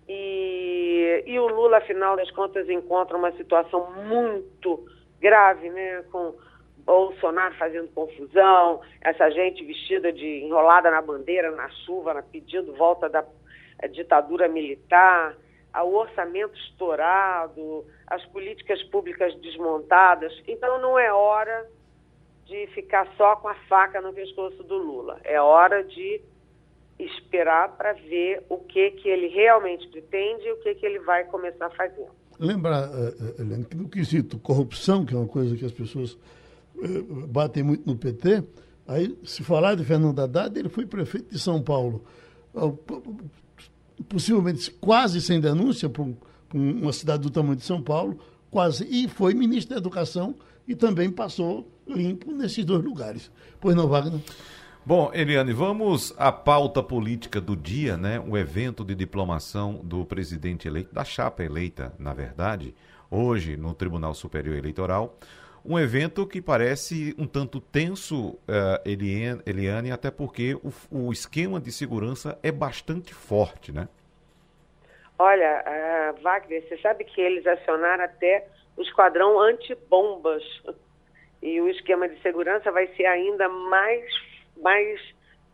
e, 0.07 1.23
e 1.25 1.37
o 1.37 1.47
Lula, 1.47 1.79
afinal 1.79 2.15
das 2.15 2.31
contas, 2.31 2.69
encontra 2.69 3.17
uma 3.17 3.33
situação 3.33 3.91
muito 4.05 4.87
grave, 5.19 5.69
né, 5.69 6.05
com 6.09 6.33
Bolsonaro 6.77 7.55
fazendo 7.55 7.89
confusão, 7.89 8.79
essa 9.01 9.29
gente 9.31 9.65
vestida 9.65 10.13
de 10.13 10.45
enrolada 10.45 10.89
na 10.89 11.01
bandeira, 11.01 11.51
na 11.51 11.67
chuva, 11.85 12.13
na, 12.13 12.21
pedindo 12.21 12.73
volta 12.75 13.09
da 13.09 13.25
ditadura 13.91 14.47
militar, 14.47 15.35
o 15.83 15.95
orçamento 15.95 16.57
estourado, 16.57 17.85
as 18.07 18.23
políticas 18.27 18.81
públicas 18.83 19.35
desmontadas. 19.41 20.33
Então 20.47 20.81
não 20.81 20.97
é 20.97 21.11
hora 21.11 21.67
de 22.45 22.67
ficar 22.67 23.07
só 23.17 23.35
com 23.35 23.49
a 23.49 23.55
faca 23.67 24.01
no 24.01 24.13
pescoço 24.13 24.63
do 24.63 24.77
Lula. 24.77 25.19
É 25.23 25.39
hora 25.39 25.83
de 25.83 26.21
esperar 26.97 27.77
para 27.77 27.93
ver 27.93 28.43
o 28.49 28.57
que, 28.57 28.91
que 28.91 29.07
ele 29.07 29.27
realmente 29.27 29.87
pretende 29.89 30.45
e 30.47 30.51
o 30.51 30.57
que, 30.57 30.75
que 30.75 30.85
ele 30.85 30.99
vai 30.99 31.25
começar 31.25 31.67
a 31.67 31.71
fazer. 31.71 32.07
Lembrar, 32.39 32.89
uh, 32.89 33.41
Helena, 33.41 33.65
que 33.65 33.75
no 33.75 33.89
quesito 33.89 34.39
corrupção, 34.39 35.05
que 35.05 35.13
é 35.13 35.17
uma 35.17 35.27
coisa 35.27 35.55
que 35.55 35.65
as 35.65 35.71
pessoas 35.71 36.13
uh, 36.13 37.27
batem 37.27 37.63
muito 37.63 37.85
no 37.85 37.97
PT, 37.97 38.43
aí 38.87 39.17
se 39.23 39.43
falar 39.43 39.75
de 39.75 39.83
Fernando 39.83 40.19
Haddad, 40.19 40.57
ele 40.57 40.69
foi 40.69 40.85
prefeito 40.85 41.29
de 41.29 41.39
São 41.39 41.61
Paulo. 41.61 42.03
Possivelmente 44.07 44.71
quase 44.71 45.21
sem 45.21 45.39
denúncia 45.39 45.89
para 45.89 46.03
um, 46.03 46.15
uma 46.53 46.93
cidade 46.93 47.23
do 47.23 47.29
tamanho 47.29 47.55
de 47.55 47.63
São 47.63 47.81
Paulo, 47.81 48.19
quase, 48.49 48.87
e 48.89 49.07
foi 49.07 49.33
ministro 49.33 49.75
da 49.75 49.79
Educação 49.79 50.35
e 50.67 50.75
também 50.75 51.09
passou 51.09 51.71
limpo 51.87 52.31
nesses 52.31 52.63
dois 52.65 52.83
lugares. 52.83 53.31
Pois 53.59 53.75
não, 53.75 53.87
Wagner? 53.87 54.19
Bom, 54.85 55.11
Eliane, 55.13 55.51
vamos 55.51 56.13
à 56.17 56.31
pauta 56.31 56.81
política 56.81 57.41
do 57.41 57.57
dia, 57.57 57.97
né? 57.97 58.23
O 58.25 58.37
evento 58.37 58.85
de 58.85 58.95
diplomação 58.95 59.81
do 59.83 60.05
presidente 60.05 60.67
eleito, 60.67 60.93
da 60.93 61.03
chapa 61.03 61.43
eleita, 61.43 61.93
na 61.99 62.13
verdade, 62.13 62.73
hoje 63.11 63.57
no 63.57 63.73
Tribunal 63.73 64.13
Superior 64.13 64.55
Eleitoral. 64.55 65.17
Um 65.67 65.77
evento 65.77 66.25
que 66.25 66.41
parece 66.41 67.13
um 67.17 67.27
tanto 67.27 67.59
tenso, 67.59 68.29
uh, 68.29 68.79
Eliane, 68.85 69.91
até 69.91 70.09
porque 70.09 70.55
o, 70.55 70.71
o, 70.89 71.11
esquema 71.11 71.59
de 71.59 71.73
segurança 71.73 72.39
é 72.41 72.51
bastante 72.51 73.13
forte, 73.13 73.71
né? 73.73 73.89
Olha, 75.19 75.63
uh, 76.15 76.21
Wagner, 76.21 76.65
você 76.67 76.77
sabe 76.77 77.03
que 77.03 77.19
eles 77.19 77.45
acionaram 77.45 78.05
até 78.05 78.47
o 78.77 78.81
esquadrão 78.81 79.39
antibombas. 79.39 80.43
E 81.41 81.59
o 81.59 81.67
esquema 81.67 82.07
de 82.07 82.19
segurança 82.21 82.71
vai 82.71 82.87
ser 82.95 83.05
ainda 83.05 83.49
mais 83.49 84.05
mais, 84.61 84.99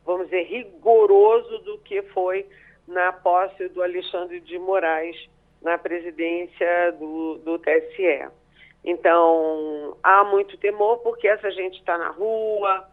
vamos 0.05 0.27
dizer, 0.27 0.43
rigoroso 0.43 1.59
do 1.59 1.77
que 1.79 2.01
foi 2.13 2.45
na 2.87 3.11
posse 3.11 3.67
do 3.69 3.81
Alexandre 3.81 4.39
de 4.39 4.57
Moraes 4.59 5.29
na 5.61 5.77
presidência 5.77 6.91
do, 6.99 7.37
do 7.39 7.57
TSE. 7.59 8.27
Então, 8.83 9.97
há 10.03 10.23
muito 10.25 10.57
temor 10.57 10.99
porque 10.99 11.27
essa 11.27 11.49
gente 11.51 11.79
está 11.79 11.97
na 11.97 12.09
rua, 12.09 12.87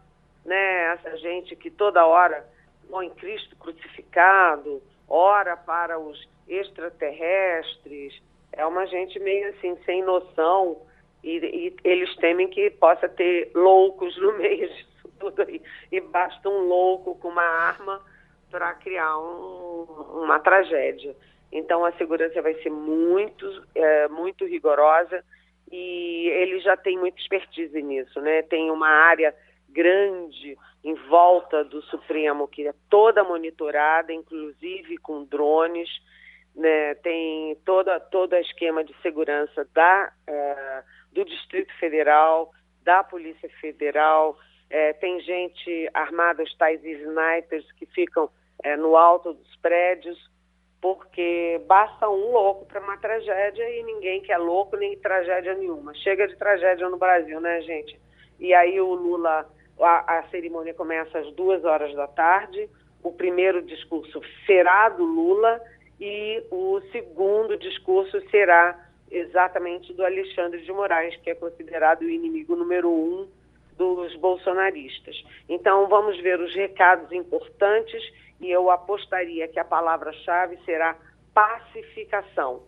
né? 0.45 0.93
essa 0.93 1.17
gente 1.17 1.55
que 1.55 1.69
toda 1.69 2.05
hora 2.05 2.45
põe 2.89 3.09
Cristo 3.09 3.55
crucificado, 3.57 4.81
ora 5.07 5.57
para 5.57 5.99
os 5.99 6.27
extraterrestres, 6.47 8.21
é 8.53 8.65
uma 8.65 8.85
gente 8.85 9.19
meio 9.19 9.49
assim, 9.49 9.77
sem 9.85 10.03
noção, 10.03 10.81
e, 11.23 11.37
e 11.37 11.75
eles 11.83 12.13
temem 12.17 12.47
que 12.47 12.69
possa 12.71 13.07
ter 13.07 13.51
loucos 13.53 14.17
no 14.17 14.33
meio 14.39 14.69
tudo 15.19 15.43
aí. 15.43 15.61
E 15.91 16.01
basta 16.01 16.49
um 16.49 16.67
louco 16.67 17.15
com 17.15 17.29
uma 17.29 17.43
arma 17.43 18.01
para 18.49 18.73
criar 18.73 19.17
um, 19.17 19.83
uma 20.23 20.39
tragédia. 20.39 21.15
Então 21.51 21.85
a 21.85 21.91
segurança 21.93 22.41
vai 22.41 22.55
ser 22.55 22.69
muito, 22.71 23.45
é, 23.75 24.07
muito 24.07 24.45
rigorosa 24.45 25.23
e 25.71 26.27
ele 26.29 26.59
já 26.59 26.75
tem 26.75 26.97
muita 26.97 27.19
expertise 27.19 27.81
nisso, 27.81 28.19
né? 28.21 28.41
Tem 28.43 28.69
uma 28.69 28.89
área 28.89 29.33
grande 29.69 30.57
em 30.83 30.93
volta 31.07 31.63
do 31.63 31.81
Supremo 31.83 32.47
que 32.47 32.67
é 32.67 32.73
toda 32.89 33.23
monitorada, 33.23 34.11
inclusive 34.11 34.97
com 34.97 35.23
drones, 35.23 35.89
né? 36.55 36.95
Tem 36.95 37.55
toda 37.65 37.99
todo 37.99 38.35
esquema 38.35 38.83
de 38.83 38.93
segurança 39.01 39.67
da 39.73 40.11
uh, 40.27 40.83
do 41.11 41.25
Distrito 41.25 41.73
Federal, 41.77 42.51
da 42.83 43.03
Polícia 43.03 43.49
Federal, 43.59 44.37
é, 44.71 44.93
tem 44.93 45.19
gente 45.19 45.89
armada, 45.93 46.41
os 46.41 46.55
tais 46.55 46.81
snipers 46.83 47.69
que 47.73 47.85
ficam 47.87 48.29
é, 48.63 48.77
no 48.77 48.95
alto 48.95 49.33
dos 49.33 49.55
prédios, 49.57 50.17
porque 50.81 51.61
basta 51.67 52.09
um 52.09 52.31
louco 52.31 52.65
para 52.65 52.81
uma 52.81 52.97
tragédia 52.97 53.69
e 53.69 53.83
ninguém 53.83 54.21
quer 54.21 54.37
louco 54.37 54.75
nem 54.75 54.97
tragédia 54.97 55.53
nenhuma. 55.53 55.93
Chega 55.93 56.27
de 56.27 56.35
tragédia 56.35 56.89
no 56.89 56.97
Brasil, 56.97 57.39
né, 57.39 57.61
gente? 57.61 57.99
E 58.39 58.53
aí 58.53 58.81
o 58.81 58.95
Lula, 58.95 59.47
a, 59.79 60.17
a 60.17 60.23
cerimônia 60.29 60.73
começa 60.73 61.19
às 61.19 61.31
duas 61.33 61.63
horas 61.63 61.93
da 61.95 62.07
tarde, 62.07 62.67
o 63.03 63.11
primeiro 63.11 63.61
discurso 63.61 64.19
será 64.47 64.89
do 64.89 65.05
Lula 65.05 65.61
e 65.99 66.43
o 66.49 66.81
segundo 66.91 67.55
discurso 67.57 68.19
será 68.31 68.89
exatamente 69.11 69.93
do 69.93 70.03
Alexandre 70.03 70.61
de 70.61 70.71
Moraes, 70.71 71.15
que 71.17 71.29
é 71.29 71.35
considerado 71.35 72.01
o 72.01 72.09
inimigo 72.09 72.55
número 72.55 72.89
um 72.89 73.27
dos 73.81 74.15
bolsonaristas. 74.17 75.15
Então, 75.49 75.87
vamos 75.87 76.15
ver 76.21 76.39
os 76.39 76.53
recados 76.53 77.11
importantes 77.11 77.99
e 78.39 78.51
eu 78.51 78.69
apostaria 78.69 79.47
que 79.47 79.59
a 79.59 79.65
palavra-chave 79.65 80.59
será 80.65 80.95
pacificação. 81.33 82.61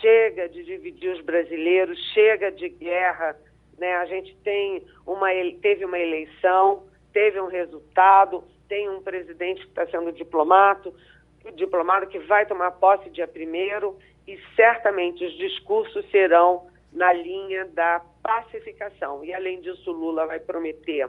Chega 0.00 0.48
de 0.48 0.64
dividir 0.64 1.12
os 1.12 1.20
brasileiros, 1.20 1.96
chega 2.12 2.50
de 2.50 2.68
guerra. 2.68 3.36
Né? 3.78 3.94
A 3.94 4.06
gente 4.06 4.36
tem 4.38 4.84
uma, 5.06 5.28
teve 5.62 5.84
uma 5.84 6.00
eleição, 6.00 6.82
teve 7.12 7.40
um 7.40 7.46
resultado, 7.46 8.42
tem 8.68 8.88
um 8.88 9.00
presidente 9.00 9.60
que 9.60 9.68
está 9.68 9.86
sendo 9.86 10.10
diplomado, 10.10 10.92
diplomado 11.54 12.08
que 12.08 12.18
vai 12.18 12.44
tomar 12.44 12.72
posse 12.72 13.08
dia 13.10 13.28
primeiro 13.28 13.96
e 14.26 14.36
certamente 14.56 15.24
os 15.24 15.32
discursos 15.38 16.04
serão 16.10 16.68
na 16.92 17.12
linha 17.12 17.66
da 17.66 18.02
pacificação. 18.22 19.24
E, 19.24 19.32
além 19.32 19.60
disso, 19.60 19.90
Lula 19.90 20.26
vai 20.26 20.40
prometer 20.40 21.08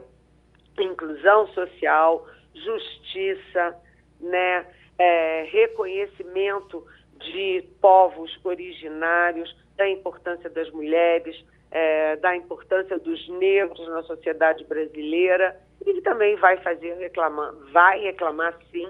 inclusão 0.78 1.46
social, 1.48 2.26
justiça, 2.54 3.76
né, 4.20 4.66
é, 4.98 5.42
reconhecimento 5.50 6.86
de 7.18 7.64
povos 7.80 8.38
originários, 8.44 9.54
da 9.76 9.88
importância 9.88 10.48
das 10.50 10.70
mulheres, 10.70 11.44
é, 11.70 12.16
da 12.16 12.36
importância 12.36 12.98
dos 12.98 13.28
negros 13.28 13.86
na 13.88 14.02
sociedade 14.02 14.64
brasileira 14.64 15.58
ele 15.86 16.00
também 16.02 16.36
vai 16.36 16.56
fazer 16.58 16.94
reclamar, 16.94 17.52
vai 17.72 18.00
reclamar 18.00 18.56
sim 18.70 18.88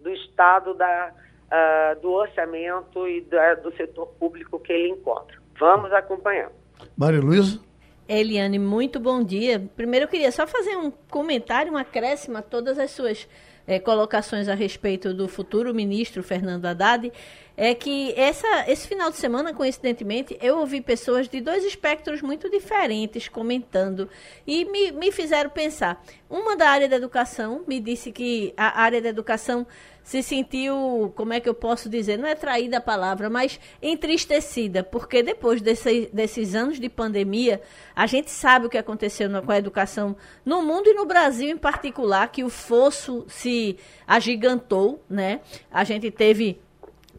do 0.00 0.10
estado 0.10 0.74
da, 0.74 1.12
uh, 1.12 2.00
do 2.00 2.10
orçamento 2.10 3.06
e 3.06 3.20
da, 3.22 3.54
do 3.54 3.72
setor 3.76 4.06
público 4.18 4.58
que 4.58 4.72
ele 4.72 4.88
encontra. 4.88 5.40
Vamos 5.58 5.92
acompanhar. 5.92 6.50
Maria 6.96 7.20
Luísa? 7.20 7.60
Eliane, 8.08 8.58
muito 8.58 8.98
bom 8.98 9.22
dia. 9.22 9.64
Primeiro 9.76 10.04
eu 10.04 10.08
queria 10.08 10.32
só 10.32 10.46
fazer 10.46 10.76
um 10.76 10.90
comentário, 10.90 11.72
um 11.72 11.76
acréscimo 11.76 12.36
a 12.36 12.42
todas 12.42 12.78
as 12.78 12.90
suas 12.90 13.28
é, 13.66 13.78
colocações 13.78 14.48
a 14.48 14.54
respeito 14.54 15.14
do 15.14 15.28
futuro 15.28 15.72
ministro 15.72 16.22
Fernando 16.22 16.66
Haddad 16.66 17.12
é 17.56 17.74
que 17.74 18.12
essa, 18.16 18.64
esse 18.66 18.88
final 18.88 19.10
de 19.10 19.16
semana, 19.16 19.54
coincidentemente, 19.54 20.36
eu 20.40 20.58
ouvi 20.58 20.80
pessoas 20.80 21.28
de 21.28 21.40
dois 21.40 21.64
espectros 21.64 22.22
muito 22.22 22.50
diferentes 22.50 23.28
comentando 23.28 24.08
e 24.46 24.64
me, 24.64 24.90
me 24.90 25.12
fizeram 25.12 25.50
pensar. 25.50 26.02
Uma 26.28 26.56
da 26.56 26.68
área 26.68 26.88
da 26.88 26.96
educação 26.96 27.62
me 27.66 27.78
disse 27.78 28.10
que 28.10 28.54
a 28.56 28.80
área 28.80 29.00
da 29.00 29.10
educação 29.10 29.66
se 30.02 30.22
sentiu, 30.22 31.12
como 31.16 31.32
é 31.32 31.40
que 31.40 31.48
eu 31.48 31.54
posso 31.54 31.88
dizer, 31.88 32.18
não 32.18 32.26
é 32.26 32.34
traída 32.34 32.78
a 32.78 32.80
palavra, 32.80 33.30
mas 33.30 33.58
entristecida, 33.80 34.82
porque 34.82 35.22
depois 35.22 35.60
desse, 35.60 36.10
desses 36.12 36.54
anos 36.54 36.80
de 36.80 36.88
pandemia, 36.88 37.60
a 37.94 38.06
gente 38.06 38.30
sabe 38.30 38.66
o 38.66 38.70
que 38.70 38.78
aconteceu 38.78 39.28
com 39.42 39.52
a 39.52 39.58
educação 39.58 40.16
no 40.44 40.62
mundo 40.62 40.88
e 40.88 40.94
no 40.94 41.06
Brasil 41.06 41.48
em 41.48 41.56
particular, 41.56 42.28
que 42.32 42.42
o 42.42 42.50
fosso 42.50 43.24
se 43.28 43.76
agigantou, 44.06 45.02
né? 45.08 45.40
A 45.70 45.84
gente 45.84 46.10
teve 46.10 46.60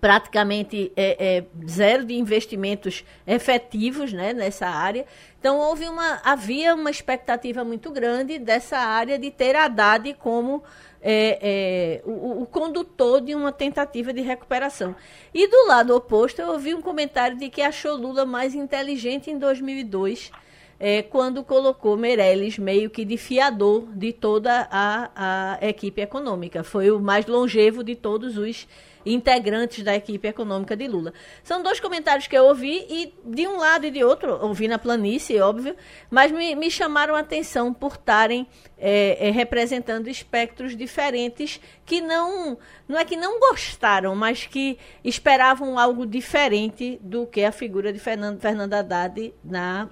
praticamente 0.04 0.92
é, 0.98 1.38
é, 1.38 1.44
zero 1.66 2.04
de 2.04 2.14
investimentos 2.14 3.06
efetivos 3.26 4.12
né, 4.12 4.34
nessa 4.34 4.68
área. 4.68 5.06
Então 5.40 5.58
houve 5.58 5.88
uma, 5.88 6.20
havia 6.26 6.76
uma 6.76 6.92
expectativa 6.92 7.64
muito 7.64 7.90
grande 7.90 8.38
dessa 8.38 8.78
área 8.80 9.18
de 9.18 9.32
ter 9.32 9.56
Haddad 9.56 10.14
como 10.16 10.62
é, 11.02 11.40
é, 11.42 12.02
o, 12.04 12.42
o, 12.42 12.46
condutor 12.46 13.22
de 13.22 13.34
uma 13.34 13.54
tentativa 13.54 14.12
de 14.12 14.20
recuperação. 14.20 14.94
E 15.34 15.48
do 15.48 15.68
lado 15.68 15.96
oposto, 15.96 16.42
eu 16.42 16.52
ouvi 16.52 16.76
um 16.76 16.82
comentário 16.82 17.38
de 17.38 17.48
que 17.48 17.62
achou 17.62 17.96
Lula 17.96 18.26
mais 18.26 18.54
inteligente 18.54 19.32
em 19.32 19.38
2002, 19.38 20.34
é, 20.82 21.02
quando 21.02 21.46
colocou 21.46 21.96
Meirelles 21.96 22.60
meio 22.60 22.90
que 22.90 23.06
de 23.06 23.16
fiador 23.16 23.88
de 23.96 24.12
toda 24.12 24.68
a, 24.70 25.56
a 25.62 25.66
equipe 25.66 26.02
econômica. 26.02 26.62
Foi 26.62 26.92
o 26.92 27.00
mais 27.00 27.26
longevo 27.26 27.86
de 27.86 27.96
todos 27.96 28.38
os 28.38 28.68
integrantes 29.06 29.84
da 29.84 29.96
equipe 29.96 30.28
econômica 30.28 30.76
de 30.76 30.88
Lula. 30.88 31.14
São 31.44 31.62
dois 31.62 31.80
comentários 31.80 32.28
que 32.28 32.38
eu 32.38 32.46
ouvi 32.46 32.86
e 32.90 33.14
de 33.26 33.48
um 33.48 33.58
lado 33.58 33.86
e 33.86 33.92
de 33.92 34.04
outro, 34.04 34.40
ouvi 34.44 34.68
na 34.68 34.78
planície, 34.78 35.40
óbvio, 35.40 35.76
mas 36.10 36.32
me, 36.32 36.56
me 36.56 36.70
chamaram 36.70 37.16
a 37.16 37.20
atenção 37.20 37.74
por 37.74 37.94
estarem 37.94 38.48
é, 38.78 39.28
é, 39.28 39.32
representando 39.32 40.08
espectros 40.08 40.76
diferentes 40.76 41.60
que 41.86 42.02
não, 42.02 42.58
não 42.88 42.98
é 42.98 43.06
que 43.06 43.16
não 43.16 43.40
gostaram, 43.40 44.16
mas 44.16 44.46
que 44.46 44.78
esperavam 45.04 45.78
algo 45.78 46.06
diferente 46.06 47.00
do 47.02 47.26
que 47.26 47.44
a 47.44 47.52
figura 47.52 47.94
de 47.94 48.00
Fernando, 48.00 48.40
Fernando 48.40 48.74
Haddad 48.74 49.34
na 49.44 49.90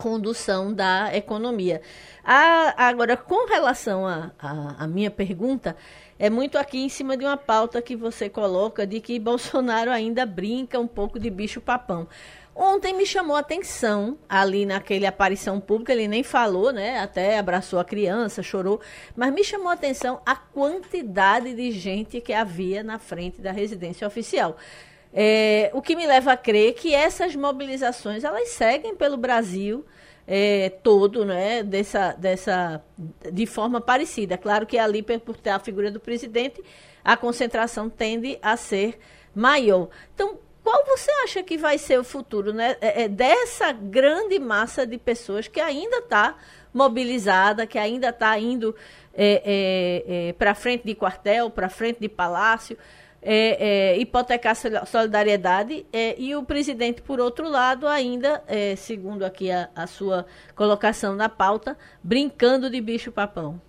condução 0.00 0.72
da 0.72 1.14
economia. 1.14 1.82
A, 2.24 2.86
agora, 2.88 3.16
com 3.16 3.46
relação 3.46 4.06
à 4.06 4.86
minha 4.86 5.10
pergunta, 5.10 5.76
é 6.20 6.28
muito 6.28 6.58
aqui 6.58 6.78
em 6.78 6.88
cima 6.90 7.16
de 7.16 7.24
uma 7.24 7.38
pauta 7.38 7.80
que 7.80 7.96
você 7.96 8.28
coloca 8.28 8.86
de 8.86 9.00
que 9.00 9.18
Bolsonaro 9.18 9.90
ainda 9.90 10.26
brinca 10.26 10.78
um 10.78 10.86
pouco 10.86 11.18
de 11.18 11.30
bicho-papão. 11.30 12.06
Ontem 12.54 12.92
me 12.92 13.06
chamou 13.06 13.36
a 13.36 13.38
atenção, 13.38 14.18
ali 14.28 14.66
naquele 14.66 15.06
aparição 15.06 15.58
pública, 15.58 15.94
ele 15.94 16.06
nem 16.06 16.22
falou, 16.22 16.72
né? 16.72 16.98
Até 16.98 17.38
abraçou 17.38 17.78
a 17.78 17.84
criança, 17.84 18.42
chorou, 18.42 18.82
mas 19.16 19.32
me 19.32 19.42
chamou 19.42 19.68
a 19.68 19.72
atenção 19.72 20.20
a 20.26 20.36
quantidade 20.36 21.54
de 21.54 21.70
gente 21.70 22.20
que 22.20 22.34
havia 22.34 22.82
na 22.82 22.98
frente 22.98 23.40
da 23.40 23.50
residência 23.50 24.06
oficial. 24.06 24.58
É, 25.14 25.70
o 25.72 25.80
que 25.80 25.96
me 25.96 26.06
leva 26.06 26.32
a 26.32 26.36
crer 26.36 26.74
que 26.74 26.94
essas 26.94 27.34
mobilizações 27.34 28.24
elas 28.24 28.50
seguem 28.50 28.94
pelo 28.94 29.16
Brasil 29.16 29.86
é, 30.26 30.70
todo, 30.82 31.24
né, 31.24 31.62
dessa, 31.62 32.12
dessa, 32.12 32.82
de 33.32 33.46
forma 33.46 33.80
parecida. 33.80 34.38
Claro 34.38 34.66
que 34.66 34.78
ali, 34.78 35.02
por 35.02 35.36
ter 35.36 35.50
a 35.50 35.58
figura 35.58 35.90
do 35.90 36.00
presidente, 36.00 36.62
a 37.04 37.16
concentração 37.16 37.88
tende 37.88 38.38
a 38.42 38.56
ser 38.56 38.98
maior. 39.34 39.88
Então, 40.14 40.38
qual 40.62 40.84
você 40.84 41.10
acha 41.24 41.42
que 41.42 41.56
vai 41.56 41.78
ser 41.78 41.98
o 41.98 42.04
futuro 42.04 42.52
né, 42.52 42.76
é, 42.80 43.04
é 43.04 43.08
dessa 43.08 43.72
grande 43.72 44.38
massa 44.38 44.86
de 44.86 44.98
pessoas 44.98 45.48
que 45.48 45.60
ainda 45.60 45.98
está 45.98 46.36
mobilizada, 46.72 47.66
que 47.66 47.78
ainda 47.78 48.10
está 48.10 48.38
indo 48.38 48.74
é, 49.12 49.42
é, 50.06 50.28
é 50.28 50.32
para 50.34 50.54
frente 50.54 50.84
de 50.84 50.94
quartel, 50.94 51.50
para 51.50 51.68
frente 51.68 51.98
de 52.00 52.08
palácio? 52.08 52.76
É, 53.22 53.92
é, 53.92 53.98
hipotecar 53.98 54.54
solidariedade 54.86 55.86
é, 55.92 56.14
e 56.18 56.34
o 56.34 56.44
presidente, 56.44 57.02
por 57.02 57.20
outro 57.20 57.48
lado, 57.48 57.86
ainda, 57.86 58.42
é, 58.46 58.74
segundo 58.76 59.24
aqui 59.24 59.50
a, 59.50 59.68
a, 59.76 59.86
sua 59.86 60.26
colocação 60.54 61.14
na 61.14 61.28
pauta, 61.28 61.76
brincando 62.02 62.70
de 62.70 62.80
bicho-papão. 62.80 63.60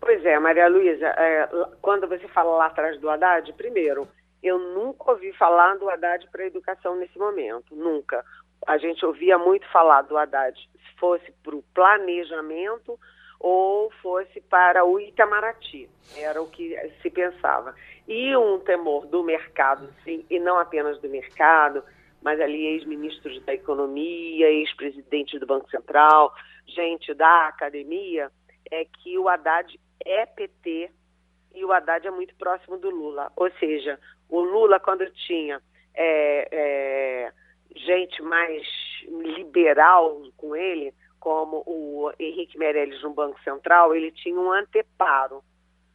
Pois 0.00 0.24
é, 0.24 0.38
Maria 0.38 0.68
Luísa, 0.68 1.06
é, 1.06 1.48
quando 1.80 2.06
você 2.06 2.28
fala 2.28 2.56
lá 2.56 2.66
atrás 2.66 3.00
do 3.00 3.08
Haddad, 3.08 3.52
primeiro, 3.54 4.06
eu 4.42 4.58
nunca 4.58 5.12
ouvi 5.12 5.32
falar 5.32 5.76
do 5.76 5.88
Haddad 5.88 6.28
para 6.30 6.44
a 6.44 6.46
educação 6.46 6.96
nesse 6.96 7.18
momento, 7.18 7.74
nunca. 7.74 8.24
A 8.66 8.78
gente 8.78 9.04
ouvia 9.04 9.38
muito 9.38 9.66
falar 9.72 10.02
do 10.02 10.16
Haddad, 10.16 10.56
se 10.58 10.98
fosse 10.98 11.32
para 11.42 11.56
o 11.56 11.64
planejamento 11.74 12.98
ou 13.40 13.90
fosse 14.02 14.40
para 14.42 14.84
o 14.84 15.00
Itamaraty, 15.00 15.88
era 16.16 16.40
o 16.40 16.46
que 16.46 16.76
se 17.02 17.10
pensava 17.10 17.74
e 18.06 18.36
um 18.36 18.58
temor 18.60 19.06
do 19.06 19.22
mercado, 19.22 19.88
sim, 20.04 20.24
e 20.28 20.38
não 20.38 20.58
apenas 20.58 21.00
do 21.00 21.08
mercado, 21.08 21.82
mas 22.22 22.40
ali 22.40 22.66
ex-ministros 22.66 23.42
da 23.44 23.54
Economia, 23.54 24.48
ex-presidentes 24.48 25.38
do 25.40 25.46
Banco 25.46 25.70
Central, 25.70 26.34
gente 26.66 27.12
da 27.14 27.48
academia, 27.48 28.30
é 28.70 28.84
que 28.84 29.18
o 29.18 29.28
Haddad 29.28 29.78
é 30.04 30.26
PT 30.26 30.90
e 31.54 31.64
o 31.64 31.72
Haddad 31.72 32.06
é 32.06 32.10
muito 32.10 32.34
próximo 32.36 32.78
do 32.78 32.90
Lula. 32.90 33.30
Ou 33.36 33.50
seja, 33.52 33.98
o 34.28 34.40
Lula, 34.40 34.80
quando 34.80 35.08
tinha 35.10 35.60
é, 35.94 36.48
é, 36.50 37.32
gente 37.76 38.22
mais 38.22 38.66
liberal 39.06 40.22
com 40.36 40.56
ele, 40.56 40.92
como 41.20 41.62
o 41.66 42.12
Henrique 42.18 42.58
Meirelles 42.58 43.02
no 43.02 43.14
Banco 43.14 43.40
Central, 43.42 43.94
ele 43.94 44.10
tinha 44.10 44.38
um 44.38 44.52
anteparo. 44.52 45.42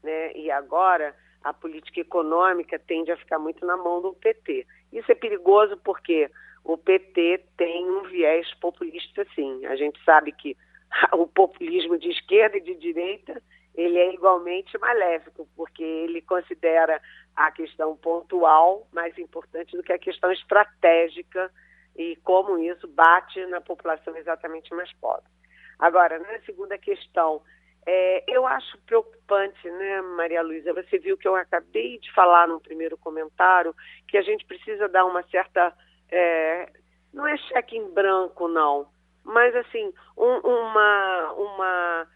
Né? 0.01 0.31
E 0.33 0.49
agora 0.49 1.15
a 1.43 1.53
política 1.53 2.01
econômica 2.01 2.77
tende 2.79 3.11
a 3.11 3.17
ficar 3.17 3.39
muito 3.39 3.65
na 3.65 3.77
mão 3.77 4.01
do 4.01 4.13
PT. 4.13 4.65
Isso 4.91 5.11
é 5.11 5.15
perigoso 5.15 5.77
porque 5.77 6.29
o 6.63 6.77
PT 6.77 7.43
tem 7.57 7.89
um 7.89 8.03
viés 8.03 8.53
populista, 8.55 9.25
sim. 9.35 9.65
A 9.65 9.75
gente 9.75 10.03
sabe 10.03 10.31
que 10.31 10.57
o 11.13 11.27
populismo 11.27 11.97
de 11.97 12.09
esquerda 12.09 12.57
e 12.57 12.61
de 12.61 12.75
direita 12.75 13.41
ele 13.75 13.97
é 13.97 14.13
igualmente 14.13 14.77
maléfico, 14.77 15.47
porque 15.55 15.83
ele 15.83 16.21
considera 16.21 17.01
a 17.35 17.49
questão 17.51 17.95
pontual 17.95 18.85
mais 18.91 19.17
importante 19.17 19.77
do 19.77 19.83
que 19.83 19.93
a 19.93 19.99
questão 19.99 20.31
estratégica 20.31 21.49
e 21.95 22.17
como 22.17 22.57
isso 22.57 22.87
bate 22.87 23.45
na 23.45 23.61
população 23.61 24.15
exatamente 24.17 24.73
mais 24.73 24.91
pobre. 24.93 25.29
Agora, 25.77 26.19
na 26.19 26.39
segunda 26.41 26.77
questão, 26.77 27.41
é, 27.85 28.23
eu 28.27 28.45
acho 28.45 28.77
preocupante, 28.85 29.69
né, 29.69 30.01
Maria 30.01 30.41
Luísa? 30.41 30.73
Você 30.73 30.97
viu 30.97 31.17
que 31.17 31.27
eu 31.27 31.35
acabei 31.35 31.97
de 31.99 32.11
falar 32.13 32.47
no 32.47 32.59
primeiro 32.59 32.97
comentário 32.97 33.75
que 34.07 34.17
a 34.17 34.21
gente 34.21 34.45
precisa 34.45 34.87
dar 34.87 35.05
uma 35.05 35.23
certa. 35.23 35.73
É, 36.11 36.71
não 37.13 37.25
é 37.25 37.37
cheque 37.37 37.77
em 37.77 37.91
branco, 37.91 38.47
não, 38.47 38.87
mas 39.23 39.55
assim, 39.55 39.93
um, 40.17 40.39
uma. 40.39 41.33
uma 41.33 42.07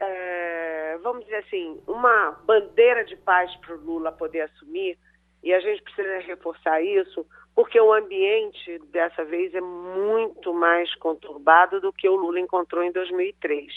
é, 0.00 0.98
vamos 1.02 1.24
dizer 1.24 1.44
assim, 1.46 1.80
uma 1.86 2.32
bandeira 2.44 3.04
de 3.04 3.16
paz 3.16 3.54
para 3.56 3.74
o 3.74 3.80
Lula 3.80 4.12
poder 4.12 4.42
assumir, 4.42 4.98
e 5.42 5.52
a 5.52 5.60
gente 5.60 5.82
precisa 5.82 6.18
reforçar 6.20 6.82
isso, 6.82 7.26
porque 7.54 7.80
o 7.80 7.92
ambiente 7.92 8.78
dessa 8.90 9.24
vez 9.24 9.54
é 9.54 9.60
muito 9.60 10.52
mais 10.52 10.94
conturbado 10.96 11.80
do 11.80 11.92
que 11.92 12.08
o 12.08 12.16
Lula 12.16 12.40
encontrou 12.40 12.82
em 12.82 12.92
2003 12.92 13.72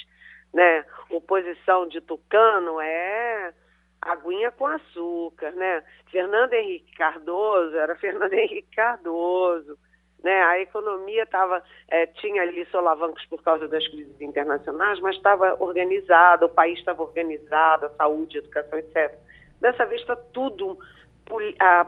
né? 0.58 0.84
Oposição 1.12 1.88
de 1.88 2.02
Tucano 2.02 2.82
é 2.82 3.54
aguinha 4.02 4.50
com 4.50 4.66
açúcar, 4.66 5.52
né? 5.52 5.84
Fernando 6.12 6.52
Henrique 6.54 6.96
Cardoso 6.96 7.78
era 7.78 7.96
Fernando 7.96 8.34
Henrique 8.34 8.76
Cardoso, 8.76 9.78
né? 10.24 10.42
A 10.46 10.60
economia 10.60 11.24
estava 11.24 11.64
é, 11.90 12.08
tinha 12.08 12.42
ali 12.42 12.66
solavancos 12.72 13.24
por 13.28 13.44
causa 13.44 13.68
das 13.68 13.88
crises 13.88 14.20
internacionais, 14.20 15.00
mas 15.00 15.16
estava 15.16 15.56
organizada, 15.60 16.48
o 16.48 16.50
país 16.50 16.80
estava 16.80 17.04
organizado, 17.04 17.86
a 17.86 17.90
saúde, 17.92 18.38
a 18.38 18.40
educação, 18.40 18.80
etc. 18.80 19.16
Dessa 19.62 19.86
vez 19.86 20.02
está 20.02 20.16
tudo 20.16 20.80
a, 21.60 21.82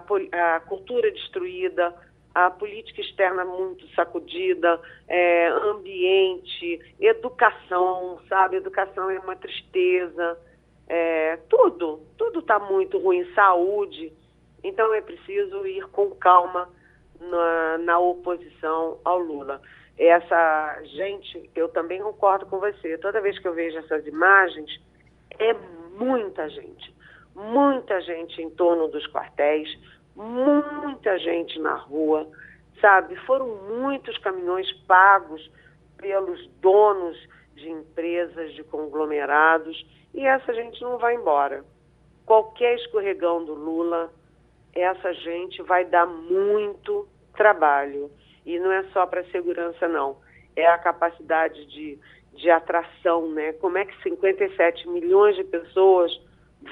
a 0.56 0.60
cultura 0.60 1.10
destruída, 1.10 1.96
a 2.34 2.50
política 2.50 3.02
externa 3.02 3.44
muito 3.44 3.88
sacudida, 3.96 4.80
é, 5.08 5.48
ambiente, 5.48 6.80
educação, 7.00 8.20
sabe? 8.30 8.58
Educação 8.58 9.10
é 9.10 9.20
uma 9.20 9.36
tristeza, 9.36 10.38
é, 10.88 11.38
tudo, 11.50 12.02
tudo 12.18 12.40
está 12.40 12.60
muito 12.60 12.98
ruim, 12.98 13.26
saúde. 13.34 14.12
Então 14.64 14.94
é 14.94 15.02
preciso 15.02 15.66
ir 15.66 15.88
com 15.88 16.12
calma 16.12 16.70
na, 17.20 17.78
na 17.80 18.00
oposição 18.00 19.00
ao 19.04 19.20
Lula. 19.20 19.62
Essa 19.98 20.82
gente, 20.86 21.50
eu 21.56 21.68
também 21.70 22.02
concordo 22.02 22.46
com 22.46 22.60
você, 22.60 22.98
toda 22.98 23.22
vez 23.22 23.38
que 23.38 23.48
eu 23.48 23.54
vejo 23.54 23.78
essas 23.80 24.06
imagens, 24.08 24.80
é 25.38 25.54
muita 25.98 26.50
gente, 26.50 26.96
muita 27.36 28.00
gente 28.02 28.42
em 28.42 28.50
torno 28.50 28.88
dos 28.88 29.06
quartéis, 29.08 29.70
muita 30.20 31.18
gente 31.18 31.58
na 31.60 31.76
rua, 31.76 32.28
sabe? 32.82 33.16
Foram 33.26 33.48
muitos 33.70 34.18
caminhões 34.18 34.70
pagos 34.86 35.50
pelos 35.98 36.46
donos 36.62 37.18
de 37.56 37.70
empresas, 37.70 38.54
de 38.54 38.64
conglomerados, 38.64 39.86
e 40.14 40.26
essa 40.26 40.54
gente 40.54 40.82
não 40.82 40.98
vai 40.98 41.16
embora. 41.16 41.64
Qualquer 42.26 42.76
escorregão 42.76 43.46
do 43.46 43.54
Lula, 43.54 44.12
essa 44.74 45.14
gente 45.14 45.62
vai 45.64 45.86
dar 45.86 46.06
muito 46.06 47.08
trabalho. 47.36 48.12
E 48.46 48.60
não 48.60 48.72
é 48.72 48.84
só 48.92 49.06
para 49.06 49.24
segurança, 49.26 49.88
não. 49.88 50.18
É 50.56 50.68
a 50.68 50.78
capacidade 50.78 51.66
de, 51.68 51.98
de 52.34 52.50
atração, 52.50 53.30
né? 53.30 53.54
Como 53.54 53.78
é 53.78 53.86
que 53.86 54.04
57 54.04 54.88
milhões 54.90 55.36
de 55.36 55.44
pessoas 55.44 56.12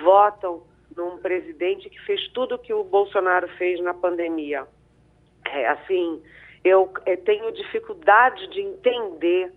votam 0.03 0.63
num 0.97 1.19
presidente 1.19 1.89
que 1.89 2.01
fez 2.01 2.27
tudo 2.29 2.55
o 2.55 2.59
que 2.59 2.73
o 2.73 2.83
Bolsonaro 2.83 3.47
fez 3.49 3.79
na 3.81 3.93
pandemia. 3.93 4.67
É, 5.45 5.67
assim, 5.67 6.21
eu, 6.63 6.91
é, 7.05 7.15
tenho 7.15 7.51
dificuldade 7.51 8.47
de 8.47 8.61
entender 8.61 9.53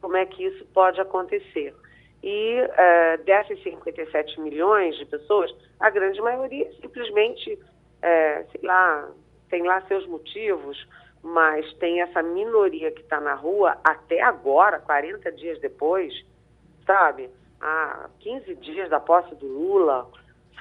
como 0.00 0.16
é 0.16 0.24
que 0.24 0.42
isso 0.42 0.64
pode 0.72 0.98
acontecer. 0.98 1.74
E 2.22 2.56
é, 2.76 3.18
dessas 3.18 3.62
57 3.62 4.40
milhões 4.40 4.96
de 4.96 5.04
pessoas, 5.04 5.54
a 5.78 5.90
grande 5.90 6.20
maioria 6.20 6.70
simplesmente, 6.80 7.58
é, 8.00 8.44
sei 8.44 8.60
lá, 8.62 9.10
tem 9.50 9.62
lá 9.62 9.82
seus 9.82 10.06
motivos, 10.06 10.88
mas 11.22 11.70
tem 11.74 12.00
essa 12.00 12.22
minoria 12.22 12.90
que 12.90 13.02
está 13.02 13.20
na 13.20 13.34
rua 13.34 13.76
até 13.84 14.22
agora, 14.22 14.78
40 14.78 15.30
dias 15.32 15.60
depois, 15.60 16.14
sabe? 16.86 17.28
Há 17.60 18.08
15 18.20 18.54
dias 18.56 18.88
da 18.88 18.98
posse 18.98 19.34
do 19.34 19.46
Lula, 19.46 20.10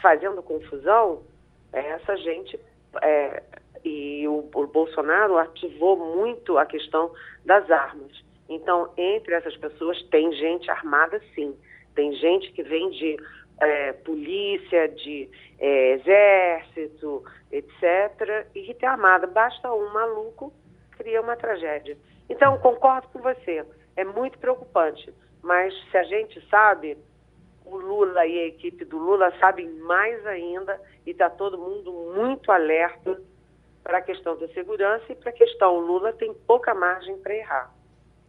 fazendo 0.02 0.41
confusão, 0.41 1.24
essa 1.72 2.18
gente 2.18 2.60
é, 3.02 3.43
e 3.84 4.28
o, 4.28 4.50
o, 4.54 4.68
Bolsonaro 4.68 5.38
ativou 5.38 5.95
muito 6.16 6.58
a 6.58 6.66
questão 6.66 7.12
das 7.45 7.70
armas. 7.70 8.12
Então, 8.47 8.91
entre 8.97 9.36
essas 9.36 9.56
pessoas 9.58 10.02
tem 10.10 10.32
gente 10.34 10.70
armada, 10.70 11.22
sim. 11.36 11.56
Tem 11.95 12.14
gente 12.14 12.52
que 12.52 12.64
vem 12.64 12.89
de 12.89 13.18
é, 13.62 13.93
polícia, 13.93 14.88
de 14.89 15.30
é, 15.60 15.93
exército, 15.93 17.24
etc., 17.52 18.47
e 18.56 18.64
que 18.64 18.74
tem 18.74 18.89
armada. 18.89 19.28
Basta 19.28 19.72
um 19.72 19.93
maluco 19.93 20.52
seria 21.00 21.22
uma 21.22 21.38
tragédia. 21.38 21.97
Então, 22.30 22.58
concordo 22.60 23.08
com 23.08 23.20
você, 23.20 23.66
é 23.95 24.04
muito 24.04 24.38
preocupante, 24.38 25.12
mas 25.41 25.74
se 25.89 25.97
a 25.97 26.04
gente 26.04 26.45
sabe, 26.50 26.97
o 27.76 27.78
Lula 27.80 28.26
e 28.26 28.39
a 28.39 28.47
equipe 28.47 28.86
do 28.86 28.97
Lula 28.97 29.32
sabem 29.39 29.70
mais 29.82 30.26
ainda 30.26 30.80
e 31.05 31.11
está 31.11 31.30
todo 31.30 31.57
mundo 31.57 31.91
muito 32.15 32.51
alerta 32.51 33.20
para 33.84 33.99
a 33.99 34.01
questão 34.01 34.38
da 34.38 34.47
segurança 34.49 35.05
e 35.09 35.15
para 35.15 35.30
a 35.30 35.34
questão 35.34 35.80
Lula 35.80 36.13
tem 36.13 36.34
pouca 36.45 36.74
margem 36.74 37.17
para 37.17 37.36
errar. 37.36 37.74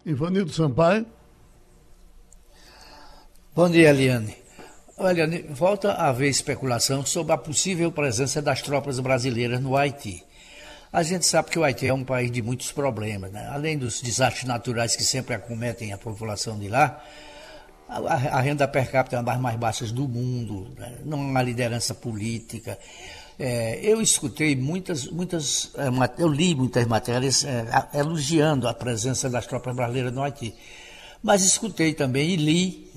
Ivanildo 0.05 0.51
Sampaio. 0.51 1.05
Bom 3.55 3.69
dia, 3.69 3.91
Eliane. 3.91 4.37
Olha, 4.97 5.27
volta 5.51 5.93
a 5.93 6.09
haver 6.09 6.29
especulação 6.29 7.05
sobre 7.05 7.33
a 7.33 7.39
possível 7.39 7.91
presença 7.91 8.41
das 8.41 8.63
tropas 8.63 9.01
brasileiras 9.01 9.61
no 9.61 9.77
Haiti. 9.77 10.25
A 10.93 11.03
gente 11.03 11.25
sabe 11.25 11.51
que 11.51 11.59
o 11.59 11.65
Haiti 11.65 11.87
é 11.87 11.95
um 11.95 12.05
país 12.05 12.31
de 12.31 12.43
muitos 12.43 12.73
problemas, 12.73 13.31
né? 13.31 13.49
além 13.53 13.79
dos 13.79 14.03
desastres 14.03 14.45
naturais 14.45 14.97
que 14.97 15.05
sempre 15.05 15.35
acometem 15.35 15.93
a 15.93 15.99
população 15.99 16.59
de 16.59 16.69
lá. 16.69 17.03
A, 17.91 18.41
renda 18.41 18.69
per 18.69 18.89
capita 18.89 19.17
é 19.17 19.19
uma 19.19 19.25
das 19.25 19.41
mais 19.41 19.59
baixas 19.59 19.91
do 19.91 20.07
mundo, 20.07 20.69
né? 20.79 20.99
não 21.05 21.37
há 21.37 21.43
liderança 21.43 21.93
política. 21.93 22.79
É, 23.37 23.81
eu 23.83 24.01
escutei 24.01 24.55
muitas, 24.55 25.09
muitas, 25.09 25.73
é, 25.75 25.89
eu 26.23 26.29
li 26.29 26.55
muitas 26.55 26.87
matérias 26.87 27.45
é, 27.45 27.67
elogiando 27.99 28.69
a 28.69 28.75
presença 28.75 29.29
das 29.29 29.45
tropas 29.45 29.75
brasileiras 29.75 30.13
no 30.13 30.23
Haiti, 30.23 30.55
mas 31.21 31.43
escutei 31.43 31.93
também 31.93 32.31
e 32.31 32.37
li 32.37 32.93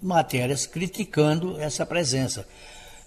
matérias 0.00 0.64
criticando 0.66 1.60
essa 1.60 1.84
presença 1.84 2.46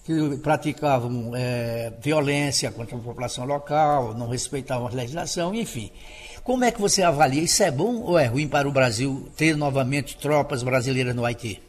que 0.04 0.38
praticavam 0.42 1.32
é, 1.34 1.90
violência 2.00 2.72
contra 2.72 2.98
a 2.98 3.00
população 3.00 3.46
local, 3.46 4.14
não 4.14 4.28
respeitavam 4.28 4.88
a 4.88 4.92
legislação, 4.92 5.56
enfim. 5.56 5.92
Como 6.44 6.66
é 6.66 6.72
que 6.72 6.82
você 6.82 7.02
avalia? 7.04 7.42
Isso 7.42 7.64
é 7.64 7.72
bom 7.72 8.02
ou 8.02 8.20
é 8.20 8.26
ruim 8.26 8.50
para 8.50 8.68
o 8.68 8.72
Brasil 8.72 9.30
ter 9.38 9.56
novamente 9.56 10.18
tropas 10.18 10.62
brasileiras 10.62 11.16
no 11.16 11.24
Haiti? 11.24 11.64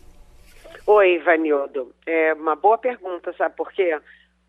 Oi, 0.85 1.15
Ivanildo. 1.15 1.95
É 2.05 2.35
uma 2.35 2.57
boa 2.57 2.77
pergunta, 2.77 3.33
sabe 3.39 3.55
por 3.57 3.73
quê? 3.73 3.97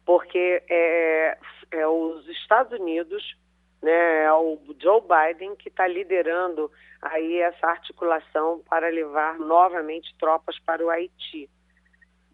Porque 0.03 0.63
é, 0.67 1.38
é 1.71 1.88
os 1.88 2.27
Estados 2.27 2.77
Unidos, 2.77 3.38
né, 3.83 4.23
é 4.23 4.33
o 4.33 4.57
Joe 4.81 5.01
Biden 5.01 5.55
que 5.55 5.69
está 5.69 5.88
liderando 5.88 6.71
aí 7.03 7.38
essa 7.38 7.67
articulação 7.67 8.63
para 8.67 8.89
levar 8.89 9.38
novamente 9.38 10.13
tropas 10.17 10.57
para 10.65 10.83
o 10.83 10.89
Haiti 10.89 11.47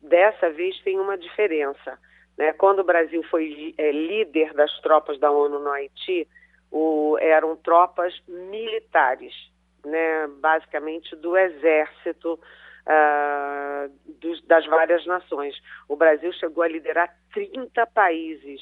dessa 0.01 0.49
vez 0.49 0.79
tem 0.81 0.99
uma 0.99 1.17
diferença. 1.17 1.97
Né? 2.37 2.53
Quando 2.53 2.79
o 2.79 2.83
Brasil 2.83 3.23
foi 3.23 3.73
é, 3.77 3.91
líder 3.91 4.53
das 4.53 4.71
tropas 4.81 5.19
da 5.19 5.31
ONU 5.31 5.59
no 5.59 5.69
Haiti, 5.69 6.27
o, 6.71 7.17
eram 7.19 7.55
tropas 7.55 8.13
militares, 8.27 9.33
né? 9.85 10.27
basicamente 10.39 11.15
do 11.15 11.37
exército 11.37 12.39
uh, 12.87 13.91
dos, 14.19 14.41
das 14.45 14.65
várias 14.65 15.05
nações. 15.05 15.55
O 15.87 15.95
Brasil 15.95 16.31
chegou 16.33 16.63
a 16.63 16.67
liderar 16.67 17.13
30 17.33 17.85
países 17.87 18.61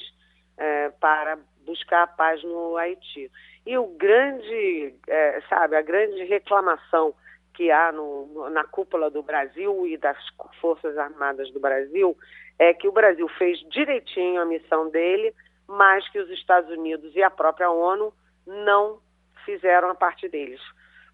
uh, 0.56 0.92
para 0.98 1.38
buscar 1.64 2.02
a 2.02 2.06
paz 2.06 2.42
no 2.42 2.76
Haiti. 2.76 3.30
E 3.66 3.78
o 3.78 3.86
grande, 3.86 4.94
uh, 5.08 5.48
sabe, 5.48 5.76
a 5.76 5.82
grande 5.82 6.24
reclamação 6.24 7.14
que 7.60 7.70
há 7.70 7.92
no, 7.92 8.48
na 8.48 8.64
cúpula 8.64 9.10
do 9.10 9.22
Brasil 9.22 9.86
e 9.86 9.98
das 9.98 10.16
Forças 10.62 10.96
Armadas 10.96 11.52
do 11.52 11.60
Brasil 11.60 12.16
é 12.58 12.72
que 12.72 12.88
o 12.88 12.92
Brasil 12.92 13.28
fez 13.36 13.60
direitinho 13.68 14.40
a 14.40 14.46
missão 14.46 14.88
dele, 14.88 15.34
mas 15.68 16.08
que 16.08 16.18
os 16.18 16.30
Estados 16.30 16.70
Unidos 16.70 17.14
e 17.14 17.22
a 17.22 17.28
própria 17.28 17.70
ONU 17.70 18.14
não 18.46 18.98
fizeram 19.44 19.90
a 19.90 19.94
parte 19.94 20.26
deles. 20.26 20.58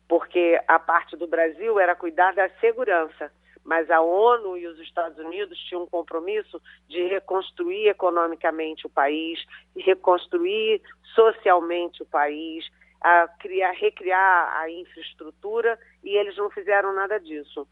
Porque 0.08 0.56
a 0.68 0.78
parte 0.78 1.16
do 1.16 1.26
Brasil 1.26 1.80
era 1.80 1.96
cuidar 1.96 2.32
da 2.32 2.48
segurança, 2.60 3.32
mas 3.64 3.90
a 3.90 4.00
ONU 4.00 4.56
e 4.56 4.68
os 4.68 4.78
Estados 4.78 5.18
Unidos 5.18 5.58
tinham 5.68 5.82
um 5.82 5.88
compromisso 5.88 6.62
de 6.88 7.08
reconstruir 7.08 7.88
economicamente 7.88 8.86
o 8.86 8.90
país, 8.90 9.44
reconstruir 9.76 10.80
socialmente 11.12 12.04
o 12.04 12.06
país, 12.06 12.64
a 13.00 13.28
criar, 13.38 13.72
recriar 13.72 14.58
a 14.58 14.70
infraestrutura 14.70 15.78
e 16.02 16.16
eles 16.16 16.36
não 16.36 16.50
fizeram 16.50 16.92
nada 16.94 17.18
disso. 17.18 17.66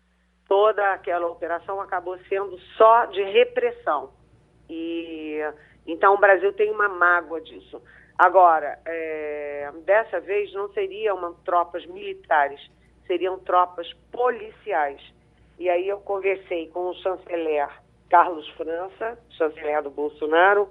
Toda 0.47 0.93
aquela 0.93 1.27
operação 1.27 1.81
acabou 1.81 2.19
sendo 2.29 2.59
só 2.77 3.07
de 3.07 3.23
repressão. 3.23 4.13
E 4.69 5.41
então 5.87 6.15
o 6.15 6.19
Brasil 6.19 6.53
tem 6.53 6.71
uma 6.71 6.89
mágoa 6.89 7.41
disso. 7.41 7.83
Agora, 8.19 8.79
é, 8.87 9.71
dessa 9.85 10.21
vez 10.21 10.53
não 10.53 10.73
seriam 10.73 11.35
tropas 11.45 11.85
militares, 11.87 12.61
seriam 13.07 13.39
tropas 13.41 13.93
policiais. 14.13 15.01
E 15.59 15.69
aí 15.69 15.89
eu 15.89 15.99
conversei 16.01 16.69
com 16.69 16.91
o 16.91 16.95
chanceler 16.95 17.69
Carlos 18.09 18.49
França, 18.51 19.19
chanceler 19.31 19.83
do 19.83 19.91
Bolsonaro, 19.91 20.69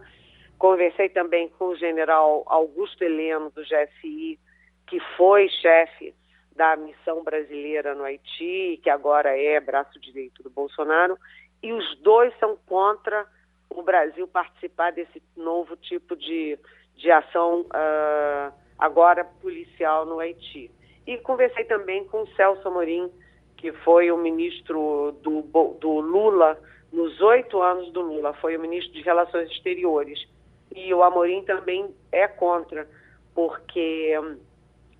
conversei 0.64 1.10
também 1.10 1.50
com 1.50 1.66
o 1.66 1.76
general 1.76 2.42
Augusto 2.46 3.04
Heleno, 3.04 3.52
do 3.52 3.64
GSI, 3.64 4.40
que 4.88 4.98
foi 5.18 5.50
chefe 5.50 6.16
da 6.56 6.78
missão 6.78 7.22
brasileira 7.22 7.94
no 7.94 8.06
Haiti, 8.06 8.80
que 8.82 8.90
agora 8.90 9.38
é 9.38 9.60
braço 9.60 10.00
direito 10.00 10.42
do 10.42 10.50
Bolsonaro, 10.50 11.18
e 11.62 11.74
os 11.74 12.00
dois 12.00 12.34
são 12.40 12.58
contra 12.66 13.28
o 13.70 13.84
Brasil 13.84 14.26
participar 14.26 14.94
desse 14.94 15.22
novo 15.36 15.76
tipo 15.76 16.16
de, 16.16 16.58
de 16.96 17.12
ação 17.12 17.64
uh, 17.64 18.54
agora 18.80 19.26
policial 19.26 20.06
no 20.06 20.22
Haiti. 20.22 20.72
E 21.06 21.18
conversei 21.18 21.66
também 21.66 22.06
com 22.06 22.22
o 22.22 22.36
Celso 22.36 22.66
Amorim, 22.70 23.12
que 23.58 23.74
foi 23.74 24.10
o 24.14 24.18
ministro 24.18 25.12
do, 25.22 25.42
do 25.82 26.00
Lula 26.00 26.58
nos 26.90 27.20
oito 27.20 27.62
anos 27.62 27.92
do 27.92 28.00
Lula, 28.00 28.32
foi 28.36 28.56
o 28.56 28.62
ministro 28.62 28.94
de 28.94 29.02
Relações 29.02 29.52
Exteriores. 29.52 30.32
E 30.76 30.94
o 30.94 31.04
Amorim 31.04 31.44
também 31.44 31.94
é 32.12 32.28
contra, 32.28 32.88
porque 33.36 34.14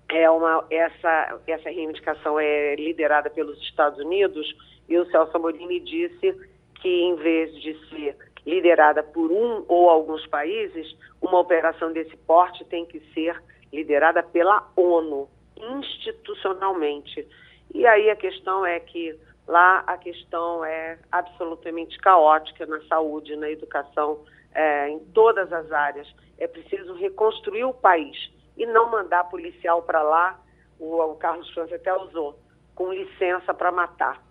é 0.08 0.30
uma, 0.30 0.64
essa, 0.70 1.40
essa 1.46 1.70
reivindicação 1.70 2.38
é 2.38 2.76
liderada 2.76 3.30
pelos 3.30 3.60
Estados 3.62 3.98
Unidos 3.98 4.46
e 4.88 4.96
o 4.98 5.06
Celso 5.10 5.36
Amorim 5.36 5.82
disse 5.82 6.34
que 6.80 6.88
em 6.88 7.16
vez 7.16 7.52
de 7.60 7.74
ser 7.88 8.16
liderada 8.46 9.02
por 9.02 9.32
um 9.32 9.64
ou 9.68 9.88
alguns 9.88 10.26
países, 10.26 10.94
uma 11.20 11.40
operação 11.40 11.92
desse 11.92 12.16
porte 12.18 12.64
tem 12.66 12.84
que 12.84 13.00
ser 13.14 13.42
liderada 13.72 14.22
pela 14.22 14.70
ONU, 14.76 15.28
institucionalmente. 15.56 17.26
E 17.72 17.86
aí 17.86 18.10
a 18.10 18.16
questão 18.16 18.64
é 18.64 18.78
que 18.78 19.18
lá 19.48 19.82
a 19.86 19.96
questão 19.96 20.64
é 20.64 20.98
absolutamente 21.10 21.98
caótica 21.98 22.66
na 22.66 22.80
saúde, 22.82 23.34
na 23.36 23.50
educação, 23.50 24.20
é, 24.54 24.88
em 24.88 24.98
todas 25.12 25.52
as 25.52 25.70
áreas. 25.72 26.06
É 26.38 26.46
preciso 26.46 26.94
reconstruir 26.94 27.64
o 27.64 27.74
país 27.74 28.16
e 28.56 28.66
não 28.66 28.90
mandar 28.90 29.24
policial 29.24 29.82
para 29.82 30.02
lá, 30.02 30.40
o, 30.78 31.00
o 31.00 31.16
Carlos 31.16 31.50
França 31.50 31.74
até 31.74 31.92
usou, 31.94 32.38
com 32.74 32.92
licença 32.92 33.52
para 33.52 33.72
matar. 33.72 34.24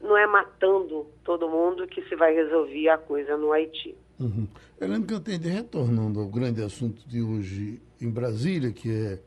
Não 0.00 0.16
é 0.16 0.26
matando 0.26 1.06
todo 1.24 1.48
mundo 1.48 1.86
que 1.86 2.02
se 2.08 2.16
vai 2.16 2.34
resolver 2.34 2.88
a 2.88 2.98
coisa 2.98 3.36
no 3.36 3.52
Haiti. 3.52 3.96
Uhum. 4.18 4.46
Helena 4.80 5.04
Cantanhede, 5.06 5.48
retornando 5.48 6.20
ao 6.20 6.26
grande 6.26 6.62
assunto 6.62 7.06
de 7.06 7.22
hoje 7.22 7.80
em 8.00 8.10
Brasília, 8.10 8.72
que 8.72 8.90
é 8.90 9.18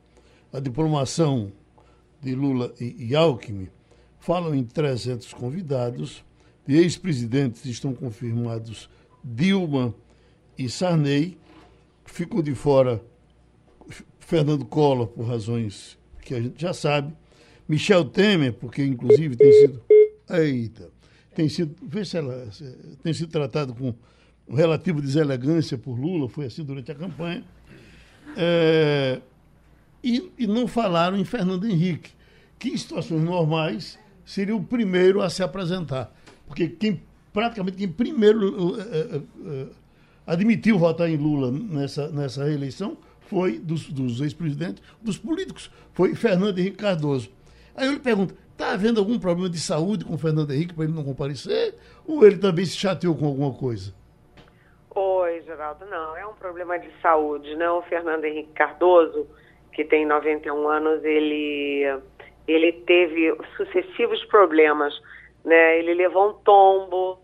a 0.56 0.60
diplomação 0.60 1.52
de 2.22 2.34
Lula 2.36 2.74
e, 2.80 3.08
e 3.10 3.16
Alckmin, 3.16 3.70
falam 4.20 4.54
em 4.54 4.64
300 4.64 5.34
convidados, 5.34 6.24
e 6.68 6.78
ex-presidentes 6.78 7.66
estão 7.66 7.94
confirmados 7.96 8.90
Dilma 9.24 9.94
e 10.60 10.70
Sarney, 10.70 11.38
ficam 12.06 12.44
de 12.44 12.54
fora 12.54 13.02
Fernando 14.20 14.66
Collor, 14.66 15.08
por 15.08 15.26
razões 15.26 15.98
que 16.22 16.36
a 16.36 16.42
gente 16.42 16.62
já 16.62 16.74
sabe, 16.74 17.14
Michel 17.68 18.04
Temer, 18.04 18.54
porque 18.54 18.84
inclusive 18.84 19.38
tem 19.38 19.52
sido. 19.54 19.82
Eita! 20.30 20.90
Tem 21.34 21.48
sido. 21.48 21.76
Vê 21.82 22.04
se 22.04 22.18
ela. 22.18 22.50
Tem 23.02 23.14
sido 23.14 23.32
tratado 23.32 23.74
com 23.74 23.94
relativa 24.54 25.02
deselegância 25.02 25.78
por 25.78 25.98
Lula, 25.98 26.28
foi 26.28 26.48
assim 26.48 26.64
durante 26.64 26.92
a 26.92 26.96
campanha. 26.96 27.44
É, 28.36 29.22
e, 30.04 30.30
e 30.38 30.46
não 30.46 30.68
falaram 30.68 31.18
em 31.18 31.24
Fernando 31.24 31.66
Henrique, 31.66 32.12
que 32.60 32.70
em 32.70 32.78
situações 32.78 33.24
normais 33.24 33.98
seria 34.26 34.56
o 34.56 34.64
primeiro 34.64 35.22
a 35.22 35.30
se 35.30 35.42
apresentar. 35.42 36.14
Porque 36.46 36.68
quem 36.68 37.02
praticamente 37.32 37.78
quem 37.78 37.88
primeiro 37.88 38.74
uh, 38.74 39.70
admitiu 40.30 40.78
votar 40.78 41.10
em 41.10 41.18
Lula 41.18 41.52
nessa, 41.52 42.08
nessa 42.10 42.44
reeleição 42.44 42.96
foi 43.22 43.58
dos, 43.58 43.90
dos 43.92 44.22
ex-presidentes, 44.22 44.84
dos 45.02 45.18
políticos, 45.18 45.72
foi 45.94 46.16
Fernando 46.16 46.58
Henrique 46.58 46.78
Cardoso. 46.78 47.32
Aí 47.76 47.88
eu 47.88 47.94
lhe 47.94 48.00
pergunto, 48.00 48.36
está 48.52 48.72
havendo 48.72 49.00
algum 49.00 49.20
problema 49.20 49.50
de 49.50 49.60
saúde 49.60 50.06
com 50.06 50.14
o 50.14 50.18
Fernando 50.18 50.52
Henrique 50.52 50.74
para 50.74 50.84
ele 50.84 50.94
não 50.94 51.04
comparecer? 51.04 51.76
Ou 52.08 52.26
ele 52.26 52.38
também 52.38 52.66
se 52.66 52.76
chateou 52.76 53.16
com 53.16 53.26
alguma 53.26 53.54
coisa? 53.54 53.94
Oi, 54.94 55.42
Geraldo, 55.42 55.86
não, 55.86 56.16
é 56.16 56.26
um 56.26 56.34
problema 56.34 56.78
de 56.78 56.90
saúde, 57.02 57.56
não. 57.56 57.80
O 57.80 57.84
Fernando 57.84 58.26
Henrique 58.26 58.52
Cardoso, 58.54 59.28
que 59.74 59.84
tem 59.84 60.06
91 60.06 60.68
anos, 60.68 61.04
ele, 61.04 61.86
ele 62.48 62.72
teve 62.72 63.36
sucessivos 63.58 64.24
problemas. 64.26 64.94
Né? 65.44 65.80
Ele 65.80 65.94
levou 65.94 66.30
um 66.30 66.34
tombo, 66.44 67.20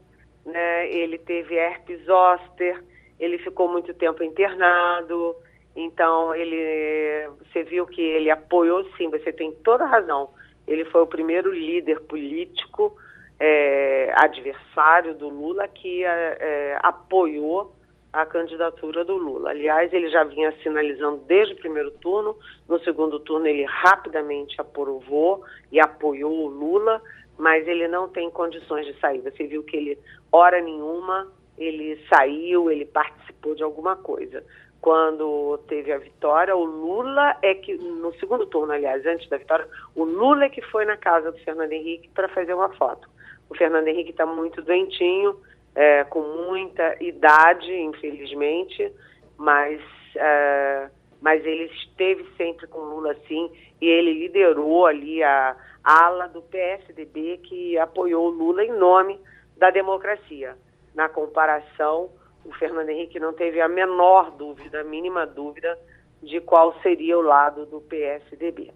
né? 0.46 0.90
ele 0.92 1.18
teve 1.18 1.56
herpes 1.56 2.04
zoster, 2.06 2.82
ele 3.20 3.38
ficou 3.40 3.68
muito 3.68 3.94
tempo 3.94 4.24
internado. 4.24 5.36
Então, 5.76 6.34
ele, 6.34 7.30
você 7.40 7.64
viu 7.64 7.86
que 7.86 8.02
ele 8.02 8.30
apoiou, 8.30 8.86
sim, 8.98 9.10
você 9.10 9.32
tem 9.32 9.52
toda 9.64 9.86
razão. 9.86 10.30
Ele 10.68 10.86
foi 10.86 11.02
o 11.02 11.08
primeiro 11.08 11.52
líder 11.52 12.00
político 12.02 12.96
é, 13.40 14.14
adversário 14.16 15.14
do 15.14 15.30
Lula 15.30 15.68
que 15.68 16.04
é, 16.04 16.38
é, 16.40 16.80
apoiou 16.82 17.74
a 18.12 18.26
candidatura 18.26 19.04
do 19.04 19.18
Lula. 19.18 19.50
Aliás, 19.50 19.92
ele 19.92 20.10
já 20.10 20.24
vinha 20.24 20.54
sinalizando 20.64 21.18
desde 21.28 21.54
o 21.54 21.58
primeiro 21.58 21.92
turno, 21.92 22.36
no 22.68 22.80
segundo 22.80 23.20
turno 23.20 23.46
ele 23.46 23.66
rapidamente 23.66 24.60
aprovou 24.60 25.44
e 25.70 25.82
apoiou 25.82 26.46
o 26.46 26.48
Lula, 26.48 27.02
mas 27.38 27.68
ele 27.68 27.90
não 27.90 28.08
tem 28.08 28.30
condições 28.32 28.86
de 28.86 28.98
sair. 29.02 29.20
Você 29.20 29.46
viu 29.46 29.64
que 29.64 29.76
ele, 29.76 30.00
hora 30.32 30.62
nenhuma, 30.62 31.28
ele 31.58 32.00
saiu, 32.14 32.70
ele 32.70 32.86
participou 32.86 33.56
de 33.56 33.64
alguma 33.64 33.96
coisa. 33.96 34.44
Quando 34.82 35.58
teve 35.68 35.92
a 35.92 35.98
vitória, 35.98 36.56
o 36.56 36.64
Lula 36.64 37.38
é 37.42 37.56
que, 37.56 37.76
no 37.76 38.14
segundo 38.16 38.46
turno, 38.46 38.74
aliás, 38.74 39.06
antes 39.06 39.28
da 39.30 39.38
vitória, 39.38 39.68
o 39.96 40.04
Lula 40.04 40.46
é 40.46 40.50
que 40.50 40.62
foi 40.62 40.86
na 40.86 40.98
casa 40.98 41.32
do 41.32 41.40
Fernando 41.40 41.72
Henrique 41.72 42.10
para 42.10 42.30
fazer 42.30 42.54
uma 42.54 42.70
foto. 42.76 43.10
O 43.50 43.56
Fernando 43.56 43.88
Henrique 43.88 44.12
está 44.12 44.26
muito 44.26 44.62
doentinho, 44.62 45.40
é, 45.74 46.04
com 46.04 46.22
muita 46.22 46.96
idade, 47.04 47.74
infelizmente, 47.74 48.92
mas, 49.38 49.82
é, 50.16 50.90
mas 51.22 51.46
ele 51.46 51.66
esteve 51.66 52.26
sempre 52.38 52.68
com 52.68 52.80
Lula, 52.80 53.16
sim, 53.28 53.52
e 53.82 53.88
ele 53.88 54.14
liderou 54.14 54.86
ali 54.86 55.24
a 55.24 55.56
ala 55.84 56.28
do 56.28 56.42
PSDB 56.42 57.40
que 57.44 57.78
apoiou 57.78 58.30
Lula 58.30 58.64
em 58.64 58.72
nome 58.72 59.20
da 59.58 59.70
democracia. 59.70 60.56
Na 60.96 61.10
comparação, 61.10 62.10
o 62.46 62.54
Fernando 62.54 62.90
Henrique 62.90 63.20
não 63.20 63.34
teve 63.34 63.60
a 63.60 63.68
menor 63.68 64.32
dúvida, 64.32 64.82
a 64.82 64.84
mínima 64.84 65.26
dúvida, 65.26 65.78
de 66.24 66.40
qual 66.40 66.74
seria 66.82 67.18
o 67.18 67.22
lado 67.22 67.66
do 67.66 67.82
PSDB. 67.82 68.72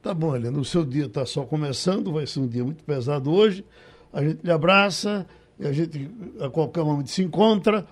Tá 0.00 0.14
bom, 0.14 0.36
Helena, 0.36 0.58
o 0.58 0.64
seu 0.64 0.84
dia 0.84 1.06
está 1.06 1.26
só 1.26 1.44
começando, 1.44 2.12
vai 2.12 2.26
ser 2.26 2.40
um 2.40 2.46
dia 2.46 2.62
muito 2.62 2.84
pesado 2.84 3.32
hoje. 3.34 3.64
A 4.12 4.22
gente 4.22 4.40
lhe 4.44 4.52
abraça 4.52 5.26
e 5.58 5.66
a 5.66 5.72
gente 5.72 6.10
a 6.40 6.48
qualquer 6.48 6.84
momento 6.84 7.10
se 7.10 7.22
encontra. 7.22 7.84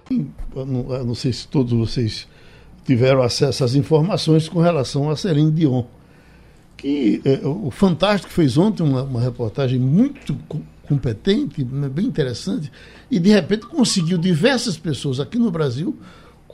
Eu 0.54 0.64
não, 0.64 0.94
eu 0.94 1.04
não 1.04 1.14
sei 1.14 1.32
se 1.32 1.48
todos 1.48 1.72
vocês 1.72 2.28
tiveram 2.84 3.22
acesso 3.22 3.64
às 3.64 3.74
informações 3.74 4.48
com 4.48 4.60
relação 4.60 5.10
a 5.10 5.16
Celine 5.16 5.50
Dion. 5.50 5.84
Que 6.76 7.20
é, 7.24 7.46
o 7.46 7.70
Fantástico 7.70 8.32
fez 8.32 8.56
ontem 8.56 8.82
uma, 8.82 9.02
uma 9.02 9.20
reportagem 9.20 9.80
muito 9.80 10.36
competente, 10.88 11.64
né, 11.64 11.88
bem 11.88 12.06
interessante, 12.06 12.70
e 13.10 13.18
de 13.18 13.30
repente 13.30 13.66
conseguiu 13.66 14.18
diversas 14.18 14.76
pessoas 14.76 15.20
aqui 15.20 15.38
no 15.38 15.50
Brasil 15.50 15.98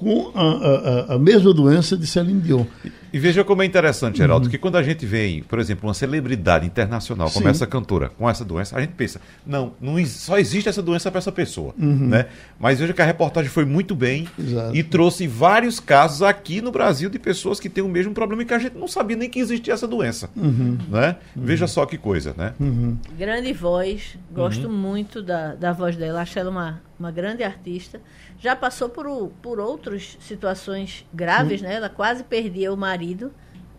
com 0.01 0.33
a, 0.35 1.13
a, 1.13 1.15
a, 1.15 1.19
mesma 1.19 1.53
doença 1.53 1.95
de 1.95 2.07
Celine 2.07 2.41
Dion. 2.41 2.65
E, 2.83 2.91
e 3.13 3.19
veja 3.19 3.45
como 3.45 3.63
é 3.63 3.67
interessante, 3.67 4.17
Geraldo, 4.17 4.47
uhum. 4.47 4.51
que 4.51 4.57
quando 4.57 4.77
a 4.77 4.83
gente 4.83 5.05
vê, 5.05 5.45
por 5.47 5.59
exemplo, 5.59 5.87
uma 5.87 5.93
celebridade 5.93 6.65
internacional 6.65 7.31
como 7.31 7.45
Sim. 7.45 7.51
essa 7.51 7.67
cantora 7.67 8.09
com 8.09 8.29
essa 8.29 8.43
doença, 8.43 8.79
a 8.79 8.81
gente 8.81 8.95
pensa, 8.95 9.21
não, 9.47 9.75
não 9.79 10.03
só 10.07 10.39
existe 10.39 10.71
essa 10.71 10.81
doença 10.81 11.11
para 11.11 11.19
essa 11.19 11.31
pessoa. 11.31 11.75
Uhum. 11.79 12.09
Né? 12.09 12.27
Mas 12.59 12.81
veja 12.81 12.95
que 12.95 13.03
a 13.03 13.05
reportagem 13.05 13.51
foi 13.51 13.67
muito 13.67 13.95
bem 13.95 14.27
Exato. 14.39 14.75
e 14.75 14.83
trouxe 14.83 15.27
vários 15.27 15.79
casos 15.79 16.23
aqui 16.23 16.63
no 16.63 16.73
Brasil 16.73 17.11
de 17.11 17.19
pessoas 17.19 17.61
que 17.61 17.69
têm 17.69 17.85
o 17.85 17.89
mesmo 17.89 18.15
problema 18.15 18.43
e 18.43 18.47
que 18.47 18.55
a 18.55 18.59
gente 18.59 18.79
não 18.79 18.89
sabia 18.89 19.19
nem 19.19 19.29
que 19.29 19.39
existia 19.39 19.75
essa 19.75 19.87
doença. 19.87 20.31
Uhum. 20.35 20.79
Né? 20.89 21.17
Uhum. 21.37 21.45
Veja 21.45 21.67
só 21.67 21.85
que 21.85 21.99
coisa, 21.99 22.35
né? 22.39 22.55
Uhum. 22.59 22.97
Grande 23.19 23.53
voz, 23.53 24.17
gosto 24.33 24.67
uhum. 24.67 24.73
muito 24.73 25.23
da, 25.23 25.55
da 25.55 25.73
voz 25.75 25.95
dela, 25.95 26.23
acho 26.23 26.39
ela 26.39 26.49
uma, 26.49 26.81
uma 27.01 27.11
grande 27.11 27.43
artista 27.43 28.01
já 28.39 28.55
passou 28.55 28.89
por, 28.89 29.31
por 29.43 29.59
outras 29.59 30.17
situações 30.21 31.05
graves, 31.13 31.63
né? 31.63 31.75
Ela 31.75 31.89
quase 31.89 32.23
perdia 32.23 32.73
o 32.73 32.77
marido. 32.77 33.33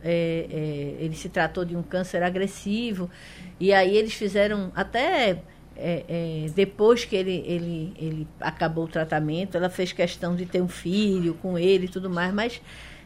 É, 0.03 0.47
é, 0.49 1.03
ele 1.03 1.15
se 1.15 1.29
tratou 1.29 1.63
de 1.63 1.75
um 1.77 1.83
câncer 1.83 2.23
agressivo. 2.23 3.09
E 3.59 3.71
aí 3.71 3.95
eles 3.95 4.13
fizeram 4.13 4.71
até 4.75 5.43
é, 5.77 6.03
é, 6.07 6.49
depois 6.55 7.05
que 7.05 7.15
ele, 7.15 7.43
ele, 7.45 7.93
ele 7.97 8.27
acabou 8.39 8.85
o 8.85 8.87
tratamento, 8.87 9.55
ela 9.55 9.69
fez 9.69 9.93
questão 9.93 10.35
de 10.35 10.45
ter 10.45 10.61
um 10.61 10.67
filho 10.67 11.35
com 11.35 11.57
ele 11.57 11.85
e 11.85 11.89
tudo 11.89 12.09
mais, 12.09 12.33
mas 12.33 12.61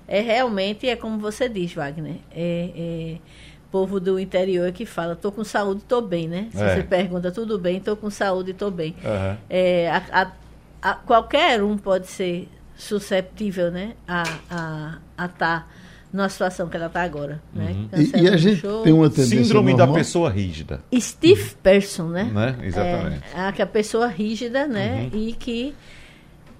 é 0.08 0.22
realmente 0.22 0.88
é 0.88 0.96
como 0.96 1.20
você 1.20 1.50
diz, 1.50 1.74
Wagner. 1.74 2.18
É, 2.32 2.72
é 2.76 3.18
povo 3.72 4.00
do 4.00 4.20
interior 4.20 4.72
que 4.72 4.86
fala, 4.86 5.16
tô 5.16 5.32
com 5.32 5.44
saúde, 5.44 5.82
tô 5.88 6.02
bem, 6.02 6.28
né? 6.28 6.48
Se 6.52 6.62
é. 6.62 6.76
você 6.76 6.84
pergunta, 6.84 7.32
tudo 7.32 7.58
bem, 7.58 7.80
tô 7.80 7.96
com 7.96 8.10
saúde, 8.10 8.54
tô 8.54 8.72
bem. 8.72 8.96
Uhum. 9.04 9.38
É, 9.50 9.90
a, 9.90 10.04
a, 10.12 10.32
a, 10.92 10.94
qualquer 10.96 11.62
um 11.64 11.78
pode 11.78 12.08
ser 12.08 12.48
susceptível 12.78 13.72
né, 13.72 13.94
a 14.08 14.24
estar 14.24 15.00
a, 15.18 15.24
a 15.24 15.28
tá 15.28 15.68
numa 16.16 16.30
situação 16.30 16.70
que 16.70 16.78
ela 16.78 16.86
está 16.86 17.04
agora. 17.04 17.42
Né? 17.54 17.72
Uhum. 17.72 17.90
E, 18.02 18.24
e, 18.24 18.30
a 18.30 18.38
gente 18.38 18.62
show. 18.62 18.84
tem 18.84 18.94
uma 18.94 19.10
tendência 19.10 19.44
Síndrome 19.44 19.72
normal. 19.72 19.88
da 19.88 19.94
pessoa 19.94 20.30
rígida. 20.30 20.80
Stiff 20.94 21.56
person, 21.62 22.08
né? 22.08 22.24
né? 22.24 22.56
Exatamente. 22.64 23.24
É, 23.36 23.40
a, 23.40 23.50
a 23.50 23.66
pessoa 23.66 24.08
rígida, 24.08 24.66
né? 24.66 25.10
Uhum. 25.14 25.20
E 25.20 25.34
que 25.34 25.76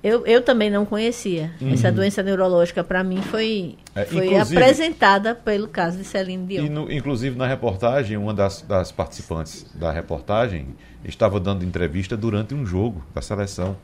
eu, 0.06 0.24
eu 0.28 0.40
também 0.40 0.70
não 0.70 0.86
conhecia. 0.86 1.52
Uhum. 1.60 1.74
Essa 1.74 1.92
doença 1.92 2.22
neurológica, 2.22 2.84
para 2.84 3.04
mim, 3.04 3.24
foi, 3.24 3.76
é, 3.96 4.06
foi 4.06 4.38
apresentada 4.38 5.34
pelo 5.34 5.68
caso 5.68 5.98
de 5.98 6.04
Celine 6.04 6.46
Dion. 6.46 6.66
E 6.66 6.70
no, 6.70 6.92
inclusive, 6.92 7.36
na 7.36 7.48
reportagem, 7.48 8.16
uma 8.16 8.32
das, 8.32 8.62
das 8.62 8.92
participantes 8.92 9.66
da 9.74 9.92
reportagem 9.92 10.76
estava 11.04 11.40
dando 11.40 11.66
entrevista 11.66 12.16
durante 12.16 12.54
um 12.54 12.64
jogo 12.64 13.04
da 13.16 13.22
seleção. 13.22 13.76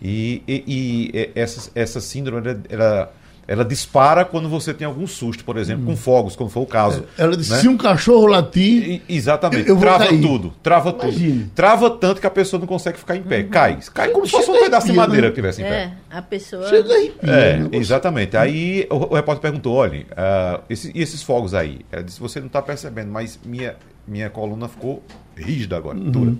E, 0.00 0.42
e, 0.48 0.64
e 0.66 1.30
essa, 1.34 1.70
essa 1.74 2.00
síndrome, 2.00 2.48
ela, 2.70 3.12
ela 3.48 3.64
dispara 3.64 4.26
quando 4.26 4.46
você 4.46 4.74
tem 4.74 4.86
algum 4.86 5.06
susto, 5.06 5.42
por 5.42 5.56
exemplo, 5.56 5.84
hum. 5.84 5.86
com 5.86 5.96
fogos, 5.96 6.36
como 6.36 6.50
foi 6.50 6.62
o 6.62 6.66
caso. 6.66 7.04
É, 7.16 7.22
ela 7.22 7.34
disse, 7.34 7.50
né? 7.50 7.58
se 7.60 7.66
um 7.66 7.78
cachorro 7.78 8.26
latir... 8.26 9.02
E, 9.08 9.16
exatamente, 9.16 9.66
eu, 9.66 9.74
eu 9.74 9.80
trava 9.80 10.06
cair. 10.06 10.20
tudo, 10.20 10.52
trava 10.62 10.90
Imagine. 10.90 11.32
tudo. 11.44 11.50
Trava 11.54 11.90
tanto 11.90 12.20
que 12.20 12.26
a 12.26 12.30
pessoa 12.30 12.60
não 12.60 12.66
consegue 12.66 12.98
ficar 12.98 13.16
em 13.16 13.22
pé, 13.22 13.40
uhum. 13.40 13.48
cai. 13.48 13.78
Cai 13.94 14.10
como 14.10 14.26
se 14.26 14.32
fosse 14.32 14.50
um 14.50 14.60
pedaço 14.60 14.88
de 14.88 14.92
madeira 14.92 15.28
né? 15.28 15.30
que 15.30 15.34
tivesse 15.36 15.62
em 15.62 15.64
é, 15.64 15.70
pé. 15.70 15.92
a 16.10 16.20
pessoa... 16.20 16.68
Chega 16.68 16.92
arrepia, 16.92 17.32
é, 17.32 17.56
né? 17.56 17.68
exatamente. 17.72 18.36
Aí 18.36 18.86
o, 18.90 18.96
o, 18.96 19.14
repórter 19.14 19.40
perguntou, 19.40 19.74
olha, 19.76 20.00
uh, 20.00 20.62
esse, 20.68 20.92
e 20.94 21.00
esses 21.00 21.22
fogos 21.22 21.54
aí? 21.54 21.80
Ela 21.90 22.02
disse, 22.02 22.20
você 22.20 22.40
não 22.40 22.48
está 22.48 22.60
percebendo, 22.60 23.10
mas 23.10 23.40
minha, 23.42 23.76
minha 24.06 24.28
coluna 24.28 24.68
ficou 24.68 25.02
rígida 25.34 25.74
agora, 25.74 25.96
uhum. 25.96 26.10
dura 26.10 26.34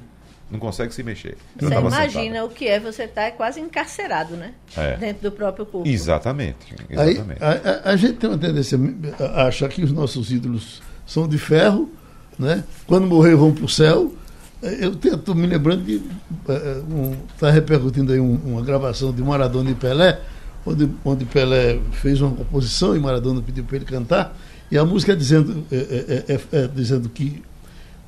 não 0.50 0.58
consegue 0.58 0.94
se 0.94 1.02
mexer. 1.02 1.36
Você 1.58 1.74
imagina 1.74 2.12
sentada. 2.12 2.44
o 2.44 2.48
que 2.48 2.66
é 2.66 2.80
você 2.80 3.04
estar 3.04 3.30
tá 3.30 3.30
quase 3.32 3.60
encarcerado, 3.60 4.34
né? 4.34 4.54
É. 4.76 4.96
Dentro 4.96 5.30
do 5.30 5.32
próprio 5.32 5.66
corpo. 5.66 5.88
Exatamente. 5.88 6.74
exatamente. 6.88 7.42
Aí, 7.42 7.60
a, 7.84 7.90
a, 7.90 7.96
gente 7.96 8.14
tem 8.14 8.30
uma 8.30 8.38
tendência 8.38 8.78
a 9.20 9.46
achar 9.46 9.68
que 9.68 9.82
os 9.82 9.92
nossos 9.92 10.32
ídolos 10.32 10.82
são 11.06 11.28
de 11.28 11.36
ferro, 11.36 11.90
né? 12.38 12.64
Quando 12.86 13.06
morrer 13.06 13.34
vão 13.34 13.52
para 13.52 13.64
o 13.64 13.68
céu. 13.68 14.12
Eu 14.60 14.92
estou 14.94 15.34
me 15.34 15.46
lembrando 15.46 15.84
de. 15.84 16.02
Está 16.40 16.52
uh, 16.54 16.92
um, 16.92 17.16
tá 17.38 17.50
repercutindo 17.50 18.12
aí 18.12 18.18
um, 18.18 18.34
uma 18.44 18.62
gravação 18.62 19.12
de 19.12 19.22
Maradona 19.22 19.70
e 19.70 19.74
Pelé, 19.74 20.20
onde, 20.66 20.90
onde 21.04 21.24
Pelé 21.26 21.78
fez 21.92 22.20
uma 22.20 22.34
composição 22.34 22.96
e 22.96 22.98
Maradona 22.98 23.40
pediu 23.40 23.64
para 23.64 23.76
ele 23.76 23.84
cantar. 23.84 24.36
E 24.70 24.76
a 24.76 24.84
música 24.84 25.12
é 25.12 25.16
dizendo, 25.16 25.64
é, 25.70 26.24
é, 26.28 26.40
é 26.52 26.66
dizendo 26.66 27.08
que 27.08 27.42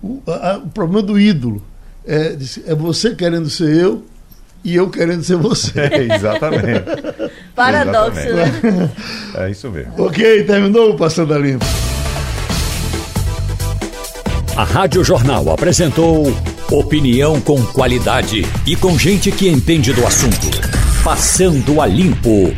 o, 0.03 0.20
a, 0.26 0.59
o 0.59 0.68
problema 0.68 1.03
do 1.03 1.18
ídolo 1.20 1.62
é, 2.07 2.36
é 2.66 2.74
você 2.74 3.14
querendo 3.14 3.48
ser 3.48 3.76
eu 3.76 4.05
e 4.64 4.74
eu 4.76 4.90
querendo 4.90 5.22
ser 5.22 5.36
você. 5.36 5.72
É, 5.80 6.16
exatamente. 6.16 6.84
Paradoxo, 7.55 8.20
exatamente. 8.20 8.66
né? 8.66 8.90
É 9.34 9.51
isso 9.51 9.70
mesmo. 9.70 9.92
Ok, 9.98 10.44
terminou 10.44 10.90
o 10.90 10.96
Passando 10.96 11.34
a 11.34 11.38
Limpo. 11.38 11.64
A 14.57 14.64
Rádio 14.64 15.03
Jornal 15.03 15.51
apresentou 15.51 16.26
opinião 16.70 17.40
com 17.40 17.64
qualidade 17.66 18.44
e 18.66 18.76
com 18.76 18.98
gente 18.98 19.32
que 19.32 19.48
entende 19.48 19.92
do 19.92 20.07
assunto. 20.07 20.51
Passando 21.03 21.80
a 21.80 21.86
Limpo. 21.86 22.55